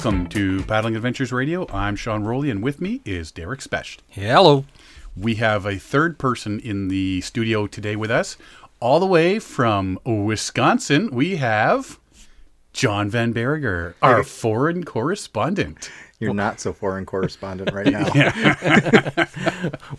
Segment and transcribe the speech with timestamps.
[0.00, 1.66] Welcome to Paddling Adventures Radio.
[1.72, 4.00] I'm Sean Rowley, and with me is Derek Specht.
[4.08, 4.64] Hello.
[5.16, 8.36] We have a third person in the studio today with us,
[8.78, 11.10] all the way from Wisconsin.
[11.10, 11.98] We have
[12.72, 15.90] John Van Berger, our foreign correspondent.
[16.20, 18.04] You're not so foreign correspondent right now.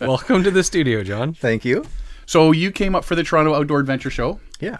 [0.00, 1.34] Welcome to the studio, John.
[1.34, 1.84] Thank you.
[2.24, 4.78] So you came up for the Toronto Outdoor Adventure Show, Yeah.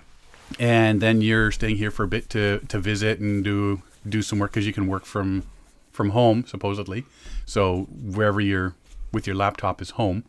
[0.59, 4.39] and then you're staying here for a bit to, to visit and do do some
[4.39, 5.45] work because you can work from
[5.93, 7.05] from home supposedly.
[7.47, 8.75] So wherever you're
[9.13, 10.25] with your laptop is home.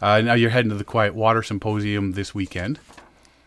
[0.00, 2.80] Uh, now you're heading to the Quiet Water Symposium this weekend,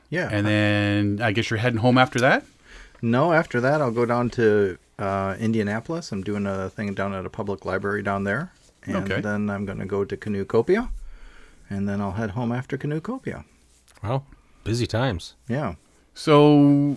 [0.10, 0.30] Yeah.
[0.32, 2.44] and then I guess you're heading home after that.
[3.02, 6.12] no, after that, I'll go down to uh, Indianapolis.
[6.14, 8.52] I'm doing a thing down at a public library down there.
[8.86, 9.20] And Okay.
[9.22, 10.90] then I'm going to go to Canoecopia,
[11.70, 13.44] And then I'll head home after Canoecopia.
[14.04, 14.24] Wow.
[14.64, 15.34] Busy times.
[15.50, 15.76] Yeah.
[16.14, 16.96] So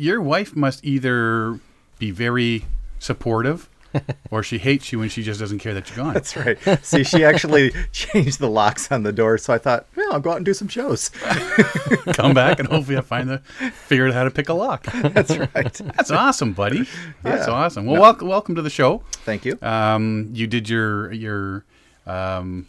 [0.00, 1.58] your wife must either
[1.98, 2.64] be very
[2.98, 3.68] supportive,
[4.30, 6.14] or she hates you and she just doesn't care that you're gone.
[6.14, 6.56] That's right.
[6.84, 9.36] See, she actually changed the locks on the door.
[9.36, 11.08] So I thought, well, I'll go out and do some shows.
[12.12, 13.38] Come back and hopefully I find the
[13.88, 14.84] figure out how to pick a lock.
[14.84, 15.72] That's right.
[15.96, 16.86] That's awesome, buddy.
[17.22, 17.52] That's Yeah.
[17.54, 17.86] awesome.
[17.86, 19.02] Well, welcome, welcome to the show.
[19.24, 19.58] Thank you.
[19.60, 21.64] Um, you did your your
[22.06, 22.66] um,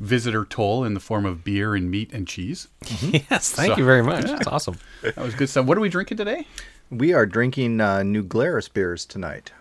[0.00, 2.68] visitor toll in the form of beer and meat and cheese.
[3.02, 4.24] Yes, thank So- you very much.
[4.26, 4.32] yeah.
[4.36, 4.78] That's awesome.
[5.02, 5.66] That was good stuff.
[5.66, 6.46] What are we drinking today?
[6.90, 9.52] We are drinking uh, New Glarus beers tonight.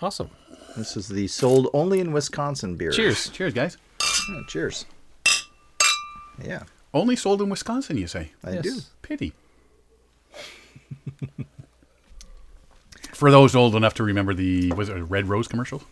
[0.00, 0.30] Awesome.
[0.76, 2.90] This is the sold only in Wisconsin beer.
[2.90, 3.28] Cheers.
[3.30, 3.76] Cheers, guys.
[4.30, 4.84] Oh, cheers.
[6.42, 8.32] Yeah, Only sold in Wisconsin, you say?
[8.44, 8.62] I Yes.
[8.64, 8.80] do.
[9.02, 9.32] Pity.
[13.12, 15.82] For those old enough to remember the was it a Red Rose commercial?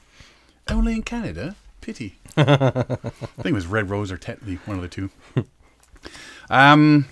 [0.68, 1.56] Only in Canada.
[1.84, 2.16] Pity.
[2.36, 5.10] I think it was Red Rose or Tetley, one of the two.
[6.50, 7.06] Um,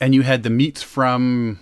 [0.00, 1.60] and you had the meats from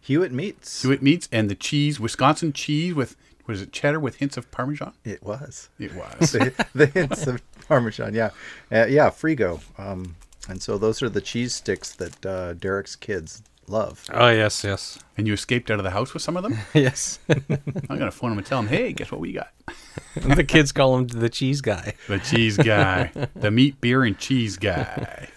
[0.00, 0.82] Hewitt Meats.
[0.82, 3.16] Hewitt Meats and the cheese, Wisconsin cheese with
[3.48, 4.92] was it cheddar with hints of Parmesan?
[5.04, 5.70] It was.
[5.80, 6.30] It was.
[6.30, 8.30] the, the hints of Parmesan, yeah.
[8.70, 9.60] Uh, yeah, Frigo.
[9.76, 10.14] Um,
[10.48, 14.04] and so those are the cheese sticks that uh, Derek's kids love.
[14.12, 14.98] Oh, yes, yes.
[15.16, 16.58] and you escaped out of the house with some of them.
[16.74, 17.18] yes.
[17.28, 19.50] I'm gonna phone him and tell him, hey, guess what we got?
[20.16, 21.94] the kids call him the cheese guy.
[22.08, 25.28] The cheese guy, the meat, beer, and cheese guy.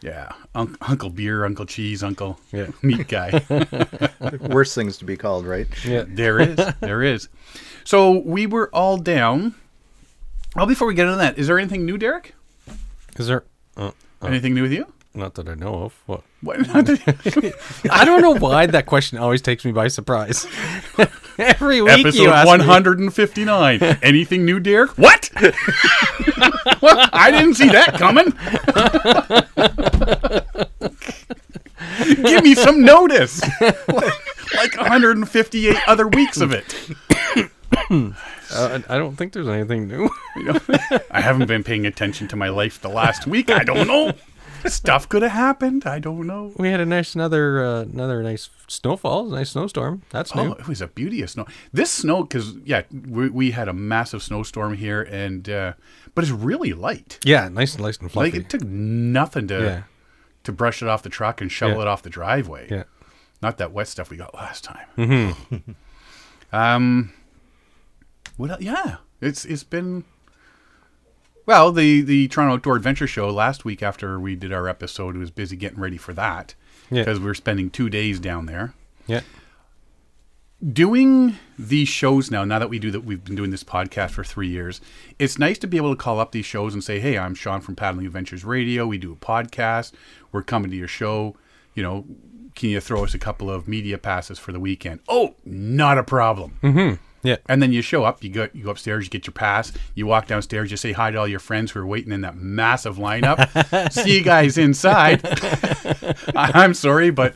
[0.00, 2.68] Yeah, Unc Uncle Beer, Uncle Cheese, Uncle Yeah.
[2.82, 3.42] Meat Guy.
[4.40, 5.66] Worst things to be called, right?
[5.84, 6.04] Yeah.
[6.06, 7.28] there is, there is.
[7.82, 9.56] So we were all down.
[10.54, 12.34] Well, before we get into that, is there anything new, Derek?
[13.16, 13.42] Is there.
[13.76, 13.90] Uh,
[14.22, 14.86] Anything new with you?
[15.18, 16.02] Not that I know of.
[16.06, 16.22] What?
[16.40, 16.60] What?
[17.90, 20.46] I don't know why that question always takes me by surprise.
[21.38, 23.82] Every week you Episode ask me- 159.
[24.02, 24.90] Anything new, Derek?
[24.96, 25.30] What?
[26.80, 27.10] what?
[27.12, 28.32] I didn't see that coming.
[32.24, 33.40] Give me some notice.
[33.60, 36.74] like 158 other weeks of it.
[38.50, 40.08] Uh, I don't think there's anything new.
[41.10, 43.50] I haven't been paying attention to my life the last week.
[43.50, 44.12] I don't know.
[44.66, 45.86] Stuff could have happened.
[45.86, 46.52] I don't know.
[46.56, 50.02] we had a nice another uh, another nice snowfall, nice snowstorm.
[50.10, 50.52] That's Oh, new.
[50.52, 51.46] it was a beauty of snow.
[51.72, 55.72] This snow, because yeah, we, we had a massive snowstorm here, and uh,
[56.14, 57.18] but it's really light.
[57.24, 58.32] Yeah, nice and nice and fluffy.
[58.32, 59.82] Like it took nothing to yeah,
[60.44, 61.82] to brush it off the truck and shovel Yeah.
[61.82, 62.68] it off the driveway.
[62.70, 62.84] yeah.
[63.40, 64.86] Not that wet stuff we got last time.
[64.96, 65.70] Mm-hmm.
[66.52, 67.12] um,
[68.36, 68.50] what?
[68.50, 70.04] el Yeah, it's it's been.
[71.48, 75.30] Well, the the Toronto Outdoor Adventure Show last week after we did our episode was
[75.30, 76.54] busy getting ready for that
[76.90, 77.00] Yeah.
[77.04, 78.74] because we were spending two days down there
[79.06, 79.22] Yeah.
[80.62, 82.44] doing these shows now.
[82.44, 84.82] Now that we do that, we've been doing this podcast for three years.
[85.18, 87.62] It's nice to be able to call up these shows and say, "Hey, I'm Sean
[87.62, 88.86] from Paddling Adventures Radio.
[88.86, 89.92] We do a podcast.
[90.32, 91.34] We're coming to your show.
[91.74, 92.04] You know,
[92.56, 96.02] can you throw us a couple of media passes for the weekend?" Oh, not a
[96.04, 96.58] problem.
[96.62, 96.96] Mm-hmm.
[97.22, 97.36] Yeah.
[97.48, 100.06] And then you show up, you go you go upstairs, you get your pass, you
[100.06, 102.96] walk downstairs, you say hi to all your friends who are waiting in that massive
[102.96, 103.92] lineup.
[103.92, 105.20] See you guys inside.
[106.36, 107.34] I'm sorry, but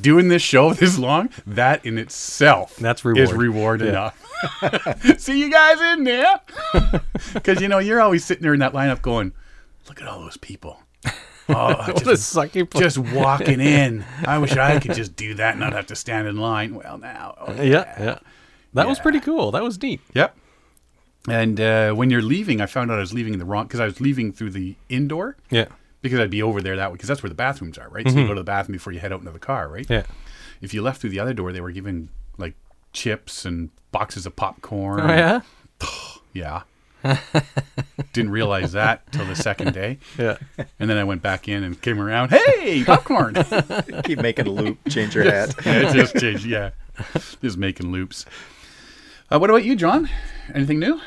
[0.00, 3.28] doing this show this long, that in itself That's reward.
[3.28, 3.80] is reward.
[3.80, 3.88] Yeah.
[3.88, 5.18] enough.
[5.18, 6.40] See you guys in there.
[7.32, 9.32] Because you know, you're always sitting there in that lineup going,
[9.88, 10.80] Look at all those people.
[11.48, 12.36] Oh, just,
[12.76, 14.04] just walking in.
[14.24, 16.74] I wish I could just do that and not have to stand in line.
[16.74, 17.34] Well now.
[17.38, 18.18] oh, yeah, yeah.
[18.74, 19.50] That was pretty cool.
[19.50, 20.00] That was neat.
[20.14, 20.36] Yep.
[21.28, 23.80] And uh, when you're leaving, I found out I was leaving in the wrong because
[23.80, 25.66] I was leaving through the indoor Yeah.
[26.00, 28.08] because I'd be over there that way because that's where the bathrooms are, right?
[28.10, 29.86] So you go to the bathroom before you head out into the car, right?
[29.88, 30.02] Yeah.
[30.60, 32.08] If you left through the other door, they were giving
[32.38, 32.54] like
[32.92, 35.00] chips and boxes of popcorn.
[35.00, 35.40] Oh yeah.
[36.34, 36.62] Yeah.
[38.12, 40.38] Didn't realize that till the second day, Yeah.
[40.78, 42.30] and then I went back in and came around.
[42.30, 43.34] Hey, popcorn!
[44.04, 45.54] Keep making a loop, change your hat.
[45.66, 46.46] yeah, just changed.
[46.46, 46.70] Yeah,
[47.42, 48.24] Just making loops.
[49.32, 50.10] Uh, what about you, John?
[50.54, 51.00] Anything new?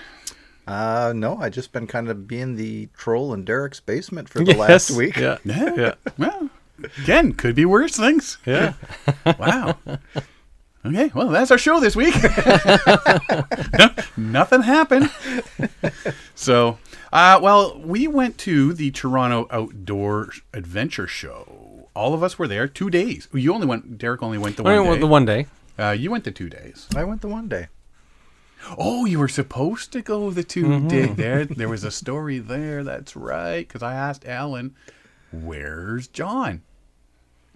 [0.65, 4.55] Uh, no, I just been kind of being the troll in Derek's basement for the
[4.55, 5.15] last week.
[5.15, 5.37] Yeah.
[5.45, 5.75] Yeah.
[5.75, 5.93] Yeah.
[6.17, 6.49] Well,
[7.03, 8.39] again, could be worse things.
[8.45, 8.73] Yeah.
[9.39, 9.77] Wow.
[10.83, 12.15] Okay, well, that's our show this week.
[13.77, 15.11] No- nothing happened.
[16.33, 16.77] So,
[17.13, 21.89] uh, well, we went to the Toronto Outdoor Adventure Show.
[21.95, 23.27] All of us were there two days.
[23.33, 23.97] You only went.
[23.97, 24.99] Derek only went the I one mean, day.
[24.99, 25.45] the one day.
[25.77, 26.87] Uh, you went the two days.
[26.95, 27.67] I went the one day.
[28.77, 30.87] Oh, you were supposed to go the 2 Mm-hmm.
[30.87, 31.05] day.
[31.07, 32.83] There, there was a story there.
[32.83, 33.67] That's right.
[33.67, 34.75] Because I asked Alan,
[35.31, 36.61] "Where's John?"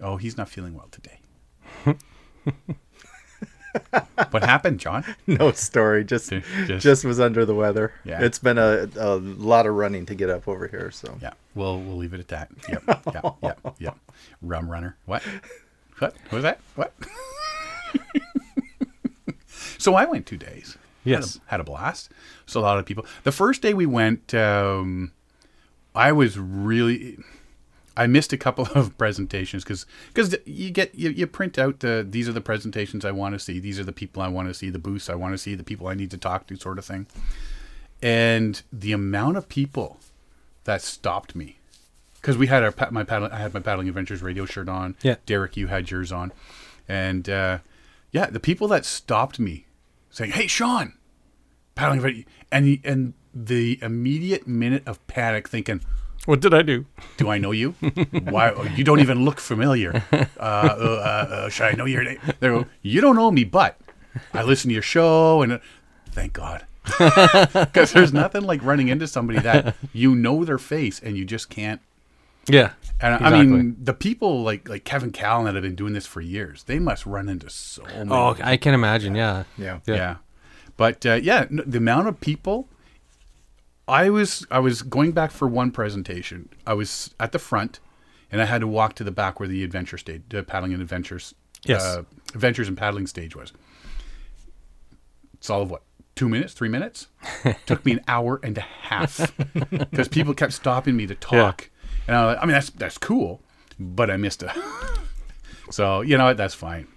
[0.00, 1.18] Oh, he's not feeling well today.
[4.30, 5.04] what happened, John?
[5.26, 6.04] No story.
[6.04, 6.30] Just,
[6.66, 7.92] just- just, was under the weather.
[8.04, 8.22] Yeah.
[8.22, 10.90] It's been a, a lot of running to get up over here.
[10.90, 12.50] So Yeah, we'll we'll leave it at that.
[12.68, 12.82] Yep,
[13.14, 13.98] yep, yep, yep.
[14.42, 14.96] Rum runner.
[15.06, 15.22] What?
[15.98, 16.14] What?
[16.28, 16.60] What was that?
[16.76, 16.94] What?
[19.78, 20.76] so I went two days.
[21.04, 21.34] Yes.
[21.34, 22.10] had a, had a blast.
[22.46, 23.06] So a lot of people.
[23.24, 25.12] The first day we went, um,
[25.94, 27.18] I was really.
[27.96, 32.06] I missed a couple of presentations because because you get you, you print out the
[32.08, 34.54] these are the presentations I want to see these are the people I want to
[34.54, 36.78] see the booths I want to see the people I need to talk to sort
[36.78, 37.06] of thing,
[38.00, 39.98] and the amount of people
[40.64, 41.58] that stopped me
[42.20, 45.16] because we had our my paddling I had my paddling adventures radio shirt on Yeah.
[45.26, 46.32] Derek you had yours on
[46.88, 47.58] and uh,
[48.12, 49.66] yeah the people that stopped me
[50.10, 50.92] saying hey Sean
[51.74, 55.80] paddling Adventure," and the- and the immediate minute of panic thinking
[56.26, 56.84] What did I do?
[57.16, 57.70] do I know you?
[58.24, 60.02] Why you don't even look familiar?
[60.12, 62.18] Uh, uh, uh, uh, should I know your name?
[62.40, 63.78] They go, you don't know me, but
[64.34, 65.58] I listen to your show, and uh,
[66.10, 66.66] thank God,
[66.98, 71.48] because there's nothing like running into somebody that you know their face and you just
[71.48, 71.80] can't.
[72.48, 72.72] Yeah.
[73.02, 76.20] And I mean, the people like like Kevin Callan that have been doing this for
[76.20, 78.10] years, they must run into so many.
[78.10, 79.14] Oh, I can imagine.
[79.14, 79.44] Yeah.
[79.56, 79.80] Yeah.
[79.86, 80.16] Yeah.
[80.76, 82.68] But uh, yeah, n- the amount of people.
[83.88, 86.48] I was I was going back for one presentation.
[86.66, 87.80] I was at the front,
[88.30, 90.80] and I had to walk to the back where the adventure stage, the paddling and
[90.82, 91.82] adventures, Yes.
[91.82, 92.02] uh,
[92.34, 93.52] adventures and paddling stage was.
[95.34, 95.82] It's all of what
[96.14, 97.08] two minutes, three minutes.
[97.66, 99.32] Took me an hour and a half
[99.70, 101.69] because people kept stopping me to talk,
[102.10, 103.40] and I, like, I mean that's that's cool,
[103.78, 104.52] but I missed a.
[105.70, 106.36] so you know what?
[106.36, 106.88] That's fine.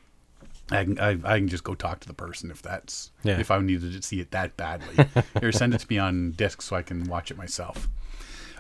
[0.72, 3.40] I can I, I can just go talk to the person if that's Yeah.
[3.40, 5.06] if I needed to see it that badly.
[5.42, 7.88] or send it to me on disc so I can watch it myself.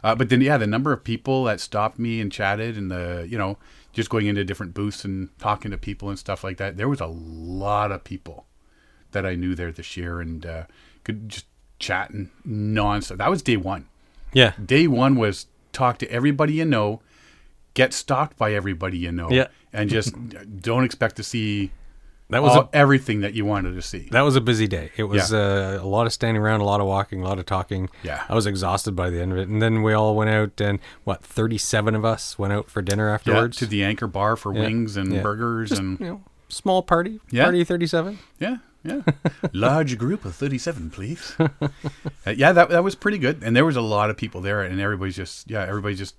[0.04, 3.26] Uh, but then yeah, the number of people that stopped me and chatted and the
[3.30, 3.58] you know
[3.94, 6.78] just going into different booths and talking to people and stuff like that.
[6.78, 8.46] There was a lot of people
[9.12, 10.64] that I knew there this year and uh,
[11.04, 11.46] could just
[11.80, 13.18] chat and nonstop.
[13.18, 13.88] That was day one.
[14.34, 14.54] Yeah.
[14.64, 17.02] Day one was talk to everybody you know,
[17.74, 19.48] get stalked by everybody you know, Yeah.
[19.74, 20.14] and just
[20.62, 21.72] don't expect to see
[22.30, 24.08] That was all, a everything that you wanted to see.
[24.12, 24.92] that was a busy day.
[24.96, 27.46] It was uh, a lot of standing around, a lot of walking, a lot of
[27.46, 27.90] talking.
[28.04, 28.24] Yeah.
[28.30, 29.48] I was exhausted by the end of it.
[29.50, 33.08] And then we all went out and what, 37 of us went out for dinner
[33.10, 33.58] yeah, afterwards.
[33.58, 34.62] to the Anchor Bar for Yeah.
[34.62, 35.22] wings and Yeah.
[35.22, 37.20] burgers Just, and you know, small party.
[37.32, 37.44] Yeah.
[37.46, 38.20] Party 37.
[38.40, 39.02] yeah, yeah,
[39.54, 41.36] large group of thirty-seven, please.
[42.26, 44.62] Uh, yeah, that that was pretty good, and there was a lot of people there,
[44.62, 46.16] and everybody's just yeah, everybody's just.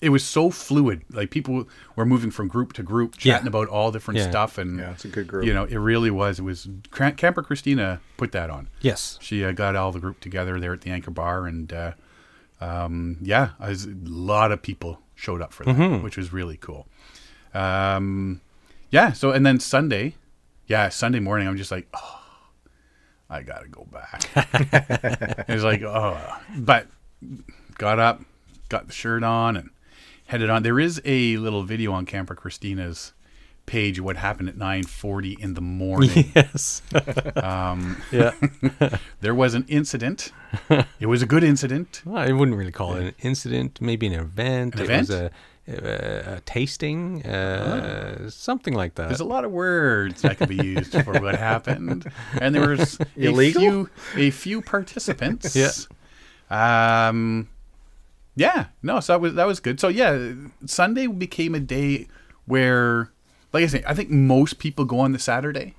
[0.00, 1.02] It was so fluid.
[1.10, 3.32] Like people were moving from group to group, Yeah.
[3.34, 4.30] chatting about all different Yeah.
[4.30, 5.44] stuff, and Yeah, it's a good group.
[5.46, 6.38] You know, it really was.
[6.38, 8.68] It was Camper Christina put that on.
[8.80, 9.18] Yes.
[9.20, 11.92] She uh, got all the group together there at the Anchor Bar, and uh,
[12.60, 16.56] um, yeah, I was, a lot of people showed up for that, which was really
[16.58, 16.86] cool.
[17.54, 18.40] Um,
[18.90, 20.14] yeah, so and then Sunday,
[20.68, 22.20] yeah, Sunday morning, I'm just like, oh,
[23.28, 24.28] I gotta go back.
[25.48, 26.86] it was like, oh, but
[27.78, 28.22] got up,
[28.68, 29.70] got the shirt on, and
[30.26, 30.62] headed on.
[30.62, 33.14] There is a little video on Camper Christina's
[33.64, 36.10] page of what happened at 9:40 in the morning.
[36.34, 36.82] Yes.
[37.36, 38.32] Um, yeah.
[39.20, 40.32] there was an incident.
[41.00, 42.02] It was a good incident.
[42.04, 44.74] Well, I wouldn't really call it an incident, maybe an event.
[44.74, 45.08] An it event?
[45.08, 45.30] was a,
[45.68, 49.08] a, a tasting, uh, something like that.
[49.08, 52.10] There's a lot of words that could be used for what happened,
[52.40, 53.60] and there was a Illegal?
[53.60, 55.54] few a few participants.
[55.54, 55.70] Yeah.
[56.50, 57.48] Um.
[58.36, 58.66] Yeah.
[58.82, 59.00] No.
[59.00, 59.80] So that was that was good.
[59.80, 60.32] So yeah,
[60.66, 62.08] Sunday became a day
[62.46, 63.10] where,
[63.52, 65.74] like I say, I think most people go on the Saturday.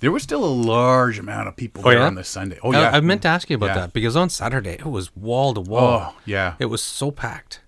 [0.00, 2.06] There was still a large amount of people Oh, there yeah?
[2.06, 2.58] on the Sunday.
[2.62, 2.90] Oh I- yeah.
[2.96, 3.74] I, meant to ask you about Yeah.
[3.82, 6.14] that because on Saturday it was wall to wall.
[6.14, 6.54] Oh yeah.
[6.58, 7.60] It was so packed.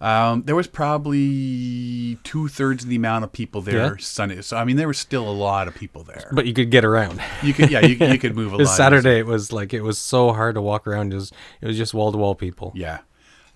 [0.00, 3.94] Um, there was probably two thirds of the amount of people there Yeah.
[3.98, 4.42] Sunday.
[4.42, 6.28] So I mean, there was still a lot of people there.
[6.32, 7.20] But you could get around.
[7.42, 8.66] you could, yeah, you, you could move a lot.
[8.66, 11.12] Saturday it was like it was so hard to walk around.
[11.12, 12.72] Just it was just wall to wall people.
[12.74, 12.98] Yeah.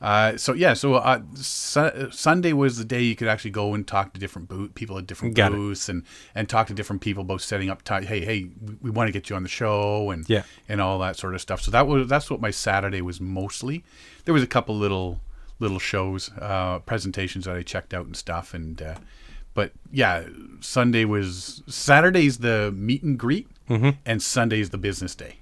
[0.00, 3.87] Uh, so yeah, so uh, su- Sunday was the day you could actually go and
[3.87, 5.56] talk to different booth, people at different Got it.
[5.56, 6.04] booths and
[6.35, 8.04] and talk to different people about setting up time.
[8.04, 10.44] Hey, hey, we, we want to get you on the show and Yeah.
[10.70, 11.61] and all that sort of stuff.
[11.61, 13.85] So that was that's what my Saturday was mostly.
[14.25, 15.20] There was a couple little
[15.61, 18.95] little shows, uh, presentations that I checked out and stuff, and uh,
[19.55, 20.25] but yeah,
[20.61, 23.90] Sunday was Saturday's the meet and greet, Mm-hmm.
[24.05, 25.37] and Sunday's the business day.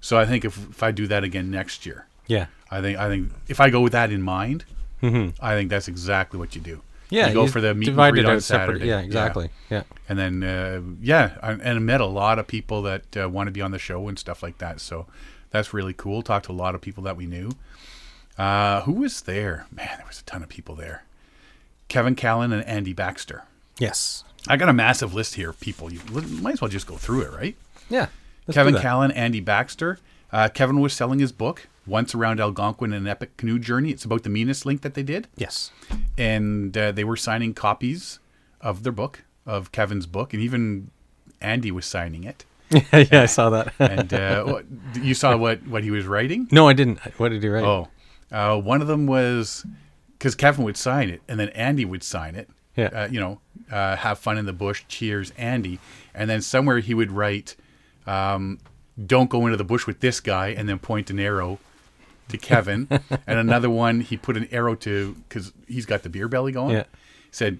[0.00, 2.46] So I think if if I do that again next year, Yeah.
[2.70, 4.64] I think I think if I go with that in mind,
[5.02, 6.76] I think that's exactly what you do.
[6.76, 7.14] Mm-hmm.
[7.14, 7.28] Yeah.
[7.28, 8.74] you go you for the meet and greet on separate.
[8.80, 8.86] Saturday.
[8.86, 9.50] Yeah, exactly.
[9.70, 9.82] Yeah.
[10.08, 13.46] And then uh, yeah, I, and I met a lot of people that uh, want
[13.48, 14.80] to be on the show and stuff like that.
[14.80, 15.06] So
[15.50, 16.22] that's really cool.
[16.22, 17.50] Talked to a lot of people that we knew.
[18.38, 19.66] Uh, who was there?
[19.70, 21.04] Man, there was a ton of people there.
[21.88, 23.44] Kevin Callan and Andy Baxter.
[23.78, 24.24] Yes.
[24.48, 25.92] I got a massive list here of people.
[25.92, 27.56] You might as well just go through it, right?
[27.88, 28.08] Yeah.
[28.50, 28.76] Kevin.
[28.76, 29.98] Callan, Andy Baxter.
[30.32, 33.90] Uh, Kevin was selling his book, Once Around Algonquin, an Epic Canoe Journey.
[33.90, 35.28] It's about the meanest link that they did.
[35.36, 35.70] Yes.
[36.18, 38.18] And uh, they were signing copies
[38.60, 40.90] of their book, of Kevin's book, and even
[41.40, 42.44] Andy was signing it.
[42.92, 43.72] yeah, I saw that.
[43.78, 44.62] And uh,
[44.94, 46.48] you saw what, what he was writing?
[46.50, 46.98] no, I didn't.
[47.18, 47.64] What did he write?
[47.64, 47.88] Oh,
[48.32, 49.64] uh, one of them was
[50.18, 52.48] because Kevin would sign it, and then Andy would sign it.
[52.76, 52.86] Yeah.
[52.86, 53.40] Uh, you know,
[53.70, 54.84] uh, have fun in the bush.
[54.88, 55.78] Cheers, Andy.
[56.14, 57.56] And then somewhere he would write,
[58.06, 58.58] um,
[59.04, 61.58] "Don't go into the bush with this guy," and then point an arrow
[62.28, 62.88] to Kevin.
[63.26, 66.76] and another one, he put an arrow to because he's got the beer belly going.
[66.76, 66.84] Yeah.
[67.30, 67.58] Said.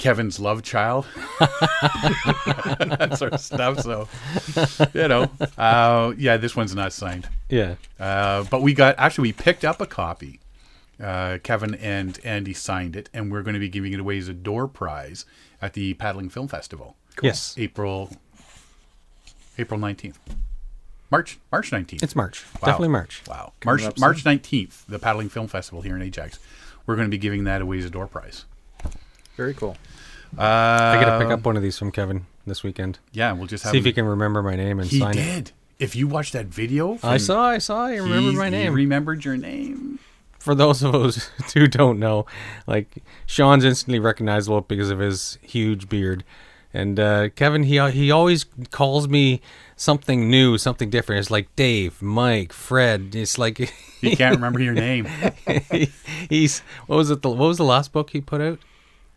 [0.00, 1.04] Kevin's love child,
[1.38, 3.80] that sort of stuff.
[3.80, 4.08] So,
[4.94, 7.28] you know, uh, yeah, this one's not signed.
[7.50, 7.74] Yeah.
[7.98, 10.40] Uh, but we got actually we picked up a copy.
[10.98, 14.26] Uh, Kevin and Andy signed it, and we're going to be giving it away as
[14.28, 15.26] a door prize
[15.60, 17.54] at the Paddling Film Festival, Yes.
[17.58, 18.10] April
[19.58, 20.18] April nineteenth,
[21.10, 22.02] March March nineteenth.
[22.02, 22.44] It's March.
[22.54, 22.66] Wow.
[22.66, 23.22] Definitely March.
[23.28, 26.38] Wow, Coming March March nineteenth, the Paddling Film Festival here in Ajax.
[26.86, 28.46] We're going to be giving that away as a door prize.
[29.36, 29.76] Very cool.
[30.38, 32.98] Uh, I got to pick up one of these from Kevin this weekend.
[33.12, 34.98] Yeah, we'll just have to See if him- he can remember my name and He
[34.98, 35.24] sign it.
[35.24, 35.52] did.
[35.78, 37.44] If you watch that video, I from- saw.
[37.48, 37.86] I saw.
[37.86, 38.74] I remember my He name.
[38.74, 39.98] remembered your name.
[40.38, 42.26] For those of us who don't know,
[42.66, 46.24] like Sean's instantly recognizable because of his huge beard,
[46.72, 49.40] and uh, Kevin he he always calls me
[49.76, 51.20] something new, something different.
[51.20, 53.14] It's like Dave, Mike, Fred.
[53.14, 53.58] It's like
[54.00, 55.06] He can't remember your name.
[55.70, 55.90] he,
[56.30, 57.20] he's what was it?
[57.20, 58.58] The, what was the last book he put out?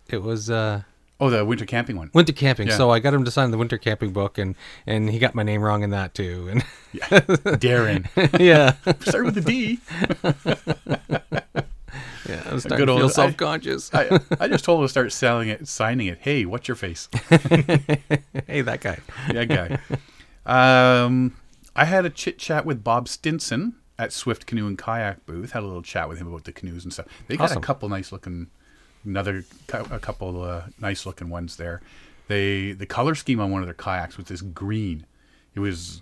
[0.10, 0.82] It was uh,
[1.20, 2.10] Oh, the winter camping one.
[2.14, 2.68] Winter Camping.
[2.68, 2.76] Yeah.
[2.76, 4.56] So I got him to sign the Winter Camping book, and
[4.86, 6.48] and he got my name wrong in that too.
[6.52, 7.08] And yeah.
[7.60, 8.08] Darren.
[8.40, 9.80] yeah, Start with the D.
[12.28, 13.94] yeah, I was Good starting to old- feel I- self conscious.
[13.94, 16.20] I, I just told him to start selling it, signing it.
[16.22, 17.08] Hey, what's your face?
[17.30, 19.00] hey, that guy.
[19.32, 19.80] that guy.
[21.06, 21.36] Um,
[21.76, 25.52] I had a chit chat with Bob Stinson at Swift Canoe and Kayak booth.
[25.52, 27.06] Had a little chat with him about the canoes and stuff.
[27.28, 27.60] They got Awesome.
[27.60, 28.48] a couple nice looking,
[29.06, 29.44] another
[29.74, 31.82] a couple uh, nice looking ones there.
[32.28, 35.06] They the color scheme on one of their kayaks was this green.
[35.56, 36.02] It was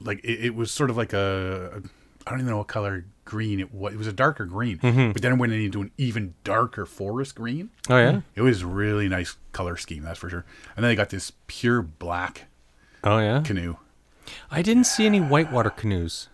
[0.00, 1.82] like it, it was sort of like a
[2.26, 3.94] I don't even know what color green it was.
[3.94, 7.70] It was a darker green, but then it went into an even darker forest green.
[7.88, 8.20] Oh yeah.
[8.34, 10.44] It was really nice color scheme, that's for sure.
[10.76, 12.46] And then they got this pure black
[13.04, 13.42] Oh yeah.
[13.44, 13.76] canoe.
[14.50, 16.28] I didn't see any whitewater canoes.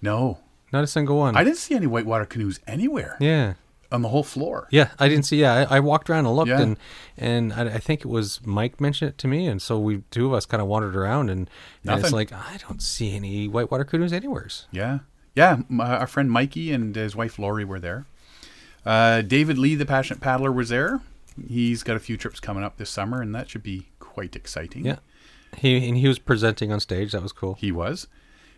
[0.00, 0.38] No,
[0.72, 1.36] Not a single one.
[1.36, 3.54] I didn't see any whitewater canoes anywhere yeah.
[3.92, 4.66] On the whole floor.
[4.70, 5.40] Yeah, I didn't see.
[5.40, 6.60] Yeah, I, I walked around and looked, Yeah.
[6.60, 6.76] and
[7.16, 10.26] and I, I think it was Mike mentioned it to me, and so we two
[10.26, 11.48] of us kind of wandered around, and,
[11.86, 14.66] and it's like I don't see any whitewater canoes anywheres.
[14.72, 15.00] Yeah,
[15.34, 15.58] yeah.
[15.68, 18.06] My, our friend Mikey and his wife Lori were there.
[18.84, 21.00] Uh, David Lee, the passionate paddler, was there.
[21.48, 24.84] He's got a few trips coming up this summer, and that should be quite exciting.
[24.86, 24.98] Yeah,
[25.56, 27.12] he and he was presenting on stage.
[27.12, 27.54] That was cool.
[27.54, 28.08] He was.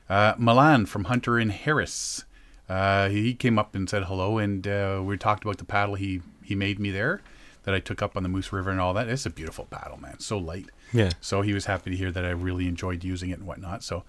[0.08, 2.24] Uh, Milan from Hunter and Harris.
[2.68, 6.22] Uh, he came up and said hello, and uh, we talked about the paddle he,
[6.42, 7.20] he made me there
[7.64, 9.08] that I took up on the Moose River and all that.
[9.08, 10.18] It's a beautiful paddle, man.
[10.20, 10.66] So light.
[10.92, 11.10] Yeah.
[11.20, 13.82] So he was happy to hear that I really enjoyed using it and whatnot.
[13.82, 14.04] So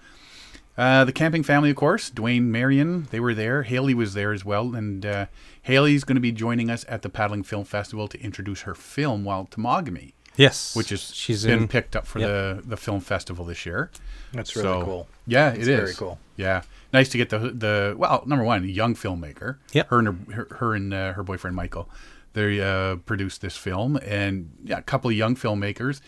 [0.78, 3.62] uh, the camping family, of course, Dwayne, Marion, they were there.
[3.62, 5.26] Haley was there as well, and uh,
[5.62, 9.24] Haley's going to be joining us at the Paddling Film Festival to introduce her film,
[9.24, 11.68] Wild Temagami, Yes, which is she's been in.
[11.68, 12.28] picked up for Yep.
[12.28, 13.90] the the film festival this year.
[14.34, 15.08] That's really So, cool.
[15.26, 16.18] Yeah, It's it is very cool.
[16.36, 16.60] Yeah,
[16.96, 19.58] nice to get the the well, number one, young filmmaker.
[19.72, 19.88] Yep.
[19.90, 21.88] her and her, her, her and uh, her boyfriend Michael,
[22.32, 26.00] they uh, produced this film, and yeah, a couple of young filmmakers.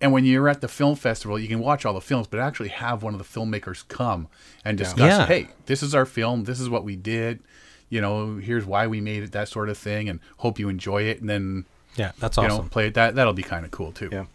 [0.00, 2.68] And when you're at the film festival, you can watch all the films, but actually
[2.68, 4.28] have one of the filmmakers come
[4.64, 5.10] and discuss.
[5.10, 5.26] Yeah.
[5.26, 6.44] Hey, this is our film.
[6.44, 7.40] This is what we did.
[7.88, 9.32] You know, here's why we made it.
[9.32, 11.20] That sort of thing, and hope you enjoy it.
[11.20, 11.64] And then
[11.96, 12.64] Yeah, that's you awesome.
[12.64, 12.94] know play it.
[12.94, 14.08] That that'll be kind of cool too.
[14.12, 14.26] Yeah.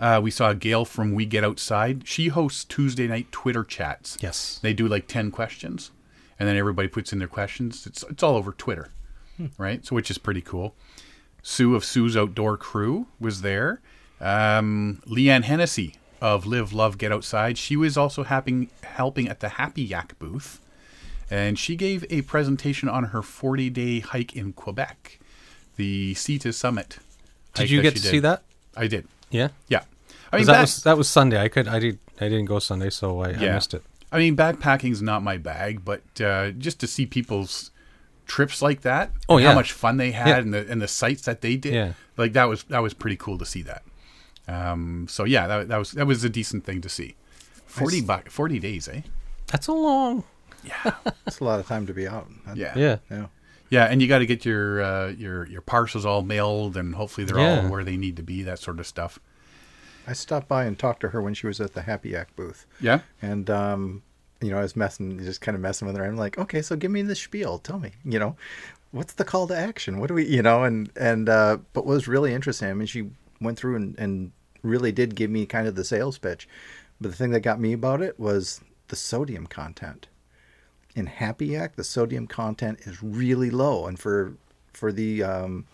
[0.00, 2.08] Uh, we saw Gail from We Get Outside.
[2.08, 4.16] She hosts Tuesday night Twitter chats.
[4.20, 4.58] Yes.
[4.62, 5.90] They do like 10 questions.
[6.38, 7.86] and then everybody puts in their questions.
[7.86, 8.88] It's it's all over Twitter,
[9.58, 9.84] right?
[9.84, 10.74] So which is pretty cool.
[11.42, 13.82] Sue of Sue's Outdoor Crew was there.
[14.22, 17.58] Um, Leanne Hennessy of Live Love Get Outside.
[17.58, 20.60] She was also helping helping at the Happy Yak booth,
[21.30, 25.18] and she gave a presentation on her 40 day hike in Quebec,
[25.76, 26.98] the CETA Summit.
[27.52, 28.44] Did you get to see that?
[28.74, 29.06] I did.
[29.30, 29.48] Yeah.
[29.68, 29.84] Yeah.
[30.32, 31.40] I 'Cause mean, that back- was that was Sunday.
[31.42, 33.82] I could I did I didn't go Sunday, so I, I missed it.
[34.12, 37.70] I mean, backpacking's not my bag, but uh, just to see people's
[38.26, 39.48] trips like that, Oh, yeah.
[39.50, 40.38] how much fun they had, Yeah.
[40.38, 41.92] and the and the sites that they did, Yeah.
[42.16, 43.82] like that was that was pretty cool to see that.
[44.48, 47.14] Um, so yeah, that, that was that was a decent thing to see.
[47.66, 49.02] Forty bu- forty days, eh?
[49.46, 50.24] That's a long.
[50.64, 50.92] Yeah,
[51.26, 52.28] it's a lot of time to be out.
[52.54, 52.96] Yeah, Yeah.
[53.10, 53.26] Yeah.
[53.70, 57.24] yeah, and you got to get your uh, your your parcels all mailed, and hopefully
[57.24, 57.62] they're Yeah.
[57.62, 59.18] all where they need to be, that sort of stuff.
[60.10, 62.66] I stopped by and talked to her when she was at the Happy Yak booth.
[62.80, 64.02] Yeah, And um,
[64.40, 66.04] you know, I was messing, just kind of messing with her.
[66.04, 67.58] I'm like, okay, so give me the spiel.
[67.58, 68.34] Tell me, you know,
[68.90, 70.00] what's the call to action?
[70.00, 72.68] What do we, you know, and and uh, but what was really interesting.
[72.68, 74.32] I mean, she went through and, and
[74.64, 76.48] really did give me kind of the sales pitch.
[77.00, 80.08] But the thing that got me about it was the sodium content.
[80.96, 84.34] In Happy Yak, the sodium content is really low, and for
[84.72, 85.66] for the um,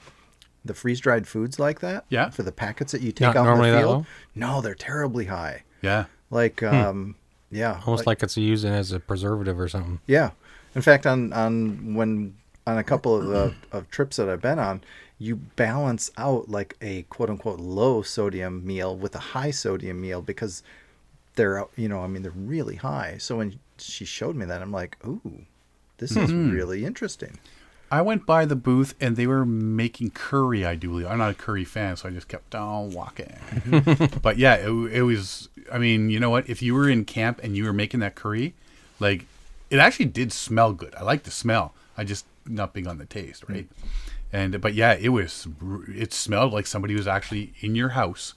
[0.67, 2.31] the freeze dried foods like that, Yeah.
[2.31, 5.27] for the packets that you take Not out in normally the field, no, they're terribly
[5.27, 5.63] high.
[5.83, 7.15] yeah, Like, um,
[7.51, 10.01] yeah, Almost like, it's using as a preservative or something.
[10.07, 10.31] yeah.
[10.75, 12.35] In fact, on on when
[12.67, 14.83] on a couple of uh, of trips that I've been on,
[15.19, 20.21] you balance out like a quote unquote low sodium meal with a high sodium meal
[20.21, 20.63] because
[21.37, 23.17] they're you know I mean they're really high.
[23.19, 25.47] So when she showed me that, I'm like, ooh,
[25.97, 27.39] this is really interesting.
[27.91, 30.65] I went by the booth and they were making curry.
[30.65, 33.33] I do believe I'm not a curry fan, so I just kept on walking.
[34.23, 35.49] but yeah, it, it was.
[35.73, 36.49] I mean, you know what?
[36.49, 38.55] If you were in camp and you were making that curry,
[38.99, 39.27] like
[39.71, 40.95] it actually did smell good.
[40.95, 41.75] I like the smell.
[41.97, 43.69] I just not big on the taste, right?
[44.33, 45.47] And but yeah, it was.
[45.89, 48.35] It smelled like somebody was actually in your house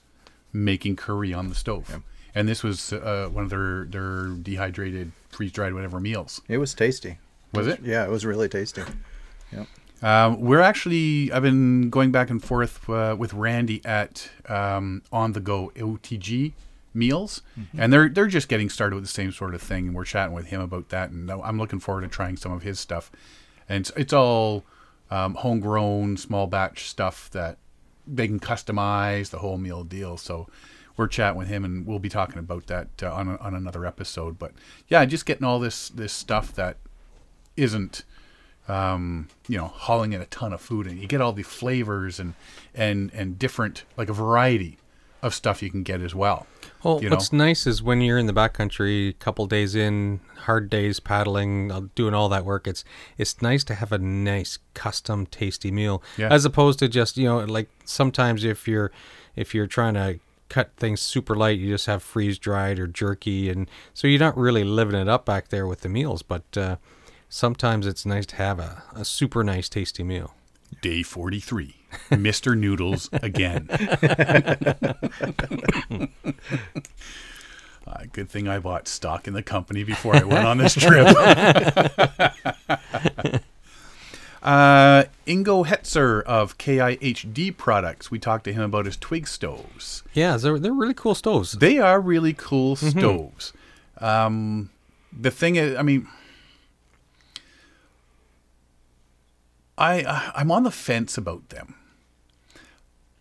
[0.52, 2.02] making curry on the stove.
[2.34, 6.40] And this was uh, one of their their dehydrated, freeze dried, whatever meals.
[6.48, 7.18] It was tasty.
[7.52, 7.80] Was it?
[7.82, 8.82] Yeah, it was really tasty.
[9.52, 9.66] Yep.
[10.02, 15.32] Um, we're actually, I've been going back and forth uh, with Randy at um, On
[15.32, 16.52] the Go OTG
[16.94, 17.42] meals,
[17.78, 19.88] and they're they're just getting started with the same sort of thing.
[19.88, 22.62] And we're chatting with him about that, and I'm looking forward to trying some of
[22.62, 23.10] his stuff.
[23.68, 24.64] And it's, it's all
[25.10, 27.58] um, homegrown, small batch stuff that
[28.06, 30.16] they can customize the whole meal deal.
[30.16, 30.48] So
[30.96, 34.38] we're chatting with him, and we'll be talking about that uh, on on another episode.
[34.38, 34.52] But
[34.88, 36.78] yeah, just getting all this this stuff that
[37.56, 38.04] isn't
[38.70, 42.20] um, you know, hauling in a ton of food, and you get all the flavors
[42.20, 42.34] and
[42.74, 44.78] and and different, like a variety
[45.22, 46.46] of stuff you can get as well.
[46.82, 47.16] Well, you know?
[47.16, 51.70] what's nice is when you're in the backcountry, a couple days in, hard days paddling,
[51.70, 52.66] uh, doing all that work.
[52.66, 52.84] It's
[53.18, 56.28] it's nice to have a nice custom, tasty meal, Yeah.
[56.32, 58.90] as opposed to just you know like sometimes if you're
[59.36, 63.50] if you're trying to cut things super light, you just have freeze dried or jerky,
[63.50, 66.22] and so you're not really living it up back there with the meals.
[66.22, 66.76] But uh,
[67.30, 70.34] sometimes it's nice to have a, a super nice, tasty meal.
[70.82, 71.76] Day forty three,
[72.10, 73.68] Mister Noodles again.
[77.86, 81.08] Uh, good thing I bought stock in the company before I went on this trip.
[84.42, 88.08] uh, Ingo Hetzer of KIHD Products.
[88.10, 90.04] We talked to him about his twig stoves.
[90.14, 91.52] Yeah, they're they're really cool stoves.
[91.52, 92.98] They are really cool Mm-hmm.
[92.98, 93.52] stoves.
[93.98, 94.70] Um,
[95.18, 96.06] the thing is, I mean,
[99.80, 101.74] I I- I'm on the fence about them.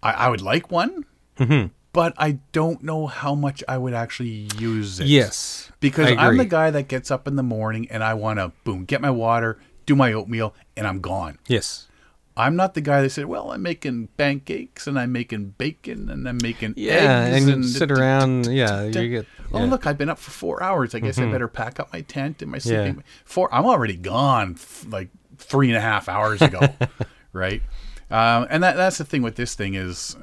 [0.04, 1.06] I, I would like one,
[1.38, 1.68] Mm-hmm.
[1.94, 5.08] but I don't know how much I would actually use it.
[5.08, 8.52] Yes, because I'm the guy that gets up in the morning and I want to
[8.66, 11.40] boom get my water, do my oatmeal, and I'm gone.
[11.48, 11.88] Yes.
[12.38, 16.28] I'm not the guy that said, "Well, I'm making pancakes and I'm making bacon and
[16.28, 18.46] I'm making Yeah, eggs and, sit around.
[18.48, 19.26] Yeah, you get.
[19.52, 20.96] Oh, look, I've been up for four hours.
[20.96, 23.04] I guess I better pack up my tent and my sleeping.
[23.26, 23.54] Four.
[23.54, 26.60] I'm already gone like three and a half hours ago,
[27.34, 27.62] right?
[28.12, 30.16] Um, and that that's the thing with this thing is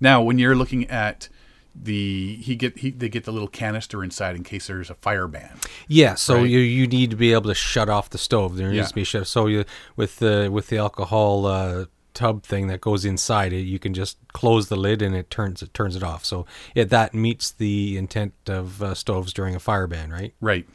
[0.00, 1.28] now when you're looking at
[1.74, 5.26] the he get he they get the little canister inside in case there's a fire
[5.26, 5.58] ban.
[5.88, 6.48] Yeah, so Right.
[6.48, 8.56] you you need to be able to shut off the stove.
[8.56, 8.86] There needs Yeah.
[8.88, 9.26] to be shut.
[9.26, 9.64] So you
[9.96, 14.18] with the with the alcohol uh, tub thing that goes inside it, you can just
[14.32, 16.24] close the lid and it turns it turns it off.
[16.24, 20.32] So yeah, that meets the intent of uh, stoves during a fire ban, right?
[20.40, 20.68] Right.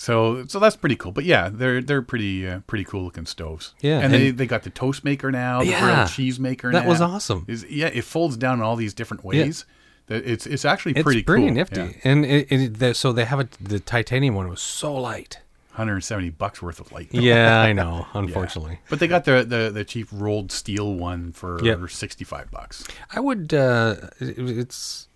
[0.00, 1.10] So so that's pretty cool.
[1.10, 3.74] But yeah, they're they're pretty uh, pretty cool looking stoves.
[3.80, 6.70] Yeah, and, they, and- they got the toast maker now, the Yeah, grilled cheese maker.
[6.70, 7.44] that was awesome.
[7.48, 9.64] Is yeah, it folds down in all these different ways.
[10.06, 11.54] That- It's it's actually pretty It's pretty cool.
[11.54, 11.92] nifty, Yeah.
[12.04, 15.40] and it, it, the, so they have a, the titanium one was so light.
[15.72, 17.08] 170 bucks worth of light.
[17.12, 18.06] Yeah, I know.
[18.14, 18.20] Yeah.
[18.20, 21.90] Unfortunately, But they got the, the the cheap rolled steel one for Yep.
[21.90, 22.84] 65 bucks.
[23.10, 23.52] I would.
[23.52, 25.07] Uh, it, it's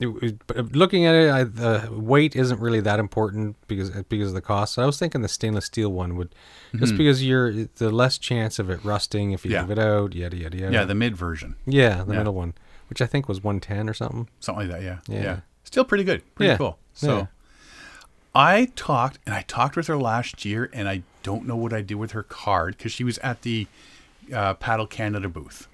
[0.00, 1.30] it, looking at it.
[1.30, 4.74] I, the weight isn't really that important because because of the cost.
[4.74, 6.34] So I was thinking the stainless steel one would,
[6.76, 9.54] just because you're the less chance of it rusting if you Mm-hmm.
[9.54, 9.60] Yeah.
[9.62, 10.14] leave it out.
[10.14, 10.72] Yada yada yada.
[10.72, 11.56] Yeah, the mid version.
[11.66, 12.18] yeah, the Yeah.
[12.18, 12.54] middle one,
[12.88, 14.28] which I think was one ten or something.
[14.40, 14.98] Something like that, yeah.
[15.08, 15.22] Yeah.
[15.22, 15.40] Yeah.
[15.64, 16.22] Still pretty good.
[16.34, 16.78] Pretty cool.
[16.94, 17.28] So.
[18.34, 21.82] I talked and I talked with her last year and I don't know what I
[21.82, 23.66] did with her card because she was at the
[24.34, 25.68] uh, Paddle Canada booth.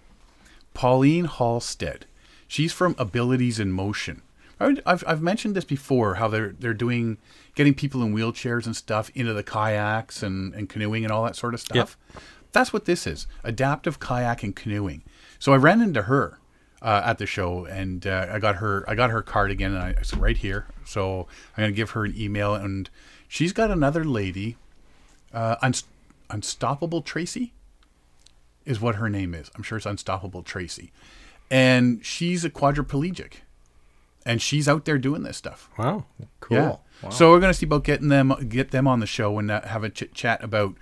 [0.75, 2.07] Pauline Halstead.
[2.49, 4.23] She's from Abilities in Motion.
[4.61, 7.19] I've, I've mentioned this before how they're they're doing
[7.55, 11.37] getting people in wheelchairs and stuff into the kayaks and, and canoeing and all that
[11.37, 11.97] sort of stuff.
[12.51, 15.05] That's what this is adaptive kayak and canoeing.
[15.39, 16.41] So I ran into her
[16.83, 19.83] uh, at the show and uh, I got her I got her card again and
[19.83, 20.67] I, it's right here.
[20.85, 22.91] So I'm gonna give her an email and
[23.29, 24.57] she's got another lady,
[25.33, 25.85] uh, Unst-
[26.31, 27.53] Unstoppable Tracy
[28.65, 29.51] is what her name is.
[29.55, 30.91] I'm sure it's Unstoppable Tracy.
[31.51, 33.35] And she's a quadriplegic.
[34.27, 35.71] And she's out there doing this stuff.
[35.79, 36.05] Wow.
[36.41, 36.57] Cool.
[36.57, 36.77] Yeah.
[37.03, 37.11] Wow.
[37.11, 39.63] So we're going to see about getting them get them on the show and uh,
[39.63, 40.75] have a chit chat about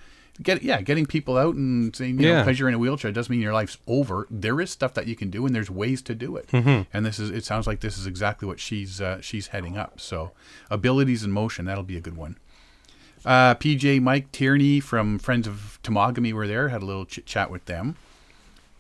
[0.43, 2.43] get yeah getting people out and saying you know Yeah.
[2.43, 4.27] because you're in a wheelchair doesn't mean your life's over.
[4.31, 6.49] There is stuff that you can do and there's ways to do it.
[6.49, 6.83] Mm-hmm.
[6.93, 10.01] And this is it sounds like this is exactly what she's uh, she's heading up.
[10.01, 10.33] So
[10.71, 12.39] abilities in motion that'll be a good one.
[13.25, 16.69] Uh, PJ Mike Tierney from Friends of Temagami were there.
[16.71, 17.97] Had a little chit chat with them.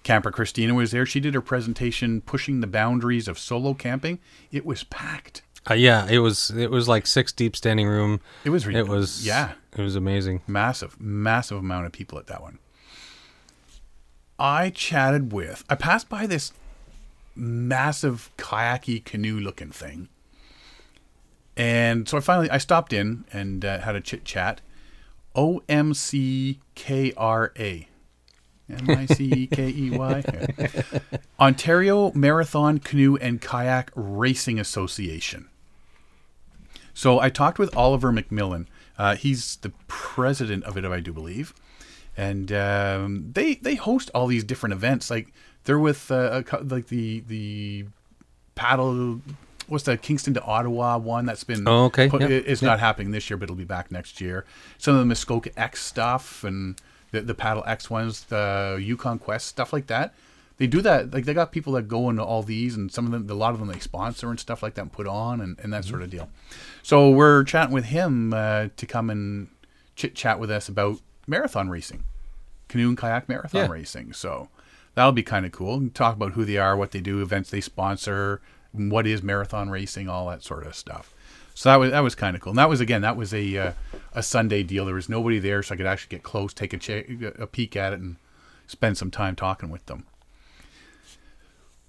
[0.07, 1.05] Camper Christina was there.
[1.05, 4.21] She did her presentation pushing the boundaries of solo camping.
[4.53, 5.43] It was packed.
[5.69, 8.21] Uh, yeah, it was it was like six deep standing room.
[8.45, 10.43] It was It was yeah, It was amazing.
[10.47, 12.61] massive, massive amount of people at that one.
[14.39, 15.65] I chatted with.
[15.69, 16.53] I passed by this
[17.35, 20.09] massive kayaky canoe looking thing,
[21.57, 24.61] and so I finally I stopped in and uh, had a chit chat.
[25.35, 27.89] O M C K R A.
[28.69, 30.23] M I C E K E Y.
[31.39, 35.49] Ontario Marathon Canoe and Kayak Racing Association.
[36.95, 38.67] So I talked with Oliver McMillan.
[38.99, 41.53] Uh, he's the president of it, I do believe,
[42.17, 45.11] and um, they they host all these different events.
[45.11, 45.33] Like
[45.65, 47.85] they're with uh, a like the the
[48.55, 49.21] paddle.
[49.69, 51.67] What's the Kingston to Ottawa one that's been?
[51.69, 52.09] Oh, okay.
[52.09, 52.31] put- Yep.
[52.31, 52.69] It's Yep.
[52.69, 54.45] not happening this year, but it'll be back next year.
[54.79, 56.81] Some of the Muskoka X stuff and
[57.13, 60.15] the the Paddle X ones, the Yukon Quest stuff like that.
[60.59, 61.13] They do that.
[61.13, 63.53] Like they got people that go into all these, and some of them, a lot
[63.53, 65.91] of them, they sponsor and stuff like that, and put on and, and that Mm-hmm.
[65.91, 66.31] sort of deal.
[66.83, 69.49] So we're chatting with him uh, to come and
[69.97, 72.05] chit chat with us about marathon racing,
[72.69, 73.71] canoe and kayak marathon Yeah.
[73.71, 74.15] racing.
[74.15, 74.49] So
[74.95, 75.89] that'll be kind of cool.
[75.91, 78.41] Talk about who they are, what they do, events they sponsor,
[78.73, 81.13] what is marathon racing, all that sort of stuff.
[81.57, 82.51] So that was that was kind of cool.
[82.51, 83.73] And that was again that was a uh,
[84.13, 84.85] a Sunday deal.
[84.85, 87.95] There was nobody there, so I could actually get close, take a a peek at
[87.95, 88.17] it, and
[88.67, 90.05] spend some time talking with them.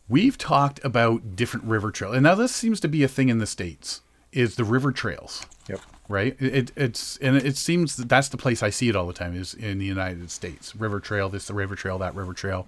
[0.07, 3.39] We've talked about different river trails, and now this seems to be a thing in
[3.39, 4.01] the states.
[4.31, 5.81] Is the river trails Yep.
[6.07, 6.37] right?
[6.39, 9.11] It, it it's and it seems that that's the place I see it all the
[9.13, 10.77] time is in the United States.
[10.77, 12.67] River Trail, this the river trail, that river trail.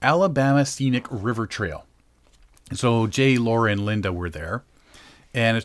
[0.00, 1.84] Alabama Scenic River Trail.
[2.72, 4.64] So Jay, Laura, and Linda were there,
[5.32, 5.64] and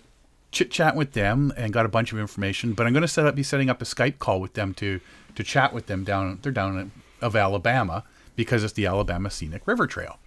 [0.58, 2.74] chit chat with them and got a bunch of information.
[2.74, 5.00] But I'm going to set up be setting up a Skype call with them to
[5.36, 6.40] to chat with them down.
[6.42, 6.92] They're down in,
[7.22, 8.04] of Alabama
[8.36, 10.18] because it's the Alabama Scenic River Trail,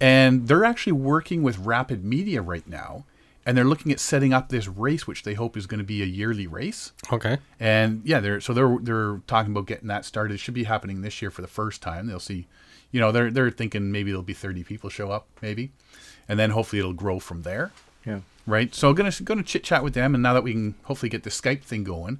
[0.00, 3.04] and they're actually working with Rapid Media right now,
[3.44, 6.02] and they're looking at setting up this race, which they hope is going to be
[6.02, 6.92] a yearly race.
[7.12, 7.38] Okay.
[7.58, 10.34] And yeah, they're so they're they're talking about getting that started.
[10.34, 12.06] It should be happening this year for the first time.
[12.06, 12.46] They'll see,
[12.92, 15.70] you know, they're they're thinking maybe there'll be thirty people show up, maybe,
[16.28, 17.72] and then hopefully it'll grow from there,
[18.06, 18.20] Yeah.
[18.50, 18.74] Right?
[18.74, 21.30] So gonna gonna chit chat with them, and now that we can hopefully get the
[21.30, 22.18] Skype thing going,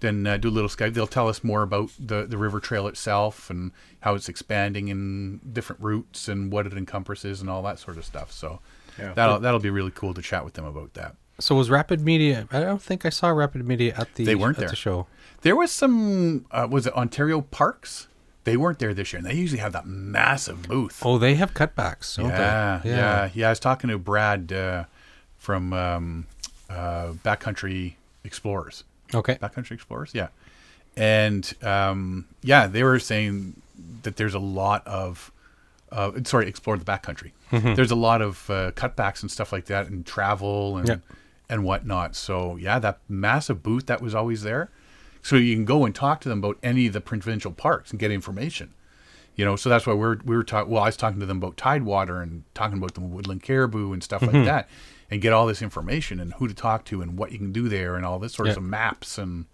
[0.00, 0.94] then uh, do a little Skype.
[0.94, 5.40] They'll tell us more about the the river trail itself and how it's expanding in
[5.52, 8.32] different routes and what it encompasses and all that sort of stuff.
[8.32, 8.60] So
[8.98, 9.12] Yeah.
[9.14, 11.16] that'll that'll be really cool to chat with them about that.
[11.38, 12.46] So was Rapid Media?
[12.52, 14.68] I don't think I saw Rapid Media at the They weren't at there.
[14.68, 15.06] the show.
[15.40, 18.08] There was some, uh, was it Ontario Parks?
[18.44, 21.00] They weren't there this year, and they usually have that massive booth.
[21.02, 22.16] Oh, they have cutbacks.
[22.16, 22.90] Don't yeah, they?
[22.90, 24.84] yeah, yeah, I was talking to Brad uh,
[25.40, 26.26] from um,
[26.68, 28.84] uh, Backcountry Explorers.
[29.12, 29.34] Okay.
[29.34, 30.28] Backcountry Explorers, yeah,
[30.96, 33.60] and um, yeah, they were saying
[34.02, 35.32] that there's a lot of,
[35.90, 37.32] uh, sorry, explore the backcountry.
[37.50, 40.96] There's a lot of uh, cutbacks and stuff like that, and travel and Yeah.
[41.48, 42.14] and whatnot.
[42.14, 44.70] So yeah, that massive booth that was always there,
[45.22, 47.98] so you can go and talk to them about any of the provincial parks and
[47.98, 48.72] get information.
[49.34, 50.70] You know, so that's why we're we were talking.
[50.70, 54.02] Well, I was talking to them about Tidewater and talking about the woodland caribou and
[54.04, 54.36] stuff Mm-hmm.
[54.36, 54.68] like that,
[55.10, 57.68] and get all this information and who to talk to and what you can do
[57.68, 58.56] there and all this sorts Yeah.
[58.58, 59.46] of maps and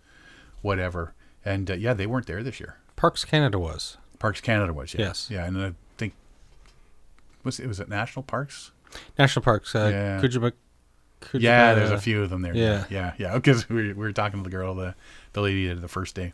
[0.63, 1.15] whatever.
[1.45, 2.77] And uh, yeah, they weren't there this year.
[2.97, 3.97] Parks Canada was.
[4.19, 5.01] Parks Canada was yeah.
[5.03, 5.29] Yes.
[5.31, 6.15] yeah, and I think
[7.45, 8.73] was it was it National Parks?
[9.19, 9.75] National Parks.
[9.75, 10.21] Uh, Yeah.
[10.21, 10.53] Kujima,
[11.21, 12.55] Kujima, Yeah, there's a few of them there.
[12.57, 12.85] yeah.
[12.91, 13.35] yeah, yeah.
[13.35, 14.95] Because we, we were talking to the girl, the
[15.35, 16.33] the lady the first day.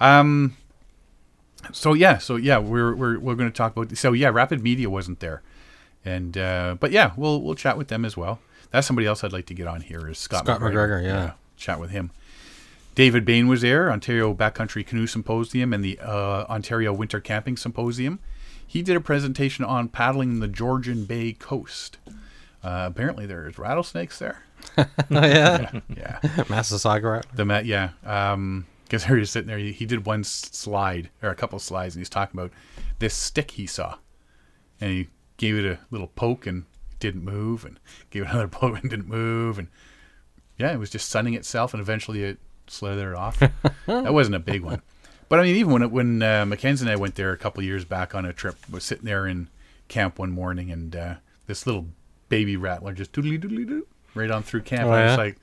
[0.00, 0.56] Um.
[1.72, 3.96] So yeah, so yeah, we're we're we're going to talk about.
[3.96, 5.42] So yeah, Rapid Media wasn't there,
[6.04, 8.40] and uh, but yeah, we'll we'll chat with them as well.
[8.70, 11.32] That's somebody else I'd like to get on here is Scott, Scott McGregor, yeah.
[11.56, 12.10] chat with him.
[12.94, 18.18] David Bain was there, Ontario Backcountry Canoe Symposium and the uh, Ontario Winter Camping Symposium.
[18.66, 21.96] He did a presentation on paddling the Georgian Bay coast.
[22.62, 24.42] Uh, apparently, there's rattlesnakes there.
[24.78, 25.70] oh, yeah.
[25.96, 27.22] Yeah, Massasauga.
[27.34, 27.64] the Met.
[27.64, 29.58] Yeah, because he was sitting there.
[29.58, 32.52] He, he did one slide or a couple slides, and he's talking about
[32.98, 33.96] this stick he saw,
[34.80, 38.48] and he gave it a little poke and it didn't move, and gave it another
[38.48, 39.68] poke and didn't move, and
[40.58, 43.38] yeah, it was just sunning itself, and eventually it slithered off.
[43.86, 44.82] that wasn't a big one,
[45.30, 47.62] but I mean, even when it, when uh, Mackenzie and I went there a couple
[47.62, 49.48] years back on a trip, was sitting there in
[49.88, 51.14] camp one morning, and uh,
[51.46, 51.86] this little
[52.28, 54.84] baby rattler just doodly doodly doo right on through camp.
[54.88, 55.36] Oh, I was like,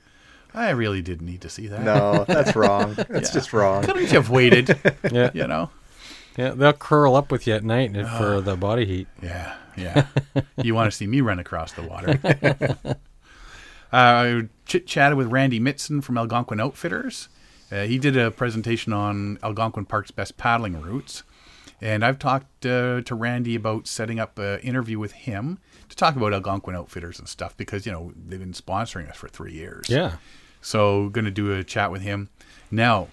[0.54, 1.82] I really didn't need to see that.
[1.82, 2.94] No, that's wrong.
[2.94, 3.20] That's Yeah.
[3.34, 3.82] just wrong.
[3.84, 4.78] Couldn't you have waited?
[5.10, 5.30] Yeah.
[5.34, 5.70] you know?
[6.36, 9.08] Yeah, they'll curl up with you at night for the body heat.
[9.22, 10.06] Yeah, yeah.
[10.62, 12.96] you want to see me run across the water?
[13.92, 17.28] uh, chit chatted with Randy Mitson from Algonquin Outfitters.
[17.72, 21.22] Uh, he did a presentation on Algonquin Park's best paddling routes,
[21.80, 26.16] and I've talked uh, to Randy about setting up an interview with him to talk
[26.16, 29.88] about Algonquin Outfitters and stuff because you know they've been sponsoring us for three years.
[29.88, 30.16] Yeah.
[30.60, 32.28] So, going to do a chat with him.
[32.70, 33.08] Now,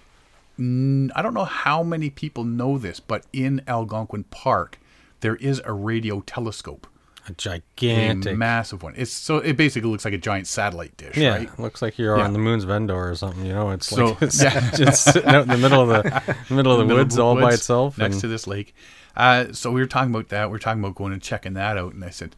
[0.58, 4.78] I don't know how many people know this, but in Algonquin Park,
[5.20, 6.86] there is a radio telescope,
[7.28, 8.36] A a gigantic.
[8.36, 8.94] massive one.
[8.96, 11.58] It's so it basically looks like a giant satellite dish, yeah, right?
[11.58, 12.24] looks like you're Yeah.
[12.24, 13.44] on the moon's Vendor or something.
[13.44, 14.70] You know, it's So- like it's yeah.
[14.76, 17.54] just sitting out in the middle of the middle of the Middle woods all by
[17.54, 17.98] itself.
[17.98, 18.74] next and- to this lake.
[19.16, 20.50] Uh, so we were talking about that.
[20.50, 22.34] We are talking about going and checking that out, and I said,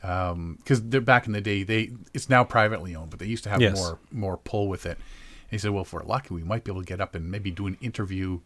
[0.00, 3.50] because they're back in the day, they it's now privately owned, but they used to
[3.50, 3.76] have Yes.
[3.76, 4.98] more more pull with it.
[5.52, 7.30] And he said, well, if we're lucky, we might be able to get up and
[7.30, 8.40] maybe do an interview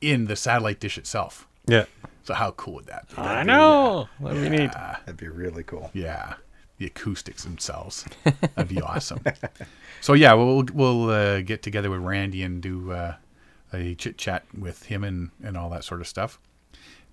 [0.00, 1.46] in the satellite dish itself.
[1.68, 1.84] yeah,
[2.24, 3.14] So how cool would that be?
[3.18, 4.08] I That'd be- know.
[4.18, 4.72] What do we need?
[4.72, 5.90] That'd be really cool.
[5.94, 6.34] Yeah,
[6.78, 8.04] the acoustics themselves.
[8.24, 9.20] That'd be awesome.
[10.02, 13.16] So yeah, we'll we'll uh, get together with Randy and do uh,
[13.70, 16.40] a chit chat with him and and all that sort of stuff.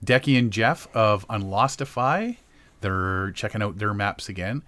[0.06, 2.38] Decky and Jeff of Unlostify,
[2.80, 4.64] they're checking out their maps again.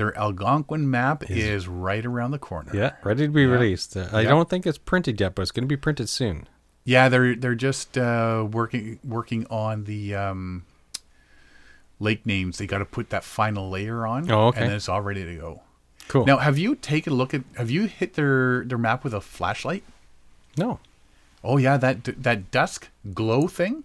[0.00, 2.70] Their Algonquin map is right around the corner.
[2.74, 3.94] Yeah, ready to be released.
[3.94, 4.30] Uh, I Yeah.
[4.30, 6.48] don't think it's printed yet, but it's going to be printed soon.
[6.84, 10.64] Yeah, they're they're just uh, working working on the um,
[11.98, 12.56] lake names.
[12.56, 14.60] They got to put that final layer on, Oh, okay.
[14.62, 15.60] and then it's all ready to go.
[16.08, 16.24] Cool.
[16.24, 17.42] Now, have you taken a look at?
[17.56, 19.84] Have you hit their their map with a flashlight?
[20.56, 20.80] no.
[21.44, 23.84] Oh yeah, that that dusk glow thing.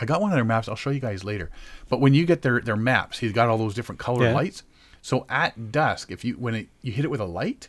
[0.00, 0.68] I got one of their maps.
[0.68, 1.50] I'll show you guys later.
[1.88, 4.34] But when you get their their maps, he's got all those different colored Yeah.
[4.34, 4.62] lights.
[5.02, 7.68] So at dusk, if you when it, you hit it with a light,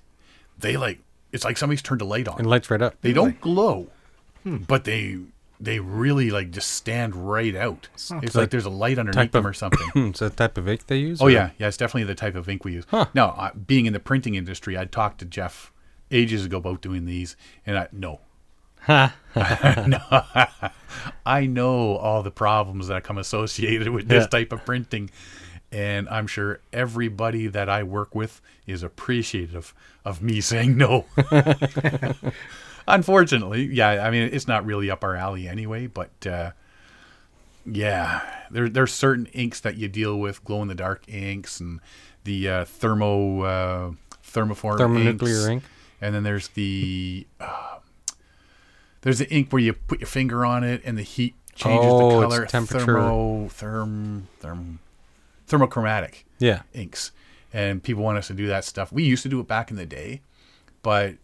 [0.58, 1.00] they like
[1.32, 2.38] it's like somebody's turned a light on.
[2.40, 2.96] And lights right up.
[3.02, 3.88] They don't glow,
[4.46, 5.18] but they
[5.62, 7.90] they really like just stand right out.
[7.96, 9.88] It's like there's a light underneath them of- or something.
[9.90, 11.22] Hmm, Is that the type of ink they use?
[11.22, 12.86] Oh or- yeah, yeah, it's definitely the type of ink we use.
[13.14, 15.72] Now, uh, being in the printing industry, I talked to Jeff
[16.12, 18.22] ages ago about doing these, and I no,
[18.88, 19.12] no,
[21.26, 24.28] I know all the problems that come associated with this Yeah.
[24.28, 25.10] type of printing,
[25.72, 29.74] and I'm sure everybody that I work with is appreciative
[30.06, 31.06] of me saying no.
[32.88, 36.12] Unfortunately, yeah, I mean it's not really up our alley anyway, but.
[36.26, 36.52] Uh,
[37.72, 41.82] yeah, there there's certain inks that you deal with, glow in the dark inks, and
[42.24, 43.92] the uh, thermo uh,
[44.26, 45.48] thermoform Thermonuclear inks.
[45.50, 45.64] ink.
[46.02, 47.78] and then there's the uh,
[49.02, 52.22] there's the ink where you put your finger on it and the heat changes Oh,
[52.22, 52.46] the it's color.
[52.48, 52.86] temperature.
[52.86, 54.78] Thermo therm therm
[55.50, 56.62] thermochromatic Yeah.
[56.74, 57.12] inks,
[57.52, 58.92] and people want us to do that stuff.
[58.92, 60.22] We used to do it back in the day,
[60.84, 61.16] but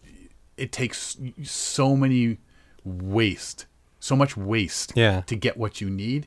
[0.56, 2.38] it takes so many
[2.84, 3.66] waste,
[4.00, 5.22] so much waste Yeah.
[5.26, 6.26] to get what you need.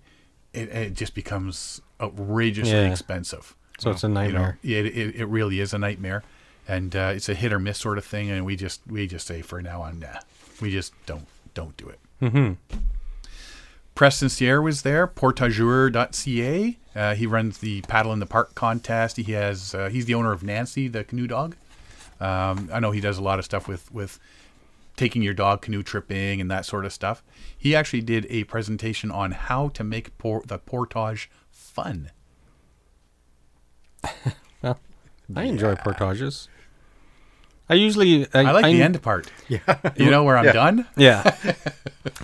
[0.53, 2.89] It, it just becomes outrageously Yeah.
[2.91, 3.55] expensive.
[3.79, 4.57] So it's a nightmare.
[4.61, 6.23] You know, it, it, it really is a nightmare,
[6.67, 8.29] and uh, it's a hit or miss sort of thing.
[8.29, 10.19] And we just we just say for now on, nah,
[10.61, 11.99] we just don't don't do it.
[12.21, 12.77] Mm-hmm.
[13.99, 16.77] Preston Sierra was there, portageur.ca.
[16.95, 19.17] Uh, he runs the Paddle in the Park contest.
[19.17, 21.57] He has uh, he's the owner of Nancy, the canoe dog.
[22.21, 24.17] Um, I know he does a lot of stuff with with
[24.95, 27.21] taking your dog canoe tripping and that sort of stuff.
[27.57, 32.11] He actually did a presentation on how to make por- the portage fun.
[34.61, 34.79] Well,
[35.35, 36.47] I enjoy portages.
[37.69, 39.31] I usually I, I like the end part.
[39.47, 39.59] Yeah,
[39.95, 40.53] you know where I'm Yeah.
[40.53, 40.87] done.
[40.97, 41.23] Yeah,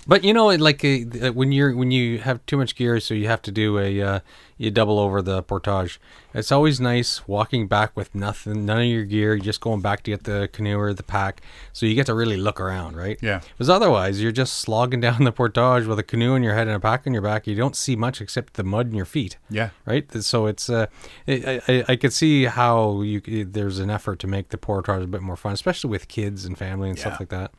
[0.08, 3.28] but you know, like uh, when you're when you have too much gear, so you
[3.28, 4.20] have to do a uh,
[4.58, 6.00] you double over the portage.
[6.34, 10.12] It's always nice walking back with nothing, none of your gear, just going back to
[10.12, 11.41] get the canoe or the pack,
[11.74, 13.18] so you get to really look around, right?
[13.22, 13.41] Yeah.
[13.54, 16.76] Because otherwise, you're just slogging down the portage with a canoe in your head and
[16.76, 17.48] a pack on your back.
[17.48, 19.38] You don't see much except the mud in your feet.
[19.50, 19.70] Yeah.
[19.86, 20.10] Right.
[20.24, 20.88] So it's uh,
[21.28, 25.08] I, I I could see how you there's an effort to make the portage a
[25.08, 27.06] bit more fun, especially with kids and family and Yeah.
[27.06, 27.52] stuff like that.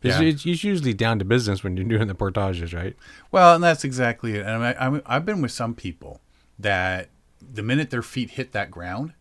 [0.00, 0.28] Because Yeah.
[0.28, 2.96] it's, it's usually down to business when you're doing the portages, right?
[3.30, 4.46] Well, and that's exactly it.
[4.46, 6.20] And I, I'm, I've been with some people
[6.58, 7.08] that
[7.40, 9.14] the minute their feet hit that ground,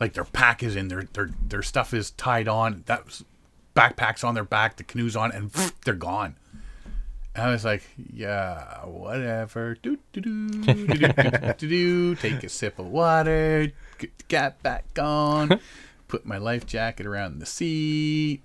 [0.00, 3.22] like their pack is in, their their their stuff is tied on, that
[3.74, 5.50] backpack's on their back, the canoe's on, and
[5.84, 6.36] they're gone.
[7.34, 9.74] And I was like, yeah, whatever.
[9.82, 12.14] Do do do do do do do.
[12.14, 13.72] Take a sip of water,
[14.28, 15.60] get back on,
[16.08, 18.42] put my life jacket around the seat.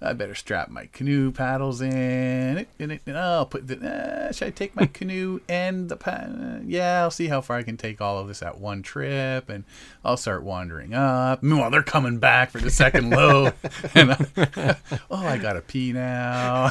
[0.00, 2.66] I better strap my canoe paddles in.
[2.78, 3.78] And it, and I'll put the.
[3.78, 6.28] Uh, should I take my canoe and the pa-
[6.64, 9.64] Yeah, I'll see how far I can take all of this at one trip, and
[10.04, 11.42] I'll start wandering up.
[11.42, 13.54] Meanwhile, they're coming back for the second load,
[13.94, 14.76] and I,
[15.10, 16.70] oh, I gotta pee now.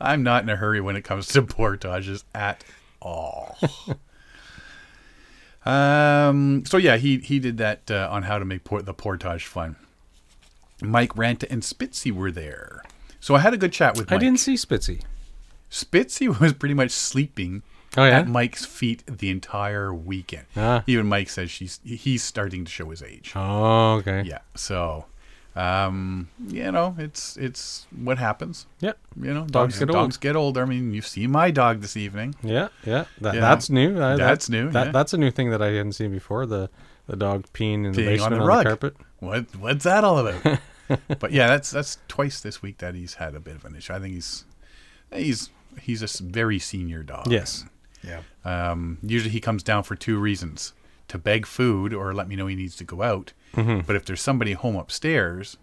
[0.00, 2.62] I'm not in a hurry when it comes to portages at
[3.02, 3.58] all.
[5.66, 6.64] um.
[6.66, 9.74] So yeah, he he did that uh, on how to make port, the portage fun.
[10.82, 12.82] Mike Ranta and Spitzy were there,
[13.20, 14.10] so I had a good chat with.
[14.10, 14.16] Mike.
[14.16, 15.02] I didn't see Spitzy.
[15.70, 17.62] Spitzy was pretty much sleeping
[17.96, 18.18] Oh, yeah?
[18.20, 20.44] at Mike's feet the entire weekend.
[20.56, 20.84] Ah.
[20.86, 23.32] Even Mike says she's he's starting to show his age.
[23.34, 24.22] Oh, okay.
[24.26, 24.38] Yeah.
[24.54, 25.06] So,
[25.56, 28.66] um, you know, it's it's what happens.
[28.80, 28.98] Yep.
[29.20, 29.94] You know, Dogs get old.
[29.96, 30.62] Dogs get older.
[30.62, 32.34] I mean, you've seen my dog this evening.
[32.42, 33.06] Yeah, yeah.
[33.20, 33.40] That, Yeah.
[33.40, 33.98] That's new.
[33.98, 34.92] Uh, That's that- new, That, yeah.
[34.92, 36.46] That's a new thing that I hadn't seen before.
[36.46, 36.70] The
[37.06, 38.96] the dog peeing in the basement on on, the carpet.
[39.20, 40.60] What what's that all about?
[41.18, 43.92] but yeah, that's that's twice this week that he's had a bit of an issue.
[43.92, 44.44] I think he's
[45.12, 47.30] he's he's a very senior dog.
[47.30, 47.64] Yes.
[48.02, 48.22] Yeah.
[48.44, 50.72] Um, usually he comes down for two reasons:
[51.08, 53.32] to beg food or let me know he needs to go out.
[53.54, 53.80] Mm-hmm.
[53.86, 55.56] But if there's somebody home upstairs,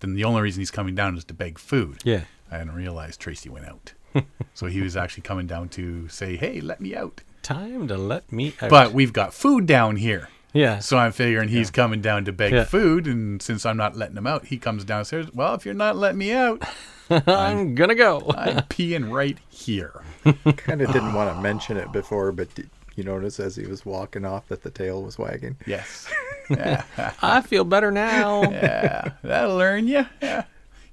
[0.00, 2.00] then the only reason he's coming down is to beg food.
[2.04, 2.22] Yeah.
[2.50, 3.94] I didn't realize Tracy went out,
[4.54, 8.30] so he was actually coming down to say, "Hey, let me out." Time to let
[8.30, 8.70] me out.
[8.70, 10.28] But we've got food down here.
[10.52, 10.78] Yeah.
[10.80, 12.64] So I'm figuring he's coming down to beg Yeah.
[12.64, 15.26] food, and since I'm not letting him out, he comes downstairs.
[15.32, 16.62] Well, if you're not letting me out,
[17.10, 18.22] I'm gonna go.
[18.36, 20.02] I'm peeing right here.
[20.24, 23.84] Kind of didn't want to mention it before, but did you notice as he was
[23.86, 25.56] walking off that the tail was wagging?
[25.66, 26.06] Yes.
[26.50, 28.42] I feel better now.
[28.42, 30.04] yeah, that'll learn you.
[30.20, 30.44] Yeah.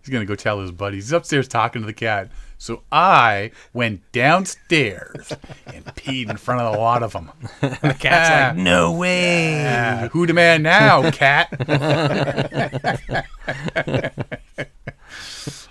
[0.02, 1.06] He's gonna go tell his buddies.
[1.06, 2.30] He's upstairs talking to the cat.
[2.58, 5.32] So I went downstairs
[5.66, 7.32] and peed in front of a lot of them.
[7.62, 9.54] the cat's like, No way.
[9.54, 11.54] "Yeah, who the man now, cat?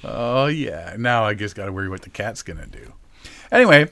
[0.04, 0.94] oh yeah.
[0.98, 2.92] Now I just got to worry what the cat's gonna do.
[3.50, 3.88] Anyway,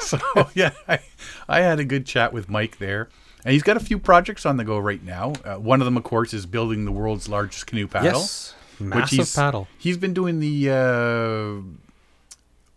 [0.00, 0.18] so
[0.54, 1.00] yeah, I,
[1.48, 3.10] I had a good chat with Mike there,
[3.44, 5.34] and he's got a few projects on the go right now.
[5.44, 8.20] Uh, one of them, of course, is building the world's largest canoe paddle.
[8.20, 8.54] Yes.
[8.80, 9.68] Which Massive he's, paddle.
[9.78, 11.60] He's been doing the uh,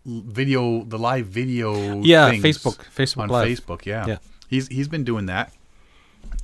[0.06, 2.00] video, the live video.
[2.02, 3.48] Yeah, Facebook- Facebook on Live.
[3.48, 3.86] Facebook.
[3.86, 4.18] Yeah, Yeah.
[4.48, 5.52] He's he's been doing that,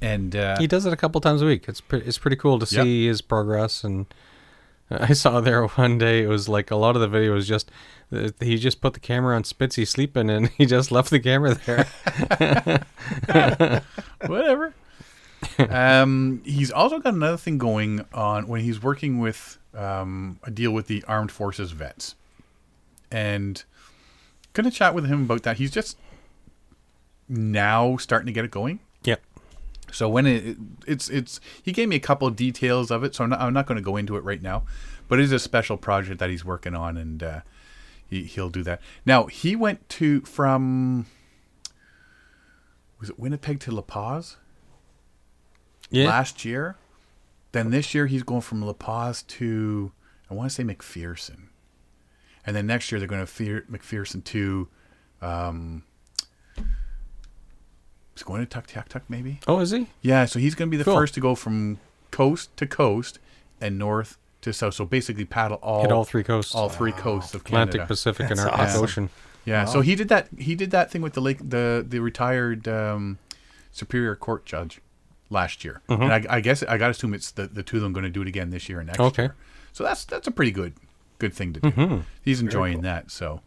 [0.01, 1.67] and uh, He does it a couple times a week.
[1.69, 2.85] It's pre- it's pretty cool to Yep.
[2.85, 3.85] see his progress.
[3.85, 4.07] And
[4.91, 7.71] I saw there one day it was like a lot of the video was just
[8.13, 11.55] uh, he just put the camera on Spitzy sleeping and he just left the camera
[11.55, 11.87] there.
[14.27, 14.75] whatever.
[15.59, 20.73] Um, he's also got another thing going on when he's working with um, a deal
[20.73, 22.15] with the armed forces vets,
[23.11, 23.65] and
[24.53, 25.57] gonna chat with him about that.
[25.59, 25.97] He's just
[27.29, 28.81] now starting to get it going.
[29.05, 29.23] yep.
[29.93, 33.25] So when it, it's it's he gave me a couple of details of it, so
[33.25, 34.65] I'm not, I'm not going to go into it right now,
[35.09, 37.41] but it is a special project that he's working on, and uh,
[38.07, 38.81] he he'll do that.
[39.05, 41.07] Now he went to from
[43.01, 44.37] was it Winnipeg to La Paz
[45.91, 46.07] Yeah.
[46.09, 46.77] last year.
[47.53, 49.93] Then this year he's going from La Paz to
[50.31, 51.49] I want to say McPherson,
[52.47, 54.69] and then next year they're going to Fear, McPherson to.
[55.21, 55.83] Um,
[58.15, 59.41] He's going to Tuktoyaktuk maybe.
[59.49, 59.87] oh, is he?
[60.03, 60.95] Yeah, so he's going to be the Cool.
[60.97, 61.79] first to go from
[62.11, 63.19] coast to coast
[63.61, 64.75] and north to south.
[64.75, 66.55] So basically, paddle all Hit all three coasts.
[66.55, 67.87] all three coasts of Atlantic, Canada.
[67.89, 68.83] Pacific, and Arctic awesome.
[68.83, 69.11] Ocean.
[69.47, 70.29] Yeah, so he did that.
[70.39, 73.19] He did that thing with the lake, the the retired um,
[73.73, 74.81] Superior Court judge
[75.31, 76.03] last year, Mm-hmm.
[76.03, 78.05] and I, I guess I got to assume it's the, the two of them going
[78.05, 79.23] to do it again this year and next Okay.
[79.25, 79.37] year.
[79.73, 80.75] So that's that's a pretty good
[81.19, 82.03] good thing to do.
[82.25, 83.11] He's enjoying that.
[83.11, 83.41] So,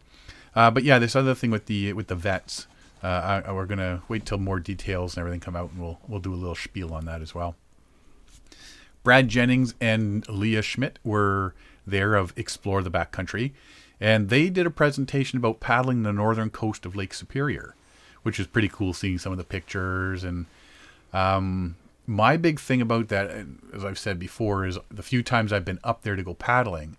[0.54, 2.66] uh, but yeah, this other thing with the with the vets,
[3.02, 6.20] uh, I, we're gonna wait till more details and everything come out, and we'll we'll
[6.20, 7.54] do a little spiel on that as well.
[9.02, 11.54] Brad Jennings and Leah Schmidt were
[11.86, 13.52] there of Explore the Backcountry,
[14.00, 17.74] and they did a presentation about paddling the northern coast of Lake Superior,
[18.22, 20.24] which is pretty cool seeing some of the pictures.
[20.24, 20.46] And
[21.14, 23.30] um, my big thing about that,
[23.72, 26.96] as I've said before, is the few times I've been up there to go paddling,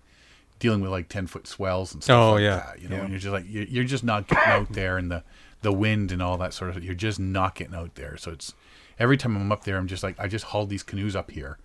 [0.59, 2.55] dealing with like 10 foot swells and stuff Oh, like yeah.
[2.57, 3.01] that, you know, Yeah.
[3.03, 5.23] and you're just like, you're, you're just not getting out there and the,
[5.61, 8.17] the wind and all that sort of, you're just not getting out there.
[8.17, 8.53] So it's,
[8.97, 11.57] every time I'm up there, I'm just like, I just hauled these canoes up here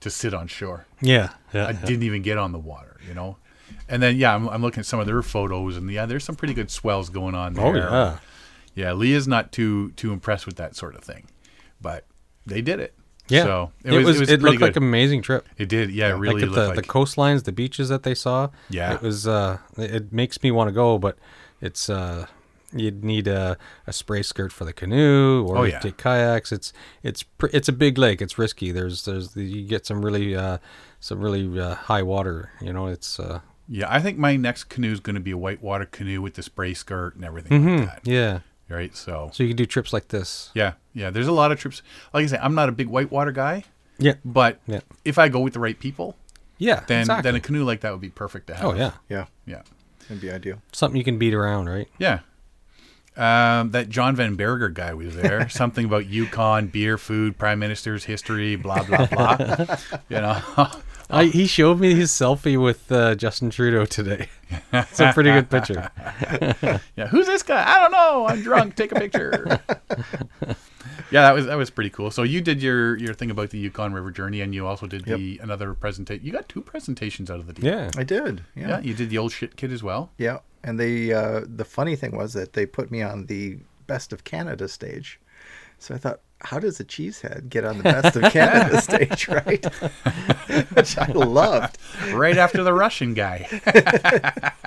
[0.00, 0.86] to sit on shore.
[1.02, 1.66] Yeah, yeah.
[1.66, 3.36] I didn't even get on the water, you know.
[3.88, 6.34] And then yeah, I'm, I'm looking at some of their photos, and yeah, there's some
[6.36, 7.66] pretty good swells going on there.
[7.66, 8.18] Oh yeah.
[8.74, 8.92] yeah.
[8.94, 11.28] Leah's not too too impressed with that sort of thing,
[11.80, 12.04] but
[12.46, 12.94] they did it.
[13.28, 13.44] Yeah.
[13.44, 14.20] so it, was.
[14.20, 15.46] It, pretty looked like an amazing trip.
[15.56, 15.90] it did.
[15.90, 18.48] Yeah, it really like looked the, like the coastlines, the beaches that they saw.
[18.68, 18.94] Yeah.
[18.94, 19.28] it was.
[19.28, 21.16] Uh, it it makes me want to go, but
[21.60, 21.88] it's.
[21.88, 22.26] Uh,
[22.72, 23.56] you'd need a,
[23.86, 25.80] a spray skirt for the canoe, or Oh, yeah.
[25.80, 26.52] take kayaks.
[26.52, 26.72] It's
[27.02, 28.20] it's pr- it's a big lake.
[28.22, 28.72] It's risky.
[28.72, 30.58] There's there's you get some really uh,
[31.00, 32.50] some really uh, high water.
[32.60, 33.18] You know, it's.
[33.20, 33.86] Uh, yeah.
[33.88, 36.74] I think my next canoe is going to be a whitewater canoe with the spray
[36.74, 38.02] skirt and everything like that.
[38.02, 38.10] Mm-hmm.
[38.10, 38.96] yeah, Right.
[38.96, 40.50] So so you can do trips like this.
[40.54, 41.10] yeah, yeah.
[41.10, 41.82] There's a lot of trips.
[42.12, 43.64] Like I say, I'm not a big whitewater guy,
[43.98, 44.80] Yeah, but Yeah.
[45.04, 46.16] if I go with the right people,
[46.58, 46.80] yeah.
[46.86, 47.22] then exactly.
[47.22, 48.64] then a canoe like that would be perfect to have.
[48.64, 49.62] oh yeah, Yeah, Yeah.
[50.08, 50.60] that'd be ideal.
[50.72, 51.88] something you can beat around, right?
[51.98, 52.20] Yeah.
[53.16, 55.48] Um, that John Van Berger guy was there.
[55.50, 59.36] Something about Yukon, beer, food, prime minister's history, blah blah blah.
[60.08, 60.40] you know,
[61.10, 64.28] I, he showed me his selfie with uh, Justin Trudeau today.
[64.72, 65.90] it's a pretty good picture.
[66.96, 67.08] yeah.
[67.08, 67.64] Who's this guy?
[67.66, 68.26] I don't know.
[68.26, 68.76] I'm drunk.
[68.76, 69.60] Take a picture.
[71.10, 72.10] yeah, that was that was pretty cool.
[72.10, 75.04] So you did your your thing about the Yukon River journey, and you also did
[75.04, 76.24] the another presentation.
[76.24, 77.64] You got two presentations out of the deal.
[77.66, 77.90] Yeah.
[77.96, 78.44] I did.
[78.54, 80.10] Yeah, Yeah, you did the old shit kid as well.
[80.18, 84.12] Yeah, and they uh, the funny thing was that they put me on the best
[84.12, 85.20] of Canada stage.
[85.78, 89.64] So I thought, how does a cheesehead get on the best of Canada stage, right?
[90.74, 91.78] Which I loved.
[92.12, 93.46] right after the Russian guy.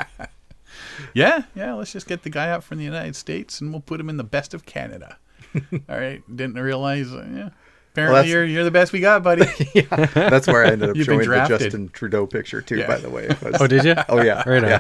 [1.14, 1.74] yeah, yeah.
[1.74, 4.18] Let's just get the guy out from the United States, and we'll put him in
[4.18, 5.18] the best of Canada.
[5.56, 6.22] All right.
[6.36, 7.12] Didn't realize.
[7.12, 7.50] Uh, yeah.
[7.94, 9.46] Apparently, that's- you're you're the best we got, buddy.
[9.76, 9.84] yeah,
[10.16, 11.46] that's where I ended up showing the.
[11.48, 12.78] Justin Trudeau picture too.
[12.78, 12.88] Yeah.
[12.88, 13.94] By the way, was- Oh, did you?
[14.10, 14.70] Oh yeah, Right on.
[14.70, 14.80] yeah.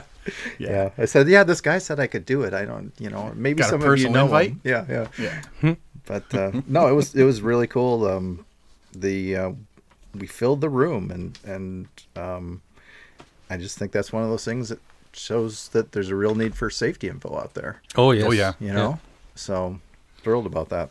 [0.57, 0.69] Yeah.
[0.69, 0.89] yeah.
[0.97, 2.53] I said, yeah, this guy said I could do it.
[2.55, 4.51] I don't, you know, maybe Got a some of you know invite?
[4.51, 4.61] him.
[4.63, 4.85] Yeah,
[5.19, 5.41] yeah.
[5.61, 5.75] yeah.
[6.05, 8.05] But uh, no, it was it was really cool.
[8.07, 8.45] Um,
[8.95, 9.51] the uh,
[10.15, 12.61] we filled the room, and and um,
[13.49, 14.79] I just think that's one of those things that
[15.13, 17.81] shows that there's a real need for safety info out there.
[17.95, 18.53] Oh yeah, Oh, yeah.
[18.59, 18.99] You know,
[19.35, 19.79] so
[20.17, 20.89] thrilled about that.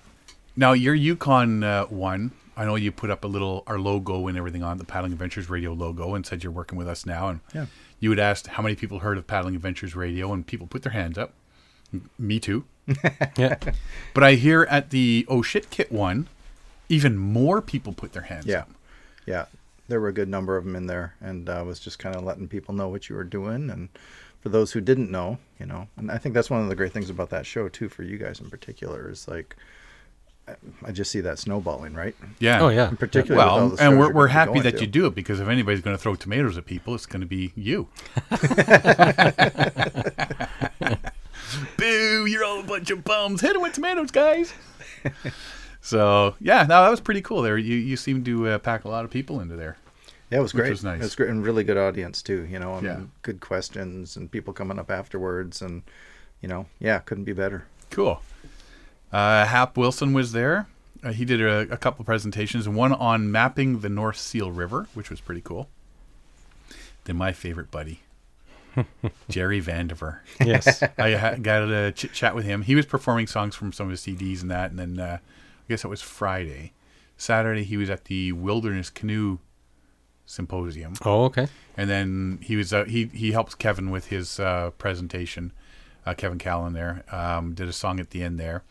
[0.56, 2.32] Now your Yukon uh, one.
[2.54, 5.48] I know you put up a little our logo and everything on the Paddling Adventures
[5.48, 7.28] Radio logo, and said you're working with us now.
[7.28, 7.66] And Yeah.
[7.98, 10.92] you had asked how many people heard of Paddling Adventures Radio, and people put their
[10.92, 11.32] hands up.
[11.94, 12.64] M- Me too.
[13.36, 13.56] Yeah.
[14.14, 16.28] But I hear at the Oh Shit Kit one,
[16.88, 18.70] even more people put their hands Yeah, up.
[19.26, 19.46] yeah.
[19.88, 22.22] There were a good number of them in there, and I was just kind of
[22.24, 23.88] letting people know what you were doing, and
[24.40, 26.92] for those who didn't know, you know, and I think that's one of the great
[26.92, 29.56] things about that show too, for you guys in particular, is like.
[30.48, 32.16] I- I just see that snowballing, right?
[32.40, 32.60] Yeah.
[32.60, 32.88] Oh yeah.
[32.88, 34.80] In particular, with all Well, the and we're, we're happy that to.
[34.80, 37.28] you do it because if anybody's going to throw tomatoes at people, it's going to
[37.28, 37.86] be you.
[41.76, 42.26] Boo!
[42.26, 43.40] You're all a bunch of bums.
[43.40, 44.52] Hit 'em with tomatoes, guys.
[45.80, 47.42] so yeah, no, that was pretty cool.
[47.42, 49.76] There, you you seem to uh, pack a lot of people into there.
[50.30, 50.70] Yeah, it was which great.
[50.70, 51.00] was nice.
[51.00, 52.46] It was great and really good audience too.
[52.50, 53.00] You know, I mean, Yeah.
[53.22, 55.82] good questions and people coming up afterwards, and
[56.40, 57.64] you know, yeah, couldn't be better.
[57.90, 58.22] Cool.
[59.12, 60.66] Uh, Hap Wilson was there.
[61.04, 65.10] Uh, he did a, a couple presentations, one on mapping the North Seal River, which
[65.10, 65.68] was pretty cool.
[67.04, 68.00] Then my favorite buddy,
[69.28, 70.18] Jerry Vandiver.
[70.40, 70.82] yes.
[70.98, 72.62] I ha- got a chit chat with him.
[72.62, 75.64] He was performing songs from some of his CDs and that, and then uh, I
[75.68, 76.72] guess it was Friday.
[77.16, 79.38] Saturday he was at the Wilderness Canoe
[80.26, 81.48] Symposium, Oh okay.
[81.76, 85.52] and then he was uh, he he helped Kevin with his uh, presentation.
[86.06, 88.62] Uh, Kevin Callan there um, did a song at the end there,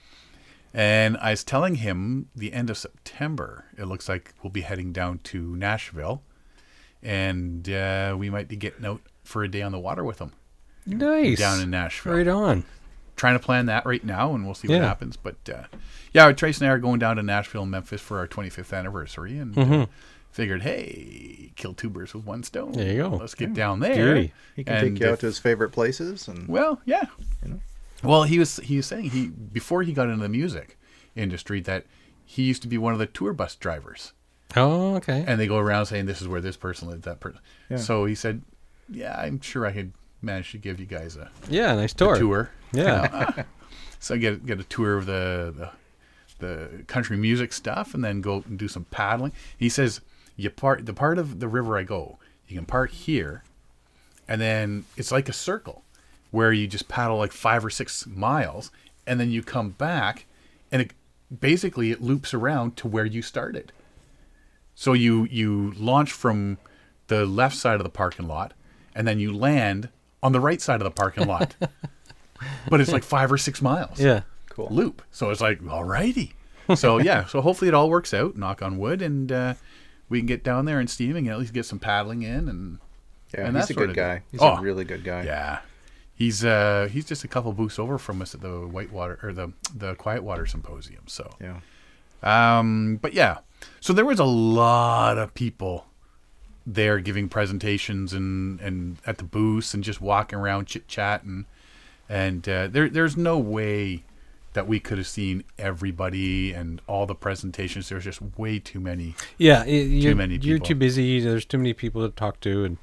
[0.74, 3.66] and I was telling him the end of September.
[3.78, 6.24] It looks like we'll be heading down to Nashville,
[7.04, 10.34] and uh, we might be getting out for a day on the water with them.
[10.86, 11.38] Nice.
[11.40, 12.64] down in Nashville Right on.
[13.16, 15.16] trying to plan that right now, and we'll see what happens.
[15.18, 15.64] But uh,
[16.14, 19.38] yeah, Trace and I are going down to Nashville and Memphis for our 25th anniversary,
[19.38, 19.86] and uh,
[20.32, 22.70] figured, hey, kill two birds with one stone.
[22.72, 22.80] Mm-hmm.
[22.80, 23.10] There you go.
[23.18, 24.14] Let's get down there.
[24.14, 24.34] Beauty.
[24.56, 27.06] He can And take you out to his favorite places, and Well, yeah.
[27.44, 27.60] You know?
[28.04, 30.78] Well, he was he was saying he before he got into the music
[31.16, 31.86] industry that
[32.26, 34.14] he used to be one of the tour bus drivers
[34.56, 35.24] Oh, okay.
[35.28, 37.40] and they go around saying this is where this person lived, that person.
[37.70, 37.78] Yeah.
[37.78, 38.42] So he said,
[38.92, 42.16] "Yeah, I'm sure I could manage to give you guys a, yeah, nice tour.
[42.18, 43.44] tour." Yeah.
[44.02, 45.70] So get get a tour of the, the
[46.40, 49.32] the country music stuff, and then go and do some paddling.
[49.56, 50.02] He says,
[50.36, 52.18] "You part the part of the river I go,
[52.48, 53.44] you can park here,
[54.28, 55.84] and then it's like a circle,
[56.32, 58.72] where you just paddle like five or six miles,
[59.06, 60.26] and then you come back,
[60.72, 60.94] and it
[61.40, 63.72] basically it loops around to where you started."
[64.74, 66.58] So you you launch from
[67.06, 68.54] the left side of the parking lot,
[68.96, 69.90] and then you land
[70.24, 71.56] on the right side of the parking lot.
[72.70, 74.00] but it's like five or six miles.
[74.00, 74.22] yeah.
[74.50, 74.68] Cool.
[74.70, 75.02] Loop.
[75.12, 76.34] So it's like, alrighty.
[76.76, 79.54] So yeah, so hopefully it all works out, knock on wood, and uh,
[80.10, 82.80] we can get down there and steaming and at least get some paddling in and
[83.34, 84.14] Yeah, and he's that a sort good guy.
[84.16, 84.24] thing.
[84.32, 84.58] He's Oh.
[84.58, 85.24] a really good guy.
[85.24, 85.60] yeah.
[86.14, 89.54] He's uh he's just a couple booths over from us at the Whitewater or the
[89.76, 91.04] the Quiet Water Symposium.
[91.08, 91.62] So Yeah.
[92.24, 93.40] um, but yeah,
[93.80, 95.86] so there was a lot of people
[96.66, 101.46] there giving presentations and and at the booths and just walking around chit chatting,
[102.10, 104.04] and uh, there there's no way
[104.54, 107.88] that we could have seen everybody and all the presentations.
[107.90, 109.16] There's just way too many.
[109.38, 111.22] Yeah, you're, many you're too busy.
[111.22, 112.78] There's too many people to talk to, and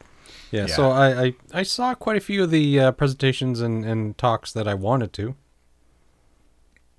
[0.50, 0.62] yeah.
[0.66, 0.74] Yeah.
[0.74, 4.50] So I, I I saw quite a few of the uh, presentations and, and talks
[4.52, 5.34] that I wanted to.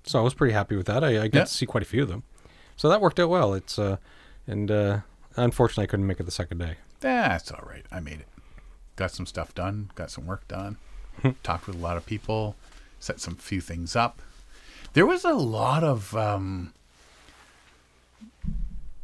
[0.04, 1.04] So I was pretty happy with that.
[1.04, 1.44] I, I got Yeah.
[1.44, 2.22] to see quite a few of them,
[2.76, 3.54] so that worked out well.
[3.54, 3.96] It's uh,
[4.46, 4.98] and uh,
[5.36, 6.76] unfortunately I couldn't make it the second day.
[7.00, 7.84] That's all right.
[7.90, 8.28] I made it.
[8.96, 9.90] Got some stuff done.
[9.94, 10.76] Got some work done.
[11.42, 12.56] talked with a lot of people.
[12.98, 14.20] Set some few things up.
[14.92, 16.72] There was a lot of um,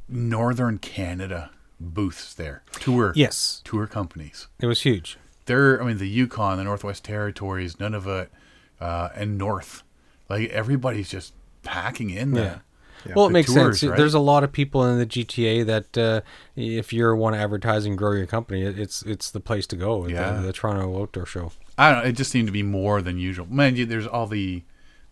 [0.09, 1.51] northern Canada
[1.81, 2.62] booths there.
[2.72, 4.49] Tour Yes, tour companies.
[4.61, 5.18] it was huge.
[5.47, 8.29] There, I mean, the Yukon, the Northwest Territories, Nunavut,
[8.81, 9.83] uh, and North.
[10.29, 12.62] Like everybody's just packing in there.
[13.09, 13.14] Yeah.
[13.14, 13.90] well, it makes tours, sense.
[13.90, 13.96] right?
[13.96, 16.20] There's a lot of people in the GTA that uh,
[16.54, 20.07] if you want to advertise and grow your company, it's it's the place to go.
[20.07, 20.32] Yeah.
[20.32, 21.52] The, the Toronto Outdoor Show.
[21.78, 22.09] I don't know.
[22.09, 23.46] It just seemed to be more than usual.
[23.46, 24.62] Man, there's all the,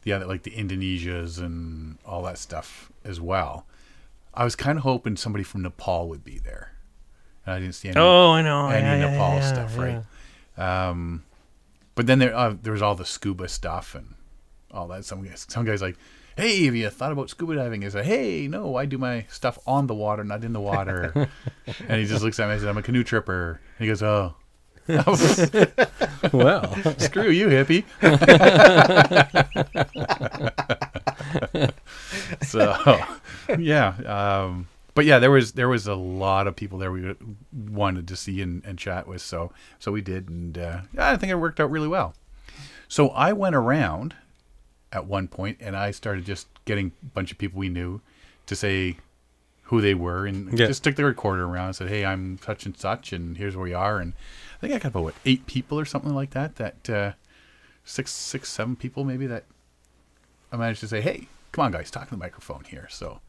[0.02, 3.66] the other like the Indonesias and all that stuff as well.
[4.32, 6.72] I was kind of hoping somebody from Nepal would be there,
[7.46, 7.98] and I didn't see any.
[7.98, 8.68] Oh, I know.
[8.68, 10.02] any Yeah, yeah, Nepal yeah, stuff, yeah.
[10.56, 10.88] right?
[10.88, 11.24] Um,
[11.94, 14.14] but then there uh, there was all the scuba stuff and
[14.70, 15.04] all that.
[15.04, 15.96] Some guys, some guys like,
[16.36, 17.84] hey, have you thought about scuba diving?
[17.84, 21.12] I said, hey, no, I do my stuff on the water, not in the water.
[21.88, 23.60] and he just looks at me and said, I'm a canoe tripper.
[23.78, 24.34] And he goes, oh.
[26.32, 27.84] Well, Screw you, hippie.
[32.42, 32.98] so,
[33.58, 33.94] yeah.
[34.06, 37.14] Um, but yeah, there was there was a lot of people there we
[37.52, 39.22] wanted to see and, and chat with.
[39.22, 42.14] So so we did, and uh, I think it worked out really well.
[42.88, 44.14] So I went around
[44.94, 48.00] at one point, and I started just getting a bunch of people we knew
[48.46, 48.96] to say
[49.64, 50.66] who they were, and Yeah.
[50.66, 53.64] just took the recorder around and said, "Hey, I'm such and such, and here's where
[53.64, 54.12] we are." And
[54.56, 56.56] I think I got about what eight people or something like that.
[56.56, 57.12] That uh,
[57.84, 59.44] six, six, seven people maybe that
[60.52, 63.20] I managed to say, "Hey, come on, guys, talk to the microphone here." So,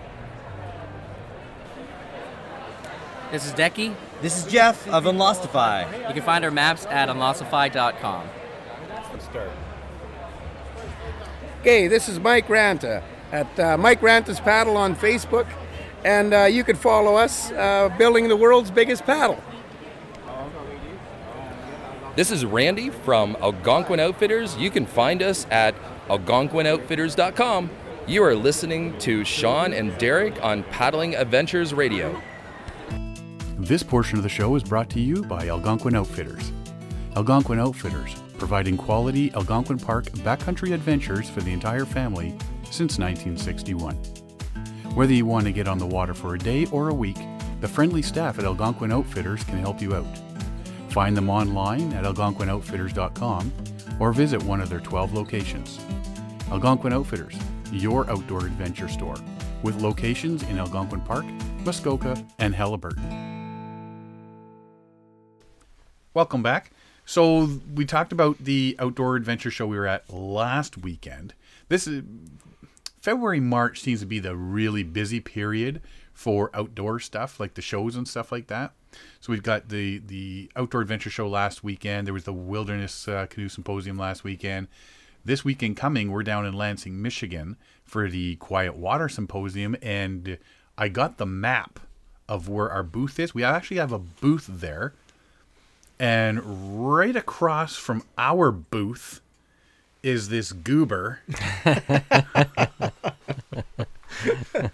[3.31, 3.95] This is Decky.
[4.21, 6.07] This is Jeff of Unlostify.
[6.07, 8.29] You can find our maps at unlostify.com.
[11.61, 15.47] Okay, this is Mike Ranta at uh, Mike Ranta's Paddle on Facebook,
[16.05, 19.41] and uh, you can follow us uh, building the world's biggest paddle.
[22.15, 24.57] This is Randy from Algonquin Outfitters.
[24.57, 25.73] You can find us at
[26.07, 27.69] algonquinoutfitters.com.
[28.09, 32.19] You are listening to Sean and Derek on Paddling Adventures Radio.
[33.55, 36.51] This portion of the show is brought to you by Algonquin Outfitters.
[37.15, 43.93] Algonquin Outfitters, providing quality Algonquin Park backcountry adventures for the entire family since 1961.
[44.95, 47.19] Whether you want to get on the water for a day or a week,
[47.61, 50.07] the friendly staff at Algonquin Outfitters can help you out.
[50.89, 53.53] Find them online at algonquinoutfitters.com
[53.99, 55.79] or visit one of their 12 locations.
[56.49, 57.37] Algonquin Outfitters,
[57.71, 59.17] your outdoor adventure store,
[59.63, 61.25] with locations in Algonquin Park,
[61.65, 63.29] Muskoka, and Haliburton.
[66.13, 66.71] Welcome back.
[67.05, 71.33] So we talked about the outdoor adventure show we were at last weekend.
[71.67, 72.03] This is
[73.01, 75.81] February, March seems to be the really busy period
[76.13, 78.73] for outdoor stuff, like the shows and stuff like that.
[79.21, 82.07] So we've got the the outdoor adventure show last weekend.
[82.07, 84.67] There was the wilderness uh, canoe symposium last weekend.
[85.29, 90.39] This weekend coming, we're down in Lansing, Michigan, for the Quiet Water Symposium, and
[90.75, 91.79] I got the map
[92.27, 93.35] of where our booth is.
[93.35, 94.95] We actually have a booth there,
[95.99, 99.21] and right across from our booth
[100.01, 101.19] is this goober.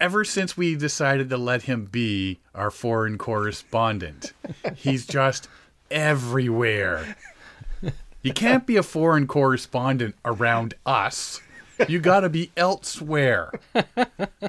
[0.00, 4.32] Ever since we decided to let him be our foreign correspondent,
[4.76, 5.46] he's just
[5.90, 7.18] everywhere.
[8.22, 11.40] You can't be a foreign correspondent around us.
[11.86, 13.52] You got to be elsewhere.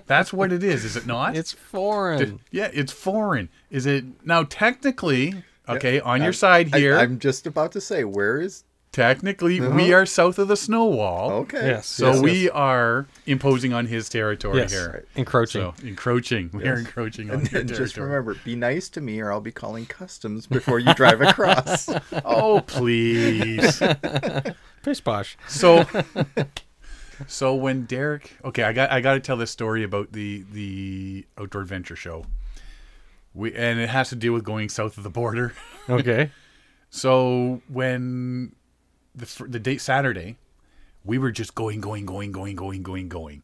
[0.07, 1.35] That's what it is, is it not?
[1.37, 2.39] It's foreign.
[2.51, 3.49] Yeah, it's foreign.
[3.69, 5.43] Is it now technically?
[5.67, 6.97] Okay, on your I'm- side I- here.
[6.97, 9.75] I'm just about to say, where is Technically, Uh-huh.
[9.75, 11.31] we are south of the snow wall.
[11.41, 11.67] Okay.
[11.67, 12.51] Yes, So yes, we yes.
[12.55, 14.91] are imposing on his territory Yes, here.
[14.91, 15.03] right.
[15.15, 15.61] Encroaching.
[15.61, 16.49] So, encroaching.
[16.51, 16.79] We are Yes.
[16.79, 20.47] encroaching on And your just remember, be nice to me, or I'll be calling customs
[20.47, 21.87] before you drive across.
[22.25, 23.79] oh, please.
[24.83, 25.37] Pish posh.
[25.47, 25.85] So,
[27.27, 31.27] so when Derek, okay, I got I got to tell this story about the the
[31.37, 32.25] outdoor adventure show.
[33.35, 35.53] We and it has to do with going south of the border.
[35.89, 36.31] Okay.
[36.89, 38.53] so when
[39.15, 40.37] the the date Saturday,
[41.03, 43.43] we were just going, going, going, going, going, going, going.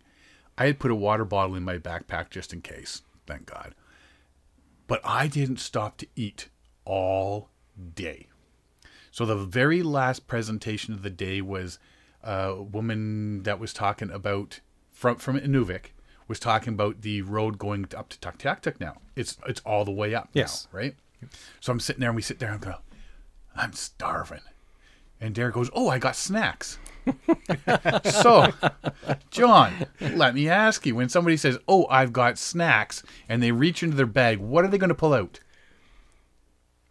[0.58, 3.02] I had put a water bottle in my backpack just in case.
[3.28, 3.76] Thank God.
[4.88, 6.50] But I didn't stop to eat
[6.86, 7.50] all
[7.96, 8.28] day.
[9.12, 11.80] So the very last presentation of the day was
[12.24, 14.60] uh, a woman that was talking about
[14.92, 15.88] from from Inuvik
[16.28, 18.98] was talking about the road going up to Tuktoyaktuk now.
[19.16, 20.68] It's it's all the way up Yes.
[20.72, 20.96] now, right?
[21.60, 22.76] So I'm sitting there and we sit there and go,
[23.56, 24.42] I'm starving.
[25.26, 26.78] And Derek goes, Oh, I got snacks.
[28.04, 28.52] so,
[29.32, 33.82] John, let me ask you when somebody says, Oh, I've got snacks, and they reach
[33.82, 35.40] into their bag, what are they going to pull out?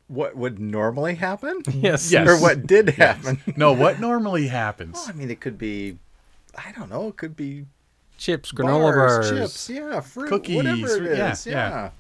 [0.07, 1.63] what would normally happen?
[1.73, 2.13] Yes.
[2.13, 2.29] Yes.
[2.29, 3.41] Or what did happen?
[3.57, 4.95] No, what normally happens?
[4.95, 5.99] Well, I mean, it could be,
[6.55, 7.65] I don't know, it could be
[8.19, 9.53] Chips, granola bars, bars.
[9.53, 11.53] chips, yeah, fruit, Cookies, whatever it yeah, yeah.
[11.53, 11.91] Yeah.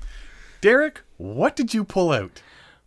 [0.60, 2.42] Derek, what did you pull out?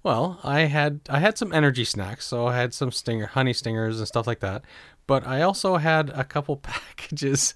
[0.08, 3.98] Well, I had I had some energy snacks, so I had some stinger, honey stingers
[4.00, 4.62] and stuff like that.
[5.06, 7.54] But I also had a couple packages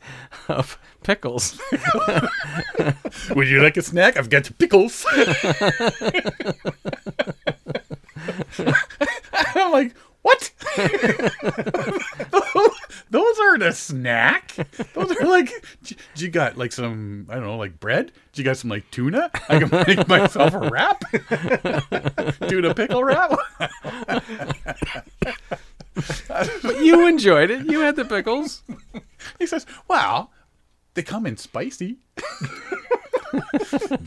[0.49, 1.57] of pickles.
[3.33, 4.17] Would you like a snack?
[4.17, 5.05] I've got pickles.
[9.55, 10.51] I'm like, what?
[13.11, 14.55] Those aren't a snack.
[14.93, 15.51] Those are like,
[15.83, 18.07] d- you got like some, I don't know, like bread?
[18.31, 19.29] Did you got some like tuna?
[19.49, 21.01] I can make myself a wrap?
[22.47, 23.31] tuna pickle wrap?
[26.63, 27.65] but you enjoyed it.
[27.65, 28.63] You had the pickles.
[29.39, 30.31] He says, well,
[30.93, 31.97] they come in spicy.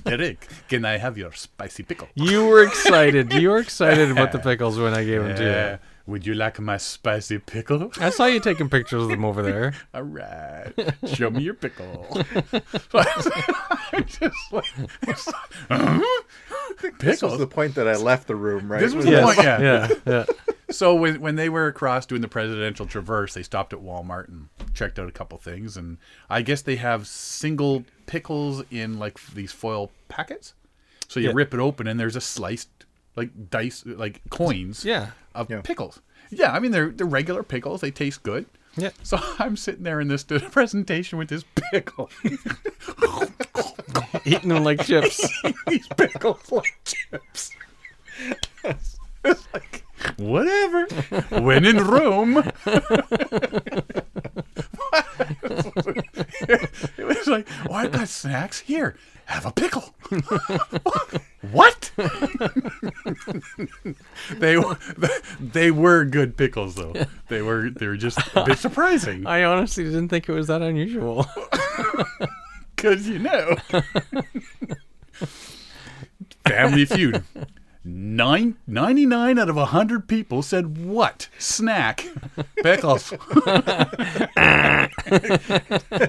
[0.04, 2.08] Derek, can I have your spicy pickle?
[2.14, 3.32] You were excited.
[3.32, 5.78] You were excited about the pickles when I gave them to you.
[6.06, 7.90] Would you like my spicy pickle?
[7.98, 9.72] I saw you taking pictures of them over there.
[9.94, 10.70] All right.
[11.06, 12.06] Show me your pickle.
[12.92, 14.64] I'm just like,
[15.70, 16.00] huh?
[16.80, 17.38] This was Pickles?
[17.38, 18.80] the point that I left the room, right?
[18.80, 19.60] This was When the point, yeah.
[19.60, 20.24] Yeah, yeah.
[20.70, 24.48] So when when they were across doing the presidential traverse, they stopped at Walmart and
[24.74, 25.98] checked out a couple things, and
[26.28, 30.52] I guess they have single pickles in like these foil packets.
[31.08, 31.32] So you Yeah.
[31.34, 32.68] rip it open, and there's a sliced
[33.16, 35.10] like dice like coins Yeah.
[35.34, 35.60] Of Yeah.
[35.62, 36.00] pickles.
[36.30, 37.80] Yeah, I mean they're they're regular pickles.
[37.80, 38.46] They taste good.
[38.76, 38.90] Yeah.
[39.02, 42.10] So I'm sitting there in this presentation with this pickle.
[44.24, 45.28] Eating them like chips.
[45.66, 47.50] these pickles like chips.
[48.64, 48.98] It's
[49.52, 49.84] like,
[50.18, 50.86] whatever.
[51.40, 52.38] When in Rome.
[56.98, 58.60] it was like, oh, I've got snacks.
[58.60, 59.94] Here, have a pickle.
[61.52, 61.90] What?
[64.38, 64.78] they were
[65.40, 66.94] they were good pickles though.
[67.28, 70.62] They were they were just a bit surprising I honestly didn't think it was that
[70.62, 71.26] unusual.
[72.76, 73.56] because you know.
[76.46, 77.24] Family Feud.
[77.86, 81.28] Nine, 99 out of 100 people said what?
[81.38, 82.06] Snack.
[82.62, 83.12] Pickles.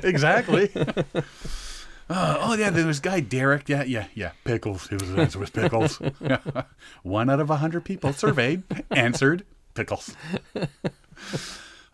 [0.04, 0.72] exactly.
[2.10, 3.68] Uh, oh, yeah, there was guy Derek.
[3.68, 4.32] Yeah, yeah, yeah.
[4.44, 4.88] Pickles.
[4.88, 6.00] His answer was pickles.
[7.04, 9.44] One out of a 100 people surveyed answered
[9.74, 10.16] pickles.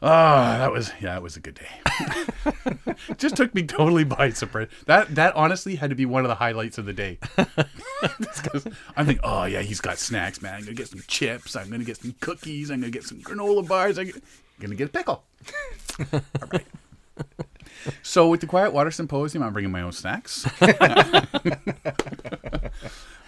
[0.04, 2.96] Ah, that was, yeah, it was a good day.
[3.18, 4.68] just took me totally by surprise.
[4.88, 7.20] That that honestly had to be one of the highlights of the day.
[7.38, 10.56] I'm thinking, oh yeah, he's got snacks, man.
[10.56, 11.56] I'm gonna get some chips.
[11.56, 12.72] I'm gonna get some cookies.
[12.72, 14.00] I'm gonna get some granola bars.
[14.00, 14.12] I'm
[14.60, 15.24] gonna get a pickle.
[16.12, 16.66] All right.
[18.04, 20.48] So with the Quiet Water Symposium, I'm bringing my own snacks.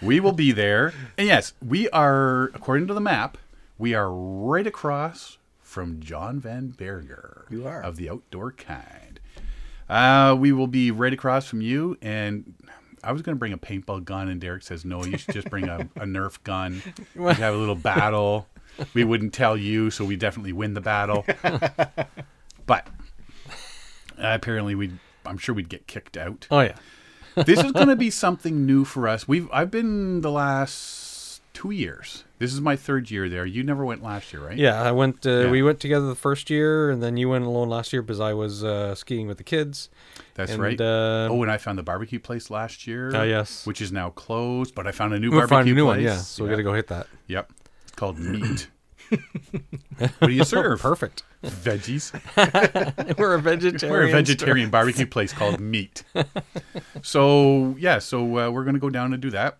[0.02, 2.50] we will be there, and yes, we are.
[2.54, 3.38] According to the map,
[3.78, 7.46] we are right across from John Van Berger.
[7.50, 7.82] You are.
[7.82, 9.20] of the outdoor kind.
[9.88, 12.54] Uh, we will be right across from you, and
[13.02, 15.04] I was going to bring a paintball gun, and Derek says no.
[15.04, 16.82] You should just bring a, a Nerf gun.
[17.14, 18.46] We could have a little battle.
[18.94, 21.24] We wouldn't tell you, so we definitely win the battle.
[22.66, 22.86] but
[24.18, 24.92] apparently, we
[25.26, 26.46] I'm sure we'd get kicked out.
[26.50, 26.76] Oh yeah.
[27.34, 29.26] this is going to be something new for us.
[29.26, 32.24] We've I've been the last two years.
[32.38, 33.46] This is my third year there.
[33.46, 34.56] You never went last year, right?
[34.58, 35.24] Yeah, I went.
[35.26, 35.50] Uh, Yeah.
[35.50, 38.34] We went together the first year, and then you went alone last year because I
[38.34, 39.88] was uh, skiing with the kids.
[40.34, 40.80] That's And, right.
[40.80, 43.14] uh, oh, and I found the barbecue place last year.
[43.14, 43.64] Oh, yes.
[43.66, 44.74] which is now closed.
[44.74, 45.96] But I found a new We'll barbecue find a new place.
[45.96, 46.16] one, yeah.
[46.16, 47.06] So we got to go hit that.
[47.28, 47.52] Yep,
[47.84, 48.68] it's called Meat.
[50.18, 50.80] what do you serve?
[50.80, 51.22] Perfect.
[51.44, 52.12] Veggies.
[53.18, 53.92] We're a vegetarian.
[53.92, 56.02] We're a vegetarian barbecue place called Meat.
[57.02, 59.58] So yeah, so uh, we're gonna go down and do that.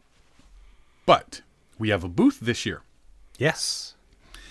[1.06, 1.42] But
[1.78, 2.82] we have a booth this year.
[3.38, 3.94] Yes.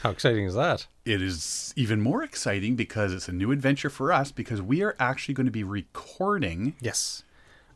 [0.02, 0.88] How exciting is that?
[1.06, 4.96] It is even more exciting because it's a new adventure for us because we are
[5.00, 6.76] actually going to be recording.
[6.82, 7.24] Yes.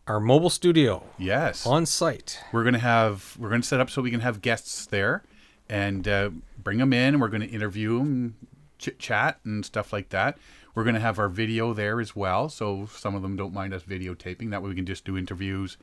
[0.07, 1.65] Our mobile studio Yes.
[1.65, 2.39] on site.
[2.51, 5.23] We're going to have we're going to set up so we can have guests there
[5.69, 6.29] and uh,
[6.61, 8.35] bring them in and we're going to interview them,
[8.77, 10.37] chit chat and stuff like that.
[10.75, 13.73] We're going to have our video there as well, so some of them don't mind
[13.73, 14.51] us videotaping.
[14.51, 15.77] That way we can just do interviews.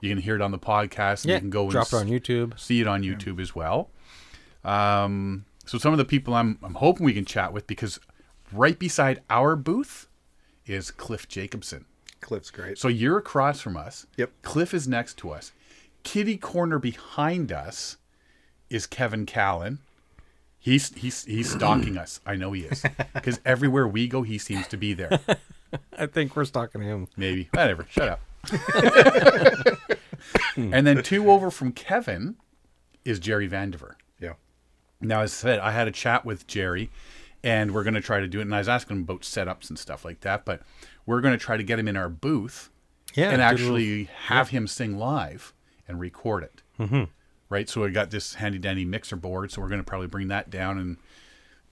[0.00, 1.24] You can hear it on the podcast.
[1.24, 2.58] And Yeah, you can go drop it on YouTube.
[2.58, 3.90] see it on YouTube as well.
[4.64, 8.00] Um, so some of the people I'm I'm hoping we can chat with because
[8.52, 10.08] right beside our booth
[10.66, 11.84] is Cliff Jacobson.
[12.20, 12.78] Cliff's great.
[12.78, 14.06] So you're across from us.
[14.16, 14.30] Yep.
[14.42, 15.52] Cliff is next to us.
[16.02, 17.96] Kitty corner behind us
[18.70, 19.78] is Kevin Callan.
[20.68, 22.20] He's he's he's stalking us.
[22.26, 25.18] I know he is because everywhere we go, he seems to be there.
[25.98, 27.08] I think we're stalking him.
[27.16, 27.86] Maybe whatever.
[27.90, 28.20] Shut up.
[30.56, 32.36] and then two over from Kevin
[33.04, 33.94] is Jerry Vandiver.
[34.20, 34.34] Yeah.
[35.00, 36.90] Now, as I said, I had a chat with Jerry,
[37.42, 38.42] and we're going to try to do it.
[38.42, 40.62] And I was asking him about setups and stuff like that, but
[41.06, 42.70] we're going to try to get him in our booth
[43.14, 43.30] Yeah.
[43.30, 45.54] and actually have him sing live
[45.86, 46.62] and record it.
[46.78, 47.04] Mm-hmm.
[47.50, 47.68] Right.
[47.68, 49.50] So I got this handy dandy mixer board.
[49.50, 50.96] So we're going to probably bring that down and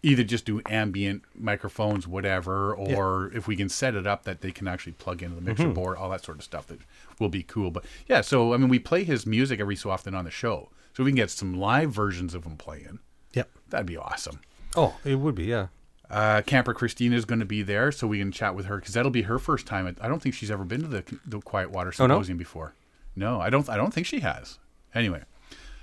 [0.03, 4.53] either just do ambient microphones, whatever, or if we can set it up that they
[4.53, 5.72] can actually plug into the mixer Mm-hmm.
[5.72, 6.79] board, all that sort of stuff that
[7.18, 7.70] will be cool.
[7.70, 10.68] But yeah, so I mean, we play his music every so often on the show.
[10.95, 13.01] So we can get some live versions of him playing,
[13.35, 13.51] Yep.
[13.68, 14.41] that'd be awesome.
[14.77, 15.66] Oh, it would be, yeah.
[16.09, 18.95] Uh, Camper Christina is going to be there, so we can chat with her because
[18.95, 19.95] that'll be her first time.
[20.01, 22.14] I don't think she's ever been to the, the Quiet Water Oh, no?
[22.14, 22.74] Symposium before.
[23.16, 23.68] No, I don't.
[23.68, 24.59] I don't think she has.
[24.95, 25.22] Anyway,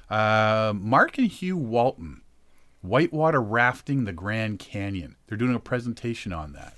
[0.10, 2.22] uh, Mark and Hugh Walton,
[2.82, 5.16] whitewater rafting the Grand Canyon.
[5.28, 6.76] They're doing a presentation on that,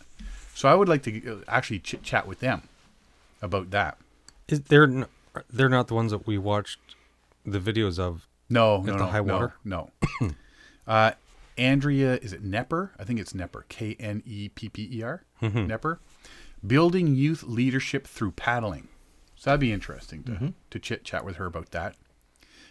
[0.53, 2.63] so I would like to uh, actually chit chat with them
[3.41, 3.97] about that.
[4.47, 5.05] Is they're n-
[5.49, 6.79] they're not the ones that we watched
[7.45, 8.27] the videos of.
[8.49, 9.51] No, no, the no, high no.
[9.63, 9.89] No.
[10.87, 11.11] uh,
[11.57, 12.91] Andrea, is it Knepper?
[12.99, 13.63] I think it's Knepper.
[13.69, 15.23] K N E P P E R.
[15.41, 15.65] Mm-hmm.
[15.71, 15.97] Knepper.
[16.65, 18.87] Building youth leadership through paddling.
[19.35, 20.47] So that'd be interesting to, Mm-hmm.
[20.69, 21.95] to chit chat with her about that.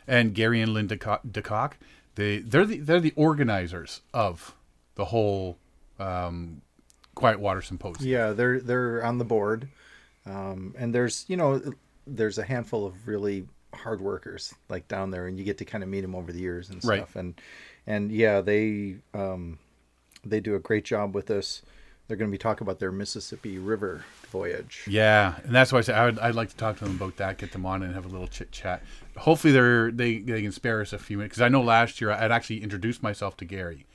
[0.06, 1.72] And Gary and Linda Co- DeCock,
[2.14, 4.54] they they're the they're the organizers of
[4.96, 5.56] the whole
[5.98, 6.60] um,
[7.14, 8.08] Quiet Water Symposium.
[8.08, 9.68] Yeah, they're they're on the board,
[10.26, 11.60] um, and there's you know
[12.06, 15.82] there's a handful of really hard workers like down there, and you get to kind
[15.82, 16.98] of meet them over the years and Right.
[16.98, 17.40] stuff, and
[17.86, 19.58] and yeah, they um,
[20.24, 21.62] they do a great job with this.
[22.06, 24.84] They're going to be talking about their Mississippi River voyage.
[24.86, 27.16] Yeah, and that's why I said I would, I'd like to talk to them about
[27.16, 28.82] that, get them on and have a little chit chat.
[29.16, 32.10] Hopefully, they're they they can spare us a few minutes because I know last year
[32.10, 33.86] I'd actually introduced myself to Gary,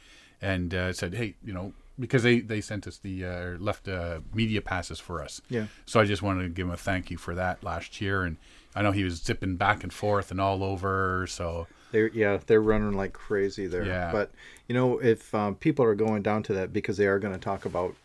[0.41, 4.22] and uh, said, hey, you know, because they they sent us the uh, left uh,
[4.34, 5.41] media passes for us.
[5.49, 5.66] Yeah.
[5.86, 8.38] So I just wanted to give him a thank you for that last year, and
[8.76, 11.26] I know he was zipping back and forth and all over.
[11.28, 13.86] So They're yeah, they're running like crazy there.
[13.86, 14.11] Yeah.
[14.11, 14.32] But
[14.67, 17.39] you know, if um, people are going down to that because they are going to
[17.39, 17.95] talk about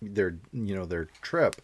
[0.00, 1.60] their you know their trip.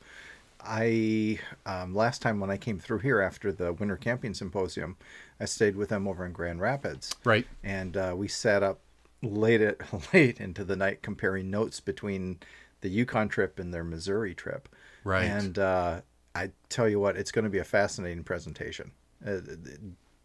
[0.66, 4.96] I um, last time when I came through here after the winter camping symposium,
[5.38, 7.14] I stayed with them over in Grand Rapids.
[7.22, 7.46] Right.
[7.62, 8.80] And uh, we sat up
[9.22, 9.78] late at
[10.14, 12.38] late into the night comparing notes between
[12.80, 14.68] the Yukon trip and their Missouri trip.
[15.04, 15.24] Right.
[15.24, 16.00] And uh,
[16.34, 18.90] I tell you what, it's going to be a fascinating presentation.
[19.26, 19.38] Uh,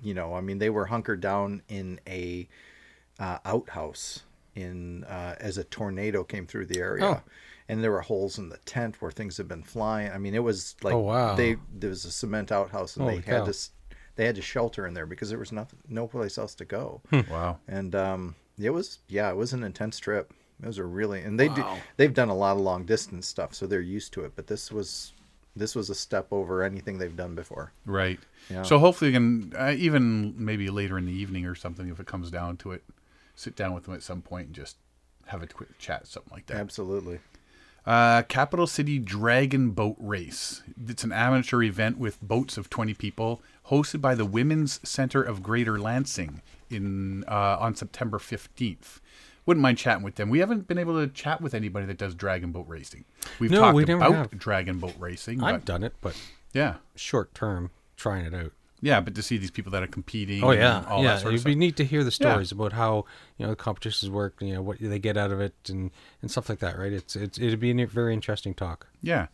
[0.01, 2.47] you know, I mean, they were hunkered down in a
[3.20, 4.24] uh, outhouse
[4.55, 7.05] in uh, as a tornado came through the area.
[7.05, 7.22] Oh.
[7.68, 10.12] And there were holes in the tent where things had been flying.
[10.12, 11.36] I mean, it was like Oh, wow.
[11.36, 13.70] they there was a cement outhouse and Holy they had to
[14.16, 17.01] they had to shelter in there because there was nothing no place else to go.
[17.30, 17.60] Wow.
[17.68, 20.34] And um, it was yeah, it was an intense trip.
[20.64, 21.64] It was a really and they do
[21.97, 24.32] they've done a lot of long distance stuff, so they're used to it.
[24.36, 25.14] But this was
[25.60, 27.72] this was a step over anything they've done before.
[27.86, 28.20] Right.
[28.49, 28.64] Yeah.
[28.64, 32.07] So hopefully, we can uh, even maybe later in the evening or something, if it
[32.07, 32.84] comes down to it,
[33.36, 34.78] sit down with them at some point and just
[35.28, 36.57] have a quick chat, something like that.
[36.57, 37.20] Absolutely.
[37.86, 40.62] Uh, Capital City Dragon Boat Race.
[40.88, 45.41] It's an amateur event with boats of 20 people, hosted by the Women's Center of
[45.41, 48.99] Greater Lansing in uh, on September 15th.
[49.49, 50.29] Wouldn't mind chatting with them.
[50.29, 53.05] We haven't been able to chat with anybody that does dragon boat racing.
[53.39, 54.37] We've No, talked we about have.
[54.37, 55.41] dragon boat racing.
[55.41, 56.15] I've done it, but
[56.53, 58.51] yeah, short term, trying it out.
[58.79, 60.43] yeah, but to see these people that are competing.
[60.43, 61.13] Oh yeah, all yeah.
[61.13, 61.57] that sort of It'd be stuff.
[61.59, 62.31] neat to hear the Yeah.
[62.31, 63.05] stories about how
[63.39, 65.89] you know the competitions work, you know what they get out of it, and
[66.21, 66.77] and stuff like that.
[66.77, 66.93] Right?
[66.93, 68.85] It's it's it'd be a very interesting talk.
[69.01, 69.27] Yeah,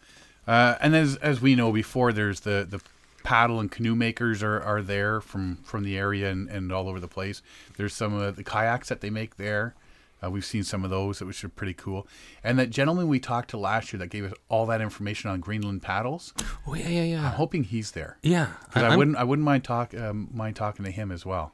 [0.48, 2.80] uh, and as as we know before, there's the the
[3.24, 7.02] paddle and canoe makers are, are there from from the area and, and all over
[7.02, 7.42] the place.
[7.76, 9.76] There's some of the kayaks that they make there.
[10.24, 12.08] Uh, we've seen some of those, which are pretty cool.
[12.44, 15.40] And that gentleman we talked to last year that gave us all that information on
[15.42, 16.34] Greenland paddles.
[16.66, 17.26] Oh yeah, yeah, yeah.
[17.28, 18.18] I'm hoping he's there.
[18.24, 21.54] Yeah, because I, wouldn't I wouldn't mind talk um, mind talking to him as well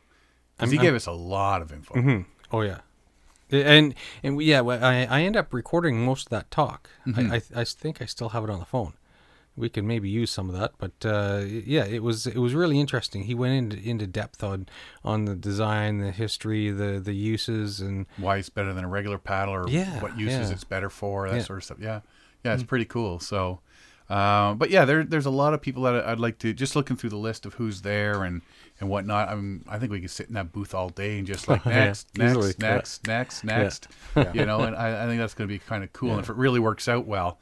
[0.57, 1.95] because he I'm- gave us a lot of info.
[1.95, 2.25] Mhm.
[2.51, 2.79] Oh yeah,
[3.51, 6.89] and and we, yeah, I I end up recording most of that talk.
[7.07, 7.31] Mhm.
[7.31, 8.93] I, I I think I still have it on the phone.
[9.57, 12.79] We can maybe use some of that, but uh, yeah, it was it was really
[12.79, 13.23] interesting.
[13.23, 14.67] He went into into depth on
[15.03, 19.17] on the design, the history, the the uses, and why it's better than a regular
[19.17, 20.53] paddle or Yeah, what uses yeah.
[20.53, 21.43] it's better for that Yeah.
[21.43, 21.99] sort of stuff yeah
[22.45, 22.67] yeah it's Mm.
[22.67, 23.59] pretty cool so
[24.09, 26.95] uh, but yeah there, there's a lot of people that i'd like to just looking
[26.97, 28.41] through the list of who's there and
[28.79, 31.27] and whatnot i mean i think we could sit in that booth all day and
[31.27, 32.73] just like Yeah, next next yeah.
[32.75, 33.57] next next Yeah.
[33.57, 34.33] next Yeah.
[34.33, 36.29] you know and I, I think that's going to be kind of cool and if
[36.29, 37.39] it really works out well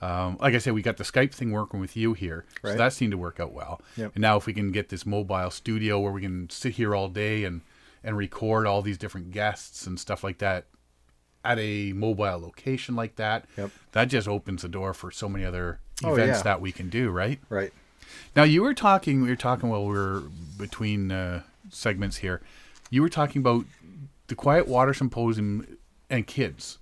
[0.00, 2.92] um, like I said, we got the Skype thing working with you here, so that
[2.92, 3.80] seemed to work out well.
[3.96, 4.12] Yep.
[4.14, 7.08] And now, if we can get this mobile studio where we can sit here all
[7.08, 7.62] day and
[8.04, 10.66] and record all these different guests and stuff like that
[11.44, 13.70] at a mobile location like that, Yep.
[13.92, 16.42] that just opens the door for so many other Oh, events yeah.
[16.44, 17.40] that we can do, right?
[17.48, 17.72] Right.
[18.36, 19.22] Now, you were talking.
[19.22, 20.22] We were talking while we were
[20.56, 22.40] between uh, segments here.
[22.90, 23.64] You were talking about
[24.28, 25.78] the Quiet Water Symposium
[26.08, 26.78] and kids.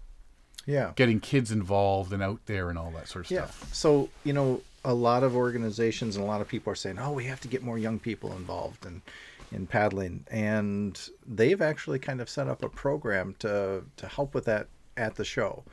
[0.67, 0.93] Yeah.
[0.97, 3.47] Getting kids involved and out there and all that sort of Yeah.
[3.47, 3.73] stuff.
[3.75, 7.13] So, you know, a lot of organizations and a lot of people are saying, "Oh,
[7.13, 9.03] we have to get more young people involved in
[9.53, 14.45] in paddling." And they've actually kind of set up a program to to help with
[14.47, 15.65] that at the show.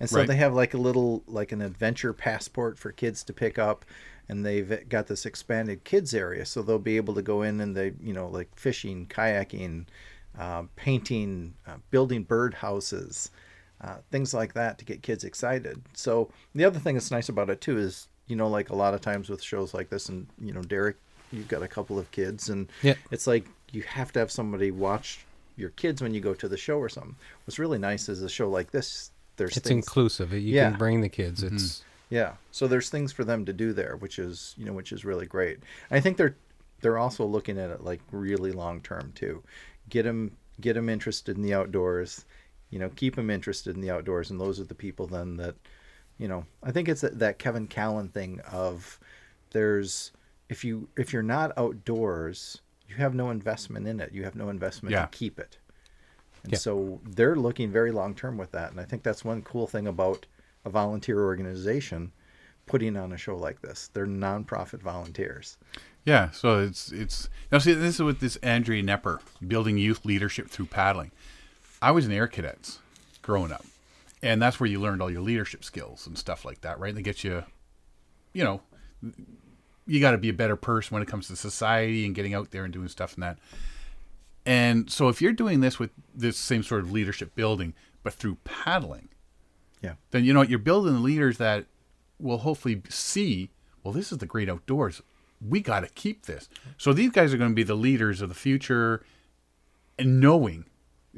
[0.00, 0.26] And so Right.
[0.28, 3.84] they have like a little like an adventure passport for kids to pick up
[4.28, 7.76] and they've got this expanded kids area so they'll be able to go in and
[7.76, 9.84] they, you know, like fishing, kayaking,
[10.38, 13.30] uh, painting, uh, building bird houses,
[13.82, 15.80] uh, things like that to get kids excited.
[15.94, 18.94] So the other thing that's nice about it too is, you know, like a lot
[18.94, 20.96] of times with shows like this, and you know, Derek,
[21.32, 22.94] you've got a couple of kids, and Yeah.
[23.10, 25.24] it's like you have to have somebody watch
[25.56, 27.16] your kids when you go to the show or something.
[27.44, 29.10] What's really nice is a show like this.
[29.36, 30.32] There's it's things, inclusive.
[30.32, 30.70] You Yeah.
[30.70, 31.42] can bring the kids.
[31.42, 31.56] Mm-hmm.
[31.56, 32.34] It's yeah.
[32.52, 35.26] So there's things for them to do there, which is you know which is really
[35.26, 35.58] great.
[35.90, 36.36] I think they're
[36.82, 39.42] they're also looking at it like really long term too.
[39.88, 42.24] Get them get them interested in the outdoors.
[42.72, 45.54] You know, keep them interested in the outdoors, and those are the people then that
[46.18, 46.46] you know.
[46.62, 48.98] I think it's that, that Kevin Callan thing of
[49.50, 50.10] there's
[50.48, 54.12] if you if you're not outdoors, you have no investment in it.
[54.12, 55.02] You have no investment Yeah.
[55.02, 55.58] to keep it.
[56.42, 56.58] And Yeah.
[56.58, 58.70] so they're looking very long term with that.
[58.72, 60.26] And I think that's one cool thing about
[60.64, 62.12] a volunteer organization
[62.66, 63.90] putting on a show like this.
[63.92, 65.56] They're nonprofit volunteers.
[66.04, 70.48] Yeah, so it's it's now see this is with this Andrea Knepper building youth leadership
[70.48, 71.12] through paddling.
[71.82, 72.78] I was in air cadets
[73.22, 73.64] growing up,
[74.22, 76.88] and that's where you learned all your leadership skills and stuff like that, right?
[76.90, 77.44] And they get you,
[78.32, 78.60] you know,
[79.86, 82.50] you got to be a better person when it comes to society and getting out
[82.52, 83.38] there and doing stuff and that.
[84.46, 88.36] And so if you're doing this with this same sort of leadership building, but through
[88.44, 89.08] paddling,
[89.82, 89.94] Yeah.
[90.10, 91.66] then you know what you're building the leaders that
[92.18, 93.50] will hopefully see
[93.82, 95.02] well this is the great outdoors
[95.44, 98.28] we got to keep this so these guys are going to be the leaders of
[98.28, 99.04] the future
[99.98, 100.64] and knowing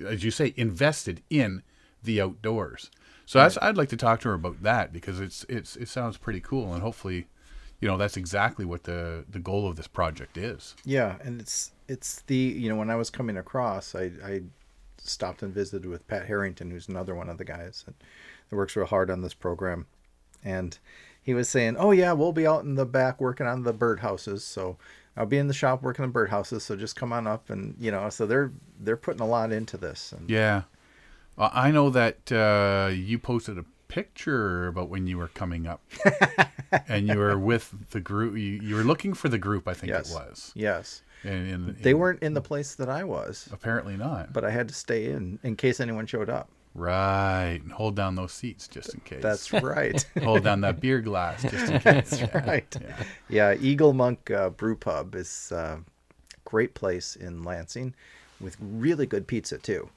[0.07, 1.63] as you say invested in
[2.03, 2.91] the outdoors.
[3.27, 6.19] So that's i'd like to talk to her about that because it's it's it sounds
[6.19, 7.27] pretty cool and hopefully
[7.81, 10.75] you know that's exactly what the the goal of this project is.
[10.85, 14.43] Yeah, and it's it's the you know when I was coming across, I I
[14.97, 17.95] stopped and visited with Pat Harrington, who's another one of the guys that,
[18.49, 19.87] that works real hard on this program,
[20.43, 20.79] and
[21.21, 24.41] he was saying, "Oh yeah, we'll be out in the back working on the birdhouses,
[24.41, 24.79] so
[25.17, 27.91] I'll be in the shop working on birdhouses, so just come on up and you
[27.91, 30.63] know." So they're they're putting a lot into this, and yeah
[31.39, 35.81] Uh, I know that uh, you posted a picture about when you were coming up,
[36.89, 38.35] and you were with the group.
[38.37, 40.11] You, you were looking for the group, I think Yes.
[40.11, 40.53] it was.
[40.55, 41.03] Yes.
[41.23, 44.33] And, and They weren't in the place that I was, apparently not.
[44.33, 46.49] but I had to stay in in case anyone showed up.
[46.75, 47.61] Right.
[47.63, 49.23] And hold down those seats just in case.
[49.23, 50.05] That's right.
[50.23, 52.11] hold down that beer glass just in case.
[52.11, 52.47] That's Yeah.
[52.51, 52.77] right.
[52.81, 53.05] Yeah.
[53.29, 55.81] Yeah, Eagle Monk uh, Brew Pub is uh, a
[56.45, 57.95] great place in Lansing
[58.41, 59.89] with really good pizza too.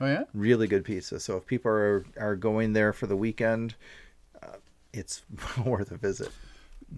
[0.00, 0.24] Oh yeah.
[0.32, 1.18] Really good pizza.
[1.20, 3.74] So if people are are going there for the weekend,
[4.42, 4.56] uh,
[4.92, 5.22] it's
[5.64, 6.30] worth a visit.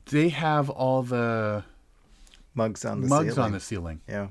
[0.07, 1.65] They have all the
[2.55, 3.45] Mugs on the mugs ceiling.
[3.47, 4.01] on the ceiling.
[4.07, 4.29] Yeah.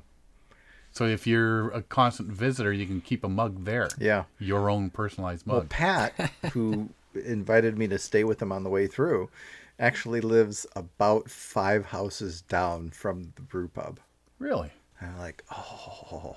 [0.92, 3.88] So if you're a constant visitor, you can keep a mug there.
[3.98, 4.24] Yeah.
[4.38, 5.56] Your own personalized mug.
[5.56, 9.30] Well, Pat, who invited me to stay with him on the way through,
[9.78, 13.98] actually lives about five houses down from the brew pub.
[14.38, 14.70] really?
[15.00, 16.36] And I'm like, oh,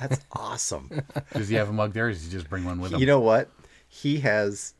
[0.00, 0.90] that's awesome.
[1.32, 2.06] Does he have a mug there?
[2.06, 2.98] Or does he just bring one with him?
[2.98, 3.48] You know what?
[3.86, 4.74] He has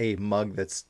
[0.00, 0.84] a mug that's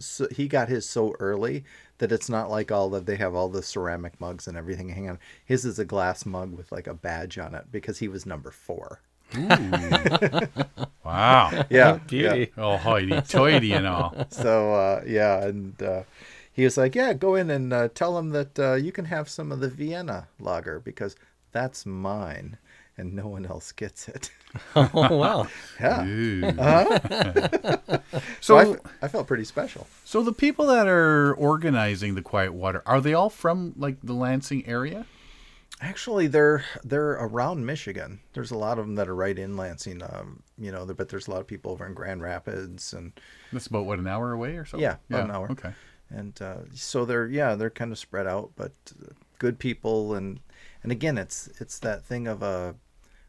[0.00, 1.64] so, he got his so early
[1.98, 5.10] that it's not like all that they have all the ceramic mugs and everything hanging
[5.10, 5.18] on.
[5.44, 8.50] His is a glass mug with like a badge on it because he was number
[8.50, 9.00] four.
[11.04, 11.64] wow.
[11.68, 12.52] Yeah, Beauty.
[12.56, 14.14] Oh, hoity-toity and all.
[14.30, 16.02] so uh, yeah, and uh,
[16.52, 19.28] he was like, "Yeah, go in and uh, tell him that uh, you can have
[19.28, 21.16] some of the Vienna lager because
[21.52, 22.58] that's mine,
[22.98, 24.30] and no one else gets it."
[24.74, 24.88] Oh
[25.18, 25.48] well.
[25.80, 26.40] yeah, Ooh.
[27.90, 28.00] so
[28.40, 29.86] So, I, f- I felt pretty special.
[30.04, 34.14] so the people that are organizing the Quiet Water are they all from like the
[34.14, 35.04] Lansing area?
[35.82, 38.20] Actually, they're they're around Michigan.
[38.32, 40.02] There's a lot of them that are right in Lansing.
[40.02, 43.12] Um, you know, but there's a lot of people over in Grand Rapids and
[43.52, 44.78] That's about what an hour away or so.
[44.78, 45.50] Yeah, about an hour.
[45.52, 45.72] Okay.
[46.08, 48.72] and uh, so they're yeah they're kind of spread out, but
[49.02, 50.40] uh, good people and
[50.82, 52.74] and again it's it's that thing of a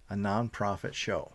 [0.10, 1.32] a nonprofit show,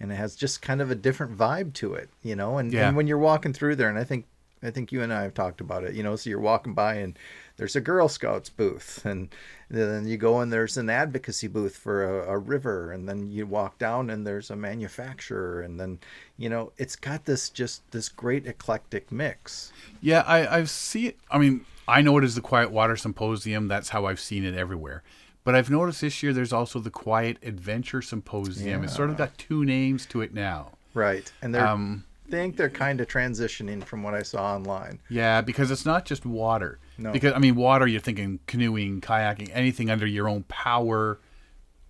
[0.00, 2.58] and it has just kind of a different vibe to it, you know.
[2.58, 2.88] And, Yeah.
[2.88, 4.26] and when you're walking through there, and I think
[4.62, 6.16] I think you and I have talked about it, you know.
[6.16, 7.18] So you're walking by and
[7.58, 9.28] there's a Girl Scouts booth, and
[9.68, 13.46] then you go and there's an advocacy booth for a, a river, and then you
[13.46, 15.98] walk down and there's a manufacturer, and then
[16.38, 19.70] you know it's got this just this great eclectic mix.
[20.00, 21.18] Yeah, I I've seen it.
[21.30, 23.68] I mean, I know it is the Quiet Water Symposium.
[23.68, 25.02] That's how I've seen it everywhere.
[25.44, 28.82] But I've noticed this year there's also the Quiet Adventure Symposium.
[28.82, 30.72] It's sort of got two names to it now.
[30.94, 31.30] Right.
[31.42, 35.00] And they're Um, think they're kind of transitioning from what I saw online.
[35.10, 36.78] Yeah, because it's not just water.
[36.96, 37.12] No.
[37.12, 37.86] Because I mean, water.
[37.86, 41.20] You're thinking canoeing, kayaking, anything under your own power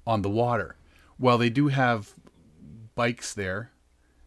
[0.04, 0.74] on the water.
[1.18, 2.12] Well, they do have
[2.96, 3.70] bikes there,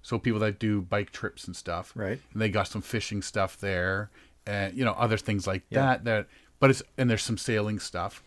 [0.02, 1.92] so people that do bike trips and stuff.
[1.96, 2.22] Right.
[2.32, 4.10] And they got some fishing stuff there,
[4.46, 5.82] and you know other things like Yeah.
[5.82, 6.04] that.
[6.06, 6.28] That,
[6.60, 8.24] but it's and there's some sailing stuff,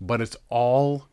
[0.00, 1.06] but it's all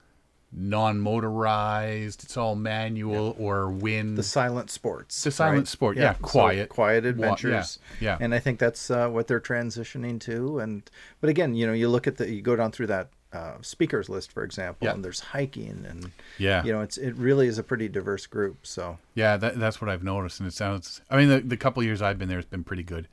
[0.96, 2.24] non-motorized.
[2.24, 4.18] It's all manual or wind.
[4.18, 5.24] The silent sports.
[5.24, 5.68] The silent right?
[5.68, 6.70] sport, yeah, So quiet.
[6.70, 7.80] quiet Wa- yeah, adventures.
[8.00, 8.18] yeah.
[8.20, 10.60] And I think that's uh, what they're transitioning to.
[10.60, 10.90] And
[11.22, 14.08] but again, you know, you look at the you go down through that uh, speakers
[14.08, 14.94] list, for example, Yeah.
[14.94, 16.64] and there's hiking and Yeah.
[16.64, 18.66] you know, it's it really is a pretty diverse group.
[18.66, 21.02] So Yeah, that, that's what I've noticed, and it sounds.
[21.10, 23.08] I mean, the, the couple years I've been there has been pretty good.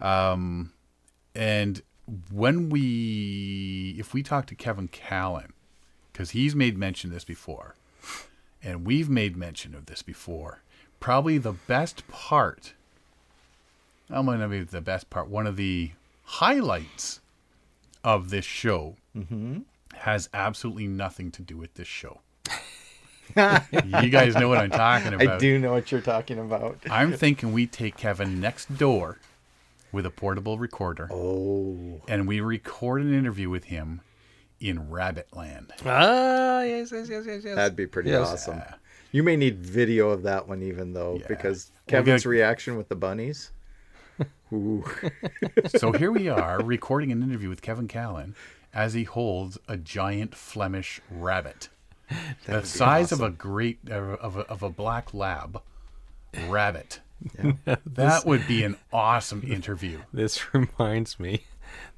[0.00, 0.72] Um,
[1.34, 1.82] and
[2.32, 5.52] when we, if we talk to Kevin Callan,
[6.12, 7.74] because he's made mention of this before,
[8.62, 10.62] and we've made mention of this before,
[11.00, 12.72] probably the best part.
[14.10, 15.28] I'm going to be the best part.
[15.28, 15.92] One of the
[16.24, 17.20] highlights
[18.02, 19.60] of this show mm-hmm.
[19.94, 22.20] has absolutely nothing to do with this show.
[23.36, 25.28] you guys know what I'm talking about.
[25.28, 26.78] I do know what you're talking about.
[26.90, 29.18] I'm thinking we take Kevin next door
[29.92, 31.08] with a portable recorder.
[31.12, 32.00] Oh.
[32.08, 34.00] And we record an interview with him
[34.60, 35.72] in Rabbit Land.
[35.86, 37.54] Ah, yes, yes, yes, yes, yes.
[37.56, 38.28] That'd be pretty Yes.
[38.32, 38.60] awesome.
[39.12, 42.88] You may need video of that one even though because Kevin's Kevin's gotta- reaction with
[42.88, 43.52] the bunnies.
[44.52, 44.84] Ooh.
[45.76, 48.34] so here we are recording an interview with Kevin Callan
[48.74, 51.68] as he holds a giant Flemish rabbit.
[52.46, 53.34] the would be size of a awesome.
[53.36, 55.62] great of a, of a black lab
[56.48, 57.00] rabbit.
[57.86, 60.00] that would be an awesome interview.
[60.12, 61.44] This reminds me.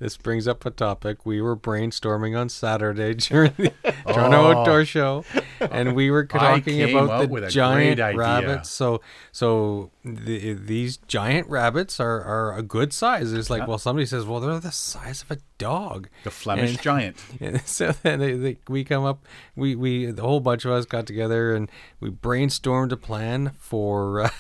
[0.01, 3.73] This brings up a topic we were brainstorming on Saturday during the
[4.07, 4.53] Toronto Oh.
[4.59, 5.25] Outdoor Show,
[5.61, 8.69] and we were talking about the giant rabbits.
[8.71, 9.01] So,
[9.31, 13.33] so the, these giant rabbits are, are a good size.
[13.33, 13.67] It's like, Yeah.
[13.67, 16.09] well, somebody says, well, they're the size of a dog.
[16.25, 17.17] The Flemish And- giant.
[17.41, 20.85] and so then they, they, we come up, we, we, the whole bunch of us
[20.85, 24.31] got together and we brainstormed a plan for, uh,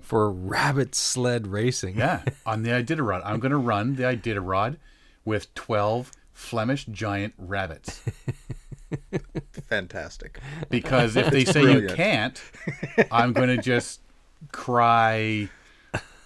[0.00, 1.96] for rabbit sled racing.
[1.96, 3.22] Yeah, on the Iditarod.
[3.24, 4.76] I'm going to run the Iditarod
[5.24, 8.02] with 12 Flemish giant rabbits.
[9.68, 10.40] fantastic.
[10.70, 12.40] because if they It's say you can't,
[13.10, 14.00] I'm going to just
[14.52, 15.48] cry.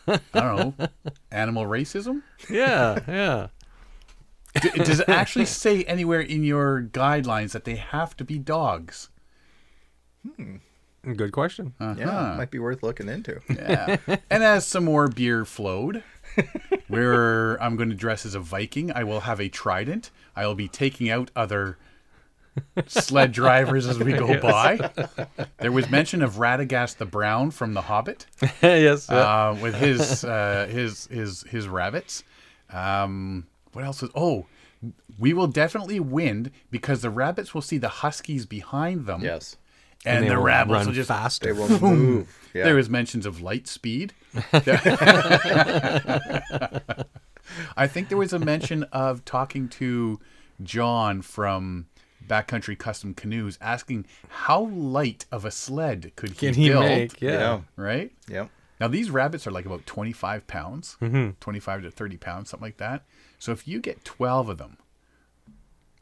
[0.09, 0.89] I don't know,
[1.33, 2.23] animal racism.
[2.49, 3.49] Yeah, yeah.
[4.61, 9.11] D- does it actually say anywhere in your guidelines that they have to be dogs?
[10.37, 10.57] Hmm.
[11.15, 11.75] Good question.
[11.81, 12.35] Yeah, Uh-huh.
[12.37, 13.41] might be worth looking into.
[13.49, 13.97] Yeah.
[14.31, 16.03] and as some more beer flowed,
[16.89, 20.11] where I'm going to dress as a Viking, I will have a trident.
[20.35, 21.79] I will be taking out other
[22.87, 24.43] sled drivers as we go Yes.
[24.43, 25.47] by.
[25.59, 28.27] There was mention of Radagast the Brown from The Hobbit.
[28.63, 29.09] yes.
[29.11, 29.17] yeah.
[29.51, 32.25] uh, with his uh, his his his rabbits.
[32.71, 34.11] Um, what else is?
[34.15, 34.47] Oh,
[35.19, 39.23] we will definitely win because the rabbits will see the huskies behind them.
[39.23, 39.57] Yes.
[40.07, 41.47] And, And the will rabbits will just faster.
[41.47, 42.49] They will move.
[42.55, 42.65] Yeah.
[42.65, 44.15] There was mentions of light speed.
[47.77, 50.19] I think there was a mention of talking to
[50.63, 51.87] John from
[52.27, 56.85] Backcountry Custom Canoes, asking how light of a sled could he Can he build?
[56.85, 57.21] make?
[57.21, 57.31] Yeah.
[57.33, 57.61] Yeah.
[57.77, 58.13] Right.
[58.29, 58.51] Yep.
[58.81, 61.31] Now these rabbits are like about 25 pounds, Mm-hmm.
[61.41, 63.05] 25 to 30 pounds, something like that.
[63.39, 64.77] So if you get 12 of them,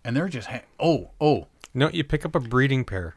[0.05, 3.15] and they're just ha- oh oh No, you pick up a breeding pair.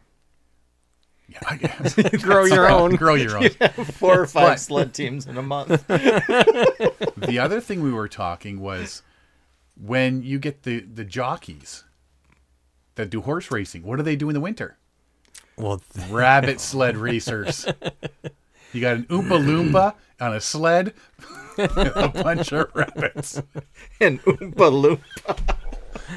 [1.28, 1.93] Yeah, I guess.
[2.21, 2.95] Grow your own.
[2.95, 3.49] grow your own.
[3.49, 5.86] Four or five But- sled teams in a month.
[5.88, 9.01] the other thing we were talking was
[9.80, 11.84] when you get the the jockeys
[12.95, 13.84] that do horse racing.
[13.84, 14.78] What do they do in the winter?
[15.57, 17.65] Well, Rabbit sled racers.
[18.73, 20.93] You got an Oompa Loompa on a sled,
[21.57, 23.41] a bunch of rabbits.
[23.99, 25.57] and Oompa Loompa.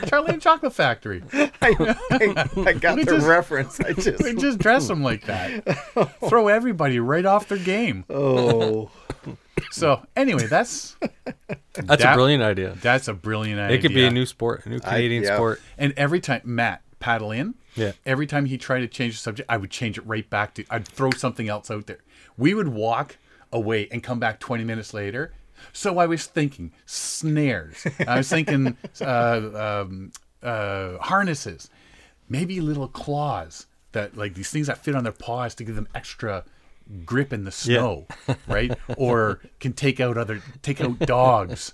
[0.06, 1.22] Charlie and Chocolate Factory.
[1.32, 3.80] I, I, I got We the just- reference.
[3.80, 4.22] I just.
[4.22, 5.64] We just dress them like that.
[6.28, 8.04] Throw everybody right off their game.
[8.10, 8.90] Oh.
[9.72, 10.96] So anyway, that's
[11.74, 12.76] that's That- a brilliant idea.
[12.80, 13.76] that's a brilliant idea.
[13.78, 15.34] It could be a new sport, a new I- Canadian yeah.
[15.36, 15.60] sport.
[15.78, 17.92] And every time Matt paddle in, Yeah.
[18.04, 20.64] Every time he tried to change the subject, I would change it right back to.
[20.70, 21.98] I'd throw something else out there.
[22.36, 23.16] We would walk
[23.52, 25.32] away and come back 20 minutes later.
[25.72, 27.86] So I was thinking snares.
[28.06, 31.70] I was thinking uh, um, uh, harnesses,
[32.28, 35.88] maybe little claws that like these things that fit on their paws to give them
[35.94, 36.44] extra
[37.04, 38.06] grip in the snow,
[38.46, 38.72] right?
[38.96, 41.72] Or can take out other take out dogs,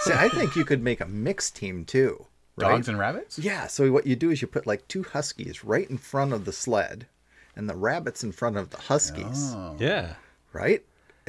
[0.00, 2.26] See, I think you could make a mixed team too.
[2.56, 2.70] Right?
[2.70, 3.38] dogs and rabbits.
[3.38, 3.66] Yeah.
[3.66, 6.52] So what you do is you put like two huskies right in front of the
[6.52, 7.06] sled,
[7.54, 9.52] and the rabbits in front of the huskies.
[9.54, 9.76] Oh.
[9.78, 10.14] Yeah.
[10.52, 10.84] Right.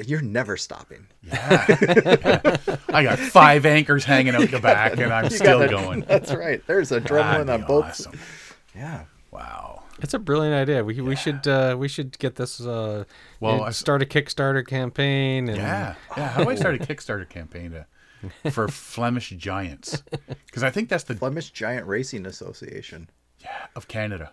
[0.06, 1.08] You're never stopping.
[1.24, 2.58] Yeah.
[2.90, 6.02] I got five anchors hanging out the back, and I'm still gotta- going.
[6.02, 6.62] That's right.
[6.68, 7.86] There's adrenaline That'd on both.
[7.86, 8.20] awesome.
[8.76, 9.06] Yeah.
[9.32, 9.84] Wow.
[10.00, 10.84] It's a brilliant idea.
[10.84, 12.62] We we should uh, we should get this.
[12.62, 13.06] Uh,
[13.40, 15.48] Well, you I- start a Kickstarter campaign.
[15.50, 16.28] And, Yeah, yeah.
[16.30, 20.04] How do I start a Kickstarter campaign to, for Flemish Giants?
[20.46, 24.32] Because I think that's the Flemish Giant Racing Association Yeah, of Canada.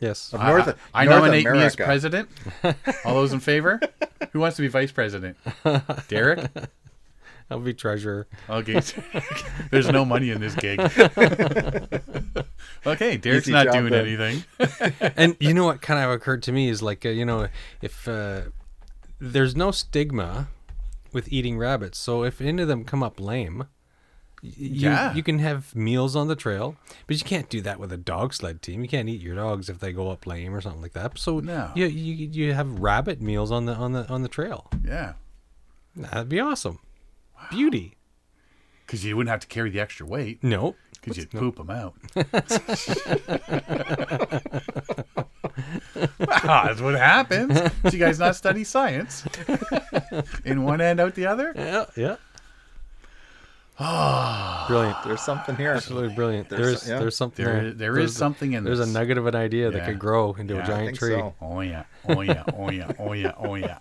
[0.00, 0.32] Yes.
[0.32, 0.78] of I- North.
[0.94, 1.84] I, I North nominate me as America.
[1.84, 2.28] president.
[3.04, 3.78] All those in favor?
[4.32, 5.36] Who wants to be vice president?
[6.08, 6.50] Derek.
[7.52, 8.28] I'll be treasurer.
[8.48, 8.80] Okay.
[9.72, 10.78] There's no money in this gig.
[12.86, 14.06] okay, Derek's Easy not doing then.
[14.06, 14.44] anything.
[15.16, 17.48] and you know what kind of occurred to me is like uh, you know
[17.82, 18.42] if uh,
[19.18, 20.48] there's no stigma
[21.12, 23.66] with eating rabbits, so if any of them come up lame.
[24.42, 25.12] You, Yeah.
[25.14, 26.76] you can have meals on the trail,
[27.06, 28.82] but you can't do that with a dog sled team.
[28.82, 31.18] You can't eat your dogs if they go up lame or something like that.
[31.18, 31.70] So No.
[31.74, 34.70] you, you you have rabbit meals on the on the on the trail.
[34.84, 35.14] Yeah,
[35.96, 36.78] That'd be awesome.
[37.50, 37.96] Beauty.
[38.86, 40.74] because you wouldn't have to carry the extra weight No.
[41.00, 41.94] because you'd poop them out.
[46.42, 47.58] Ah, that's what happens.
[47.84, 49.24] Do you guys not study science?
[50.44, 51.52] In one end, out the other.
[51.54, 51.84] Yeah.
[51.96, 52.16] Yeah.
[54.68, 54.96] brilliant.
[55.04, 55.72] There's something here.
[55.72, 56.48] Absolutely brilliant.
[56.48, 56.98] There's There's some- yeah.
[57.00, 57.66] there's something There there.
[57.68, 58.74] is- there There's is a- something in there.
[58.76, 58.94] There's this.
[58.94, 61.14] a nugget of an idea that could grow into Yeah, a I giant think tree.
[61.14, 61.34] so.
[61.40, 63.78] Oh yeah, oh yeah, oh yeah, oh yeah, oh yeah.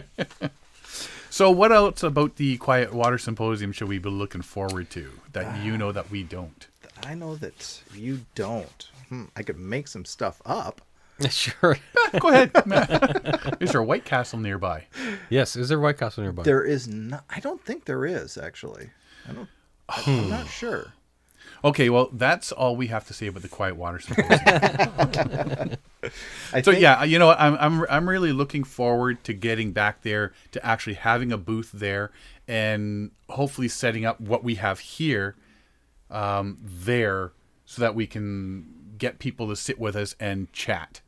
[1.30, 5.64] so, what else about the Quiet Water Symposium should we be looking forward to that
[5.64, 6.66] you know that we don't?
[7.04, 8.88] I know that you don't.
[9.08, 10.80] Hmm, I could make some stuff up.
[11.30, 11.76] sure.
[12.20, 12.50] Go ahead.
[13.60, 14.86] is there a White Castle nearby?
[15.28, 15.56] Yes.
[15.56, 16.42] Is there a White Castle nearby?
[16.42, 17.24] There is not.
[17.28, 18.90] I don't think there is actually.
[19.28, 19.48] I don't.
[19.88, 20.92] I'm not sure.
[21.62, 25.76] Okay, well, that's all we have to say about the Quiet Water Symposium.
[26.52, 30.32] So think, yeah, you know, I'm I'm I'm really looking forward to getting back there
[30.52, 32.12] to actually having a booth there
[32.48, 35.36] and hopefully setting up what we have here
[36.10, 37.32] um, there
[37.66, 41.00] so that we can get people to sit with us and chat.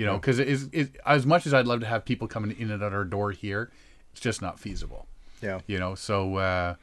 [0.00, 2.56] You know, because it is it, as much as I'd love to have people coming
[2.58, 3.70] in and out our door here,
[4.12, 5.06] it's just not feasible.
[5.42, 5.60] Yeah.
[5.66, 6.76] You know, so uh,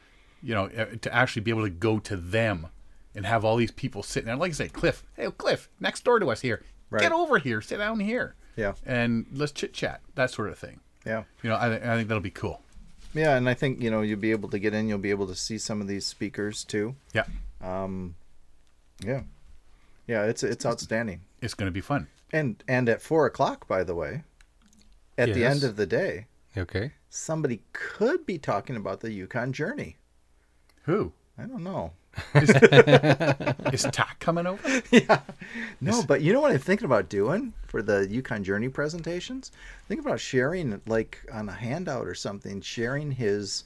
[0.44, 2.68] you know to actually be able to go to them
[3.16, 4.36] and have all these people sitting there.
[4.36, 6.64] Like I say, Cliff, hey, Cliff, next door to us here.
[6.92, 7.02] Right.
[7.02, 8.36] Get over here, sit down here.
[8.56, 8.74] Yeah.
[8.86, 10.80] And let's chit chat, that sort of thing.
[11.04, 11.24] Yeah.
[11.42, 12.62] You know, I, I think that'll be cool.
[13.16, 14.88] Yeah, and I think you know you'll be able to get in.
[14.88, 16.96] You'll be able to see some of these speakers too.
[17.16, 17.26] Yeah.
[17.62, 18.14] Um,
[19.04, 19.22] yeah,
[20.06, 20.26] yeah.
[20.26, 21.22] It's it's outstanding.
[21.42, 22.10] It's going to be fun.
[22.34, 24.24] And and at four o'clock, by the way,
[25.18, 26.28] at the end of the day,
[26.58, 26.92] Okay.
[27.10, 29.98] somebody could be talking about the Yukon journey.
[30.84, 31.14] Who?
[31.38, 31.94] I don't know.
[33.72, 34.82] Is Tack coming over?
[34.92, 35.22] yeah.
[35.80, 39.52] No, but you know what I'm thinking about doing for the Yukon Journey presentations?
[39.88, 43.64] Think about sharing, like on a handout or something, sharing his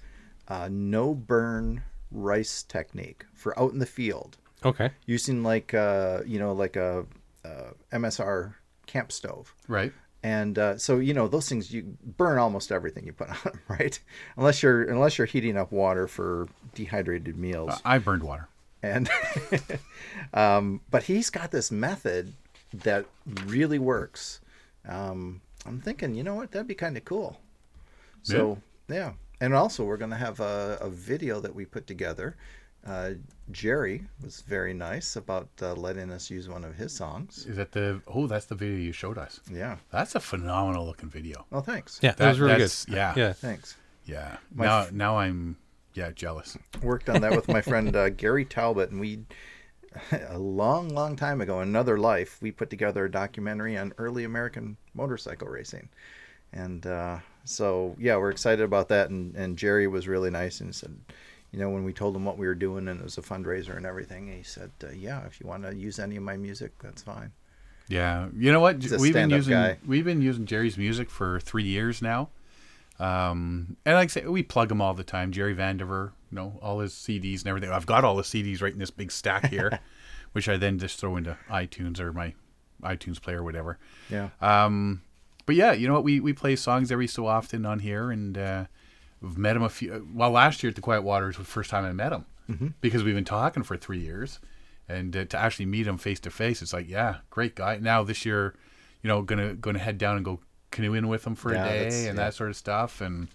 [0.49, 4.89] uh, no burn rice technique for out in the field Okay.
[5.05, 7.05] using like uh, you know like a,
[7.45, 8.55] uh MSR
[8.87, 9.55] camp stove.
[9.67, 9.93] Right.
[10.23, 13.59] And uh, so you know those things you burn almost everything you put on them,
[13.67, 13.99] right?
[14.37, 17.73] Unless you're unless you're heating up water for dehydrated meals.
[17.83, 18.47] I burned water.
[18.83, 19.09] And
[20.33, 22.33] um, but he's got this method
[22.73, 23.05] that
[23.45, 24.41] really works.
[24.87, 27.39] Um, I'm thinking, you know what, that'd be kind of cool.
[28.23, 32.37] So yeah, and also we're gonna have a, a video that we put together.
[32.85, 33.11] Uh,
[33.51, 37.45] Jerry was very nice about uh, letting us use one of his songs.
[37.45, 38.01] Is that the?
[38.07, 39.39] Oh, that's the video you showed us.
[39.51, 39.77] Yeah.
[39.91, 41.45] That's a phenomenal looking video.
[41.51, 41.99] Oh, thanks.
[42.01, 42.73] Yeah, that, was really good.
[42.87, 43.13] Yeah.
[43.15, 43.33] Yeah.
[43.33, 43.75] Thanks.
[44.05, 44.37] Yeah.
[44.53, 45.57] My now, f- now I'm,
[45.93, 46.57] yeah, jealous.
[46.81, 49.19] Worked on that with my friend uh, Gary Talbot, and we,
[50.29, 54.77] a long, long time ago, another life, we put together a documentary on early American
[54.95, 55.89] motorcycle racing,
[56.51, 59.11] and uh, so yeah, we're excited about that.
[59.11, 60.97] And, and Jerry was really nice and said,
[61.51, 63.75] you know, when we told him what we were doing and it was a fundraiser
[63.75, 66.71] and everything, he said, uh, yeah, if you want to use any of my music,
[66.81, 67.31] that's fine.
[67.89, 68.29] Yeah.
[68.35, 68.77] You know what?
[68.99, 69.77] We've been using guy.
[69.85, 72.29] we've been using Jerry's music for three years now.
[72.99, 75.31] Um, and like I say, we plug him all the time.
[75.31, 77.71] Jerry Vandiver, you know, all his CDs and everything.
[77.71, 79.79] I've got all the CDs right in this big stack here,
[80.31, 82.33] which I then just throw into iTunes or my
[82.83, 83.77] iTunes player or whatever.
[84.09, 84.29] Yeah.
[84.39, 85.01] Um,
[85.45, 86.03] but yeah, you know what?
[86.03, 88.65] We we play songs every so often on here, and uh,
[89.21, 90.07] we've met him a few.
[90.13, 92.73] Well, last year at the Quiet Waters was the first time I met him Mhm.
[92.81, 94.39] because we've been talking for three years,
[94.89, 97.77] and uh, to actually meet him face to face, it's like, yeah, great guy.
[97.77, 98.55] Now this year,
[99.01, 100.39] you know, gonna gonna head down and go
[100.71, 102.23] canoeing with him for Yeah, a day and yeah.
[102.25, 103.27] that sort of stuff, and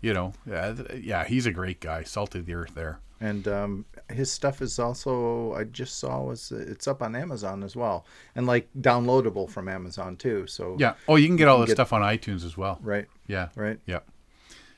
[0.00, 2.98] you know, yeah, yeah, he's a great guy, salt of the earth there.
[3.20, 7.76] And um, his stuff is also I just saw was it's up on Amazon as
[7.76, 8.04] well,
[8.34, 10.48] and like downloadable from Amazon too.
[10.48, 10.94] So Yeah.
[11.06, 12.80] Oh, you can get all this stuff on iTunes as well.
[12.82, 13.06] Right.
[13.28, 13.50] Yeah.
[13.54, 13.78] Right.
[13.86, 14.00] Yeah.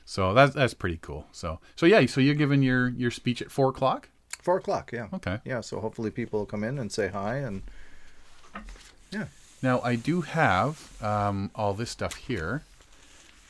[0.05, 1.27] So that's that's pretty cool.
[1.31, 2.05] So so yeah.
[2.05, 4.09] So you're giving your your speech at four o'clock.
[4.41, 4.91] Four o'clock.
[4.93, 5.07] Yeah.
[5.13, 5.39] Okay.
[5.43, 5.61] Yeah.
[5.61, 7.63] So hopefully people will come in and say hi and
[9.11, 9.25] yeah.
[9.61, 12.63] Now I do have um, all this stuff here.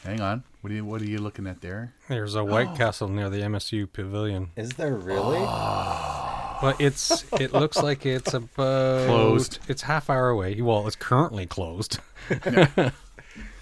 [0.04, 0.44] Hang on.
[0.62, 1.94] What are you What are you looking at there?
[2.08, 4.52] There's a White Castle near the MSU Pavilion.
[4.56, 5.40] Is there really?
[6.62, 9.60] But it's it looks like it's about Closed.
[9.68, 10.62] It's half hour away.
[10.62, 12.00] Well, it's currently closed.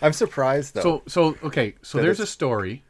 [0.03, 0.81] I'm surprised though.
[0.81, 1.75] So so okay.
[1.81, 2.83] So That there's a story.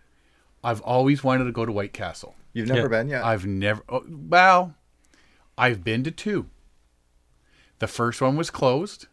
[0.63, 2.35] I've always wanted to go to White Castle.
[2.53, 2.87] You've never Yeah.
[2.87, 3.23] been yet.
[3.23, 3.83] I've never.
[3.89, 4.75] Oh, well,
[5.57, 6.47] I've been to two.
[7.79, 9.07] The first one was closed.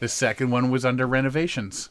[0.00, 1.88] The second one was under renovations.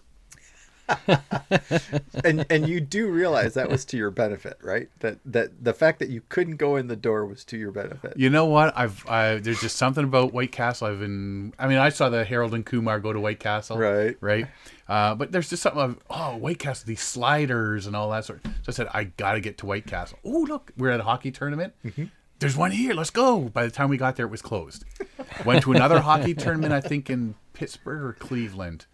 [2.24, 4.90] And and you do realize that was to your benefit, right?
[5.00, 8.14] That that the fact that you couldn't go in the door was to your benefit.
[8.18, 8.78] You know what?
[8.78, 10.88] I've I, there's just something about White Castle.
[10.88, 11.54] I've been.
[11.58, 13.78] I mean, I saw the Harold and Kumar go to White Castle.
[13.78, 14.16] Right.
[14.22, 14.48] Right.
[14.88, 18.42] Uh, but there's just something of oh White Castle, these sliders and all that sort.
[18.44, 20.20] So I said I got to get to White Castle.
[20.24, 21.74] Oh look, we're at a hockey tournament.
[22.40, 22.94] There's one here.
[22.94, 23.40] Let's go.
[23.40, 24.84] By the time we got there, it was closed.
[25.46, 26.74] Went to another hockey tournament.
[26.74, 28.86] I think in Pittsburgh or Cleveland.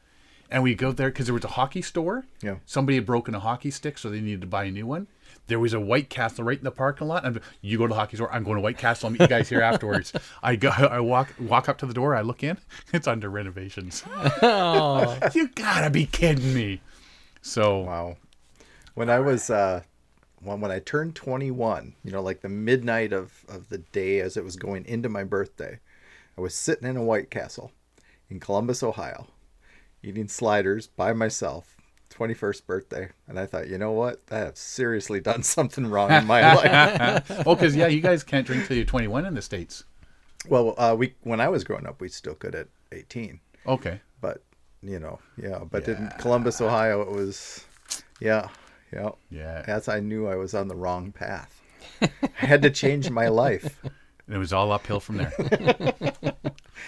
[0.52, 2.26] And we go there because there was a hockey store.
[2.41, 2.57] Yeah.
[2.65, 5.07] Somebody had broken a hockey stick, so they needed to buy a new one.
[5.48, 7.26] There was a White Castle right in the parking lot.
[7.26, 8.32] And you go to the hockey store.
[8.32, 9.07] I'm going to White Castle.
[9.07, 10.11] I'll meet you guys here afterwards.
[10.44, 10.69] I go.
[10.69, 12.15] I walk walk up to the door.
[12.15, 12.57] I look in.
[12.94, 14.03] It's under renovations.
[14.41, 15.18] Oh.
[15.34, 16.82] you gotta be kidding me.
[17.41, 18.18] So Wow.
[18.94, 19.82] When I was uh
[20.41, 24.36] when when I turned 21, you know, like the midnight of of the day as
[24.36, 25.80] it was going into my birthday,
[26.38, 27.72] I was sitting in a White Castle
[28.30, 29.28] in Columbus, Ohio,
[30.03, 31.76] eating sliders by myself.
[32.11, 34.22] 21st birthday and I thought, you know what?
[34.30, 37.32] I have seriously done something wrong in my life.
[37.45, 39.86] oh, because yeah, you guys can't drink till you're 21 in the states.
[40.48, 43.40] Well, uh, we when I was growing up, we still could at 18.
[43.68, 44.02] Okay.
[44.19, 44.44] But
[44.82, 45.60] you know, yeah.
[45.69, 47.65] But in Columbus, Ohio, it was,
[48.19, 48.49] yeah,
[48.91, 49.64] yeah, Yeah.
[49.68, 51.61] As I knew I was on the wrong path,
[52.02, 52.10] I
[52.45, 55.34] had to change my life, And it was all uphill from there.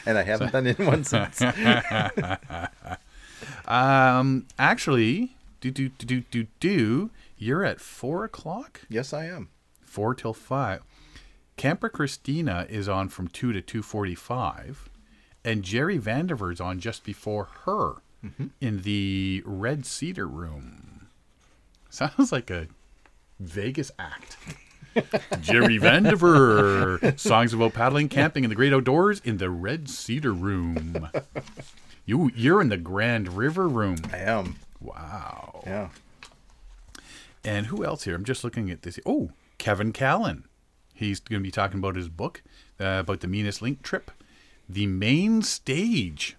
[0.06, 1.41] And I haven't been in one since.
[3.68, 7.10] um, actually, do do do do do do.
[7.38, 8.82] You're at four o'clock.
[8.90, 9.49] yes, I am.
[9.82, 10.82] Four till five.
[11.57, 14.90] Camper Christina is on from two to two forty-five,
[15.44, 17.95] and Jerry Vandiver's on just before her
[18.61, 21.07] in the Red Cedar Room.
[21.90, 22.68] Sounds like a
[23.40, 24.38] Vegas act.
[25.41, 31.10] Jerry Vandiver, songs about paddling, camping, and the great outdoors in the Red Cedar Room.
[32.06, 33.98] You, you're in the Grand River Room.
[34.11, 34.57] I am.
[34.82, 35.64] Wow.
[35.65, 35.90] Yeah.
[37.45, 38.15] And who else here?
[38.15, 38.99] I'm just looking at this.
[39.06, 40.45] Oh, Kevin Callan.
[40.94, 42.44] He's going to be talking about his book
[42.80, 44.11] uh, about the Meanest Link trip.
[44.70, 46.38] The main stage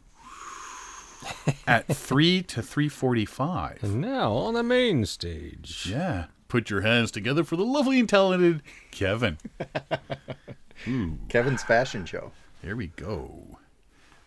[1.67, 3.83] at 3 to 3:45.
[3.83, 5.87] And now on the main stage.
[5.91, 6.27] Yeah.
[6.49, 9.39] Put your hands together for the lovely and talented Kevin.
[10.89, 11.19] Ooh.
[11.29, 12.33] Kevin's fashion show.
[12.62, 13.59] There we go.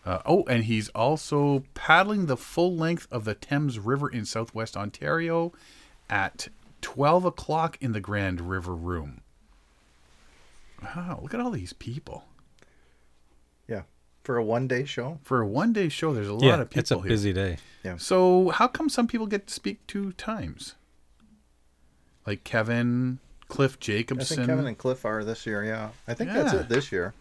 [0.04, 4.76] Uh, oh, and he's also paddling the full length of the Thames River in southwest
[4.76, 5.52] Ontario
[6.08, 6.48] at
[6.80, 9.20] 12 o'clock in the Grand River Room.
[10.82, 12.24] Wow, look at all these people.
[13.68, 13.82] Yeah.
[14.22, 15.18] For a one day show.
[15.24, 17.08] For a one day show, there's a lot of people it's a here.
[17.08, 17.56] busy day.
[17.84, 17.96] Yeah.
[17.96, 20.74] So, how come some people get to speak two times?
[22.28, 24.18] Like Kevin, Cliff Jacobson.
[24.18, 24.36] I Jacobson.
[24.36, 25.88] think Kevin and Cliff are this year, yeah.
[26.06, 27.14] I think that's it this year.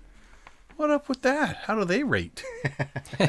[0.76, 1.56] What up with that?
[1.64, 2.44] How do they rate?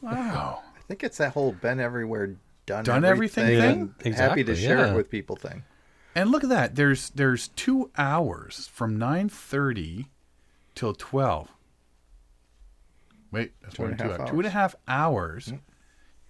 [0.00, 0.62] wow.
[0.62, 2.36] I think it's that whole been everywhere,
[2.66, 3.94] done, Done everything everything, thing?
[4.04, 4.92] and happy to share yeah.
[4.92, 5.64] it with people thing.
[6.14, 6.76] And look at that.
[6.76, 10.06] There's there's two hours from nine thirty
[10.76, 11.48] till twelve.
[13.32, 14.30] Wait, that's Two more and two hours.
[14.30, 15.58] Two and a half hours mm.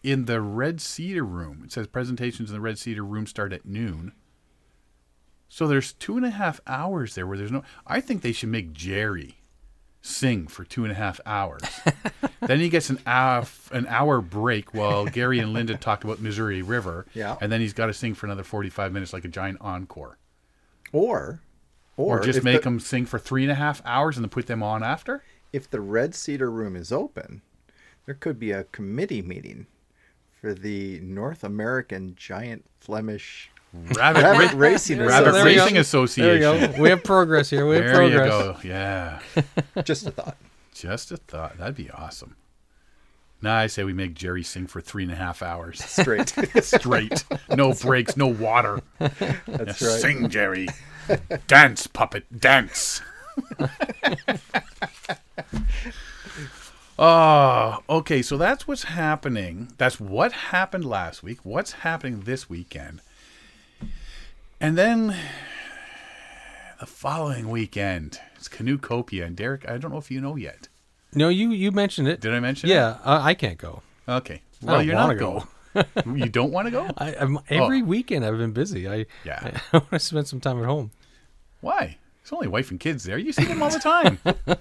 [0.03, 1.61] in the Red Cedar Room.
[1.63, 4.13] It says presentations in the Red Cedar Room start at noon.
[5.53, 7.65] So there's two and a half hours there where there's no.
[7.85, 9.35] I think they should make Jerry
[10.01, 11.61] sing for two and a half hours.
[12.41, 16.63] then he gets an hour an hour break while Gary and Linda talk about Missouri
[16.63, 17.05] River.
[17.15, 17.37] Yeah.
[17.41, 20.19] And then he's got to sing for another forty five minutes like a giant encore.
[20.93, 21.41] Or,
[21.97, 24.47] Or, just make the, them sing for three and a half hours and then put
[24.47, 25.25] them on after.
[25.53, 27.43] If the Red Cedar Room is open,
[28.07, 29.67] there could be a committee meeting
[30.41, 35.69] for the North American Giant Flemish Rabbit, Rabbit Racing Rabbit There we go.
[35.69, 36.61] There Association.
[36.61, 36.83] we go.
[36.83, 37.67] We have progress here.
[37.67, 38.57] We have There you go.
[38.65, 39.21] Yeah.
[39.85, 40.37] Just a thought.
[40.75, 41.57] Just a thought.
[41.59, 42.37] That'd be awesome.
[43.43, 46.29] Now I say we make Jerry sing for three and a half hours Straight.
[46.63, 47.25] straight.
[47.49, 48.81] No breaks, no water.
[48.99, 49.21] That's
[49.81, 50.01] Yeah, right.
[50.01, 50.67] Sing, Jerry.
[51.47, 53.01] dance, puppet, dance.
[56.99, 58.21] Oh, okay.
[58.21, 59.73] So that's what's happening.
[59.79, 61.39] That's what happened last week.
[61.45, 63.01] What's happening this weekend?
[64.63, 65.17] And then
[66.79, 69.25] the following weekend, it's Canoecopia.
[69.25, 70.69] And Derek, I don't know if you know yet.
[71.15, 72.21] No, you you mentioned it.
[72.21, 72.75] Did I mention it?
[72.75, 73.83] Yeah, I, I can't go.
[74.07, 74.43] Okay.
[74.63, 75.47] I Well, you're not go.
[75.75, 75.85] go.
[76.15, 76.87] you don't want to go?
[76.99, 77.85] I, I'm, every oh.
[77.85, 78.87] weekend I've been busy.
[78.87, 79.59] I Yeah.
[79.73, 80.91] I, want to spend some time at home.
[81.63, 81.97] Why?
[82.21, 83.17] It's only wife and kids there.
[83.17, 84.19] You see them all the time.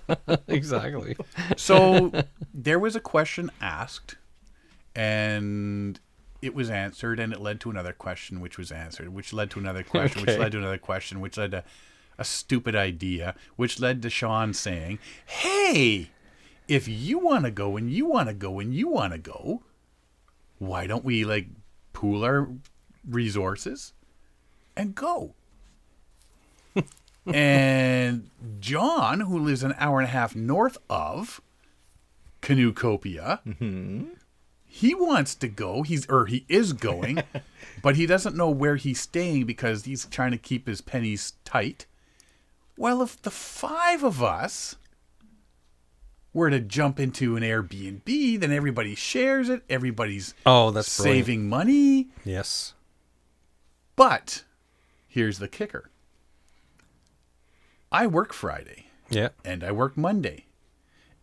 [0.47, 1.17] exactly.
[1.57, 2.11] so
[2.53, 4.15] there was a question asked
[4.95, 5.99] and
[6.41, 9.59] it was answered and it led to another question which was answered which led to
[9.59, 11.63] another question which led to another question which led to
[12.17, 16.09] a stupid idea which led to sean saying hey
[16.67, 19.61] if you want to go and you want to go and you want to go
[20.57, 21.47] why don't we like
[21.93, 22.47] pool our
[23.07, 23.93] resources
[24.75, 25.33] and go
[27.25, 28.29] and
[28.59, 31.41] john who lives an hour and a half north of
[32.41, 33.39] Canoecopia.
[33.45, 34.05] Mm-hmm.
[34.79, 35.83] He wants to go.
[35.83, 37.21] He's or he is going,
[37.83, 41.85] but he doesn't know where he's staying because he's trying to keep his pennies tight.
[42.77, 44.77] Well, if the five of us
[46.33, 49.63] were to jump into an Airbnb, then everybody shares it.
[49.69, 51.25] Everybody's Oh, that's brilliant.
[51.25, 52.07] saving money.
[52.23, 52.73] Yes.
[53.97, 54.45] But
[55.09, 55.89] here's the kicker.
[57.91, 59.29] I work Friday Yeah.
[59.43, 60.45] and I work Monday.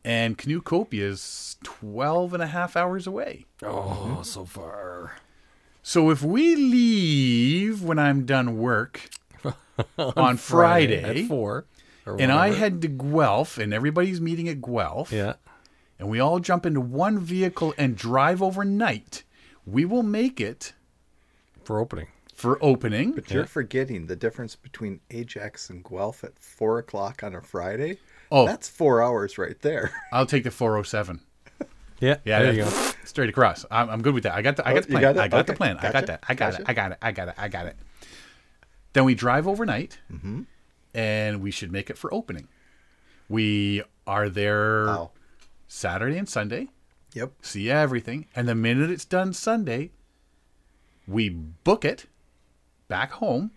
[0.07, 3.45] And Canoecopia is 12 and a half hours away.
[3.61, 5.16] Oh, so far.
[5.83, 9.11] So if we leave when I'm done work
[9.99, 11.66] on, Friday, at four.
[12.07, 15.35] and I head to Guelph and everybody's meeting at Guelph, yeah.
[15.99, 19.24] and we all jump into one vehicle and drive overnight,
[19.66, 20.73] we will make it
[21.65, 22.07] for opening.
[22.33, 23.11] For opening.
[23.11, 27.99] But you're forgetting the difference between Ajax and Guelph at four o'clock on a Friday.
[28.31, 28.47] Oh.
[28.47, 29.93] that's four hours right there.
[30.12, 31.20] I'll take the 407.
[32.01, 32.70] Yeah, Yeah, there you go.
[33.05, 33.65] Straight across.
[33.70, 34.35] I'm, I'm good with that.
[34.35, 35.01] I got the, I Oh, got the plan.
[35.03, 35.16] got?
[35.19, 35.57] I got the Okay.
[35.57, 35.77] plan.
[35.78, 36.07] I got Gotcha.
[36.07, 36.24] that.
[36.28, 36.62] I got it.
[36.66, 36.98] I got it.
[37.01, 37.35] I got it.
[37.39, 37.77] I got it.
[38.93, 40.43] Then we drive overnight, Mm-hmm.
[40.94, 42.48] and we should make it for opening.
[43.28, 45.11] We are there Wow.
[45.69, 46.69] Saturday and Sunday.
[47.15, 47.32] Yep.
[47.43, 49.90] See everything, and the minute it's done Sunday,
[51.09, 52.07] we book it
[52.89, 53.53] back home.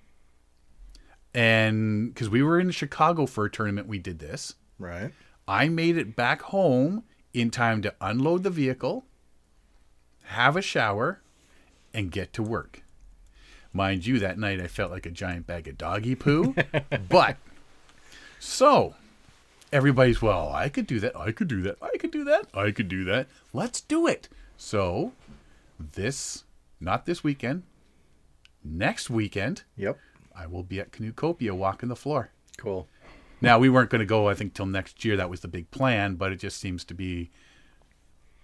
[1.33, 4.55] And because we were in Chicago for a tournament, we did this.
[4.77, 5.11] Right.
[5.47, 7.03] I made it back home
[7.33, 9.05] in time to unload the vehicle,
[10.23, 11.21] have a shower,
[11.93, 12.83] and get to work.
[13.73, 16.55] Mind you, that night I felt like a giant bag of doggy poo.
[17.09, 17.37] but
[18.39, 18.95] so
[19.71, 21.15] everybody's well, I could do that.
[21.15, 21.77] I could do that.
[21.81, 22.47] I could do that.
[22.53, 23.27] I could do that.
[23.53, 24.27] Let's do it.
[24.57, 25.13] So
[25.79, 26.43] this,
[26.79, 27.63] not this weekend,
[28.63, 29.97] next weekend, Yep.
[30.39, 32.31] I will be at Canoecopia walking the floor.
[32.57, 32.87] Cool.
[33.41, 34.29] Now we weren't going to go.
[34.29, 35.17] I think till next year.
[35.17, 37.29] That was the big plan, but it just seems to be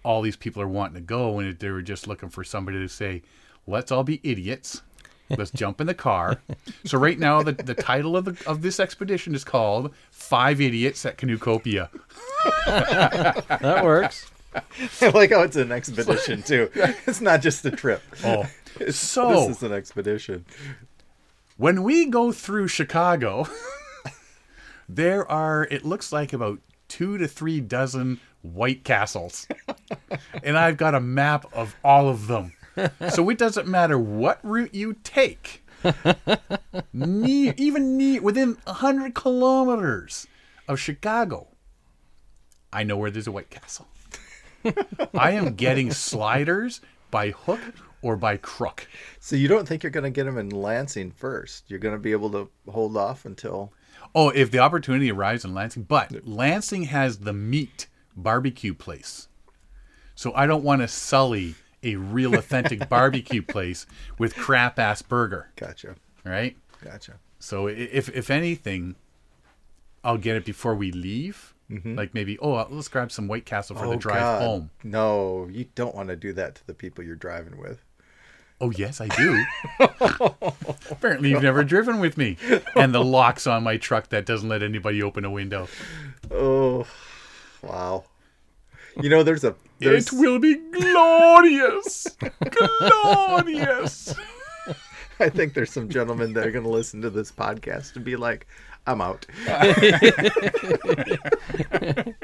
[0.04, 2.88] all these people are wanting to go, and they were just looking for somebody to
[2.88, 3.22] say,
[3.66, 4.82] "Let's all be idiots.
[5.30, 6.40] Let's jump in the car."
[6.84, 11.04] So right now, the, the title of the of this expedition is called Five Idiots
[11.06, 11.88] at Canoecopia.
[12.66, 14.30] That works.
[15.02, 16.70] I like how it's an expedition too.
[16.74, 18.02] It's not just a trip.
[18.24, 18.44] Oh,
[18.90, 20.44] so this is an expedition.
[21.56, 23.46] When we go through Chicago,
[24.88, 29.46] there are, it looks like about two to three dozen White Castles.
[30.42, 32.52] and I've got a map of all of them.
[33.10, 35.64] So it doesn't matter what route you take,
[36.92, 40.26] near, even near, within 100 kilometers
[40.68, 41.48] of Chicago,
[42.72, 43.88] I know where there's a White Castle.
[45.14, 47.60] I am getting sliders by hook
[48.06, 48.86] or by crook.
[49.18, 51.64] So you don't think you're going to get them in Lansing first?
[51.68, 53.72] You're going to be able to hold off until
[54.14, 59.26] Oh, if the opportunity arrives in Lansing, but Lansing has the meat barbecue place.
[60.14, 63.86] So I don't want to sully a real authentic barbecue place
[64.18, 66.56] with crap ass burger, gotcha, right?
[66.82, 67.18] gotcha.
[67.40, 68.94] So if if anything,
[70.04, 71.54] I'll get it before we leave.
[71.68, 74.40] Like maybe, oh, uh, let's grab some White Castle for the drive God.
[74.40, 74.70] home.
[74.84, 77.82] No, you don't want to do that to the people you're driving with.
[78.60, 79.44] Oh yes, I do.
[80.90, 82.38] Apparently, you've never driven with me,
[82.74, 85.68] and the locks on my truck that doesn't let anybody open a window.
[86.30, 86.86] Oh,
[87.62, 88.04] wow.
[89.00, 92.06] You know, there's a there's, It will be glorious,
[92.50, 94.14] glorious.
[95.20, 98.16] I think there's some gentlemen that are going to listen to this podcast and be
[98.16, 98.46] like,
[98.86, 99.26] "I'm out."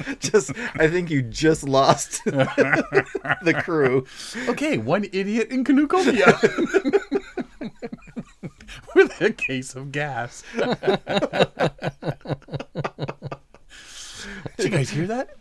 [0.20, 4.06] just, I think you just lost the crew.
[4.48, 6.26] Okay, one idiot in Canoecopia
[8.94, 10.42] with a case of gas.
[14.56, 15.36] Did you guys hear that?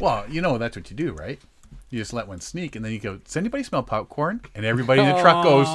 [0.00, 1.40] Well, you know that's what you do, right?
[1.90, 5.02] You just let one sneak, and then you go, "Does anybody smell popcorn?" And everybody
[5.02, 5.68] in the truck goes,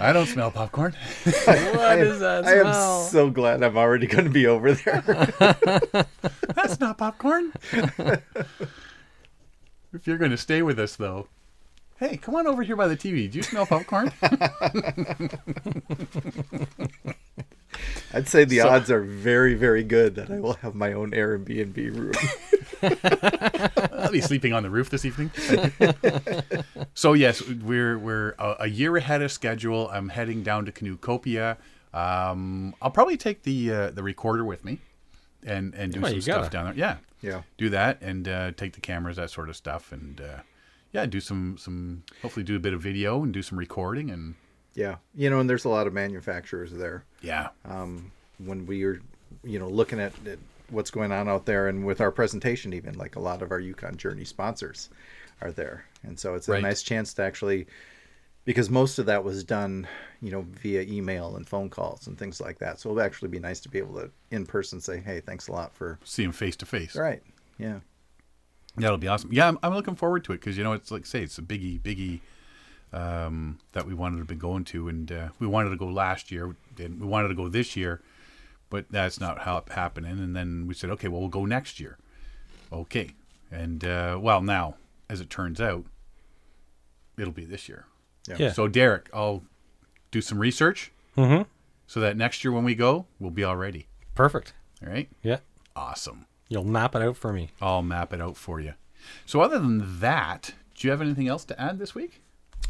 [0.00, 0.94] "I don't smell popcorn."
[1.26, 5.02] I, is that I am so glad I'm already going to be over there.
[6.54, 7.52] That's not popcorn.
[7.72, 8.22] if
[10.06, 11.28] you're going to stay with us, though,
[11.98, 13.30] hey, come on over here by the TV.
[13.30, 14.12] Do you smell popcorn?
[18.12, 21.10] I'd say the So- odds are very, very good that I will have my own
[21.10, 22.12] Airbnb room.
[23.92, 25.30] I'll be sleeping on the roof this evening.
[26.94, 29.88] So yes, we're we're a, a year ahead of schedule.
[29.92, 31.56] I'm heading down to Canoecopia.
[31.92, 34.78] Um, I'll probably take the uh, the recorder with me,
[35.44, 36.50] and and do Well, some stuff gotta.
[36.50, 36.74] down there.
[36.74, 37.42] Yeah, Yeah.
[37.58, 40.38] do that and uh, take the cameras, that sort of stuff, and uh,
[40.92, 44.34] yeah, do some some hopefully do a bit of video and do some recording and
[44.74, 44.96] Yeah.
[45.14, 47.04] You know, and there's a lot of manufacturers there.
[47.22, 47.48] yeah.
[47.64, 49.00] um, when we are,
[49.44, 50.38] you know, looking at, at
[50.70, 53.60] what's going on out there, and with our presentation, even like a lot of our
[53.60, 54.90] Yukon Journey sponsors
[55.44, 56.62] are there, and so it's a Right.
[56.62, 57.66] nice chance to actually,
[58.44, 59.86] because most of that was done,
[60.20, 62.80] you know, via email and phone calls and things like that.
[62.80, 65.52] So it'll actually be nice to be able to in person say, "Hey, thanks a
[65.52, 66.96] lot for." See him face to face.
[66.96, 67.22] Right.
[67.58, 67.80] Yeah.
[68.76, 69.32] That'll be awesome.
[69.32, 71.42] Yeah, I'm, I'm looking forward to it because you know it's like say it's a
[71.42, 72.20] biggie, biggie
[72.92, 76.32] um, that we wanted to be going to, and uh, we wanted to go last
[76.32, 78.00] year, and we wanted to go this year,
[78.70, 80.12] but that's not how it happening.
[80.18, 81.98] And then we said, okay, well we'll go next year.
[82.72, 83.10] Okay,
[83.52, 84.74] and uh, well now,
[85.14, 85.84] as it turns out,
[87.16, 87.86] it'll be this year.
[88.38, 88.52] Yeah.
[88.52, 89.42] So Derek, I'll
[90.10, 91.42] do some research Mm-hmm.
[91.86, 93.86] so that next year when we go, we'll be all ready.
[94.16, 94.52] Perfect.
[94.84, 95.08] All right.
[95.22, 95.38] Yeah.
[95.76, 96.26] Awesome.
[96.48, 97.50] You'll map it out for me.
[97.60, 98.74] I'll map it out for you.
[99.26, 102.20] So, other than that, do you have anything else to add this week?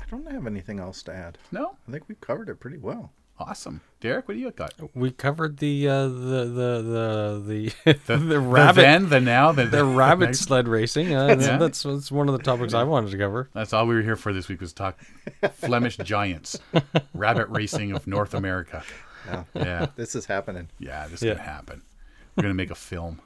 [0.00, 1.38] I don't have anything else to add.
[1.52, 1.76] No.
[1.88, 3.12] I think we've covered it pretty well.
[3.36, 4.28] Awesome, Derek.
[4.28, 4.72] What do you got?
[4.94, 9.50] We covered the uh, the the the the The, the rabbit the then, the now,
[9.50, 11.12] the, the rabbit next- sled racing.
[11.14, 11.56] Uh, Yeah.
[11.58, 13.50] That's that's one of the topics I wanted to cover.
[13.52, 14.96] That's all we were here for this week was talk
[15.54, 16.58] Flemish giants,
[17.14, 18.84] rabbit racing of North America.
[19.26, 19.44] Yeah.
[19.54, 20.68] Yeah, This is happening.
[20.78, 21.32] yeah, this Yeah.
[21.32, 21.82] is gonna happen.
[22.36, 23.20] We're gonna make a film.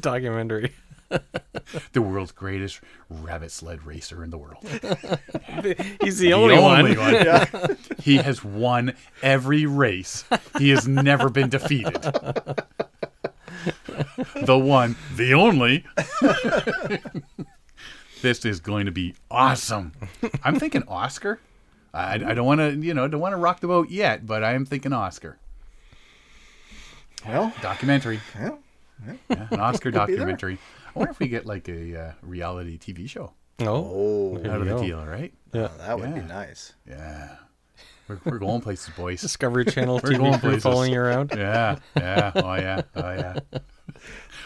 [0.00, 0.72] Documentary.
[1.92, 4.62] the world's greatest rabbit sled racer in the world.
[6.02, 7.76] He's the, only, one.
[8.00, 10.24] He has won every race.
[10.58, 11.94] He has never been defeated.
[14.42, 15.84] the one, the only.
[18.22, 19.92] this is going to be awesome.
[20.44, 21.40] I'm thinking Oscar.
[21.94, 24.44] I, I don't want to, you know, don't want to rock the boat yet, but
[24.44, 25.38] I am thinking Oscar
[27.26, 28.20] Well, documentary.
[28.38, 28.50] yeah,
[29.30, 30.06] Yeah, an Oscar Could be there.
[30.16, 30.58] documentary.
[30.98, 34.66] I wonder if we get like a uh, reality TV show Oh, Oh, out of
[34.66, 34.82] the go.
[34.82, 35.32] deal, right?
[35.52, 35.68] yeah.
[35.78, 36.72] that would be nice.
[36.88, 37.36] Yeah.
[38.08, 39.20] We're, we're going places, boys.
[39.20, 40.62] Discovery Channel We're going places.
[40.62, 41.32] following you around.
[41.36, 43.38] Yeah, yeah, oh yeah, oh yeah.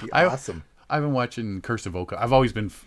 [0.03, 0.65] Be I- awesome.
[0.91, 2.12] I've been watching Curse of Oak.
[2.12, 2.85] I've always been f-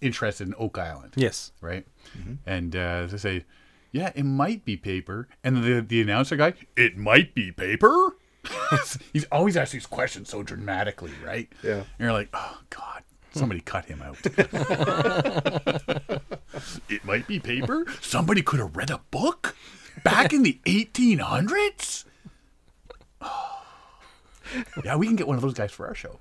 [0.00, 1.52] interested in Oak Island, Yes.
[1.60, 1.86] right?
[2.46, 3.44] And uh, they say,
[3.92, 5.28] yeah, it might be paper.
[5.42, 8.16] And the the announcer guy, it might be paper.
[9.12, 11.48] He's always asking these questions so dramatically, right?
[11.62, 11.76] Yeah.
[11.76, 13.02] And you're like, oh God,
[13.32, 13.64] somebody hmm.
[13.64, 14.18] cut him out.
[16.88, 17.86] it might be paper.
[18.00, 19.56] Somebody could have read a book
[20.02, 22.04] back in the 1800s.
[24.84, 26.18] yeah, we can get one of those guys for our show.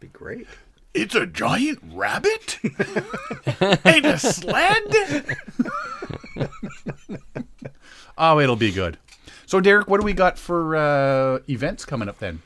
[0.00, 0.46] Be great.
[0.94, 2.60] It's a giant rabbit
[3.60, 4.94] and a sled.
[8.16, 8.96] oh, it'll be good.
[9.46, 12.42] So, Derek, what do we got for uh, events coming up then?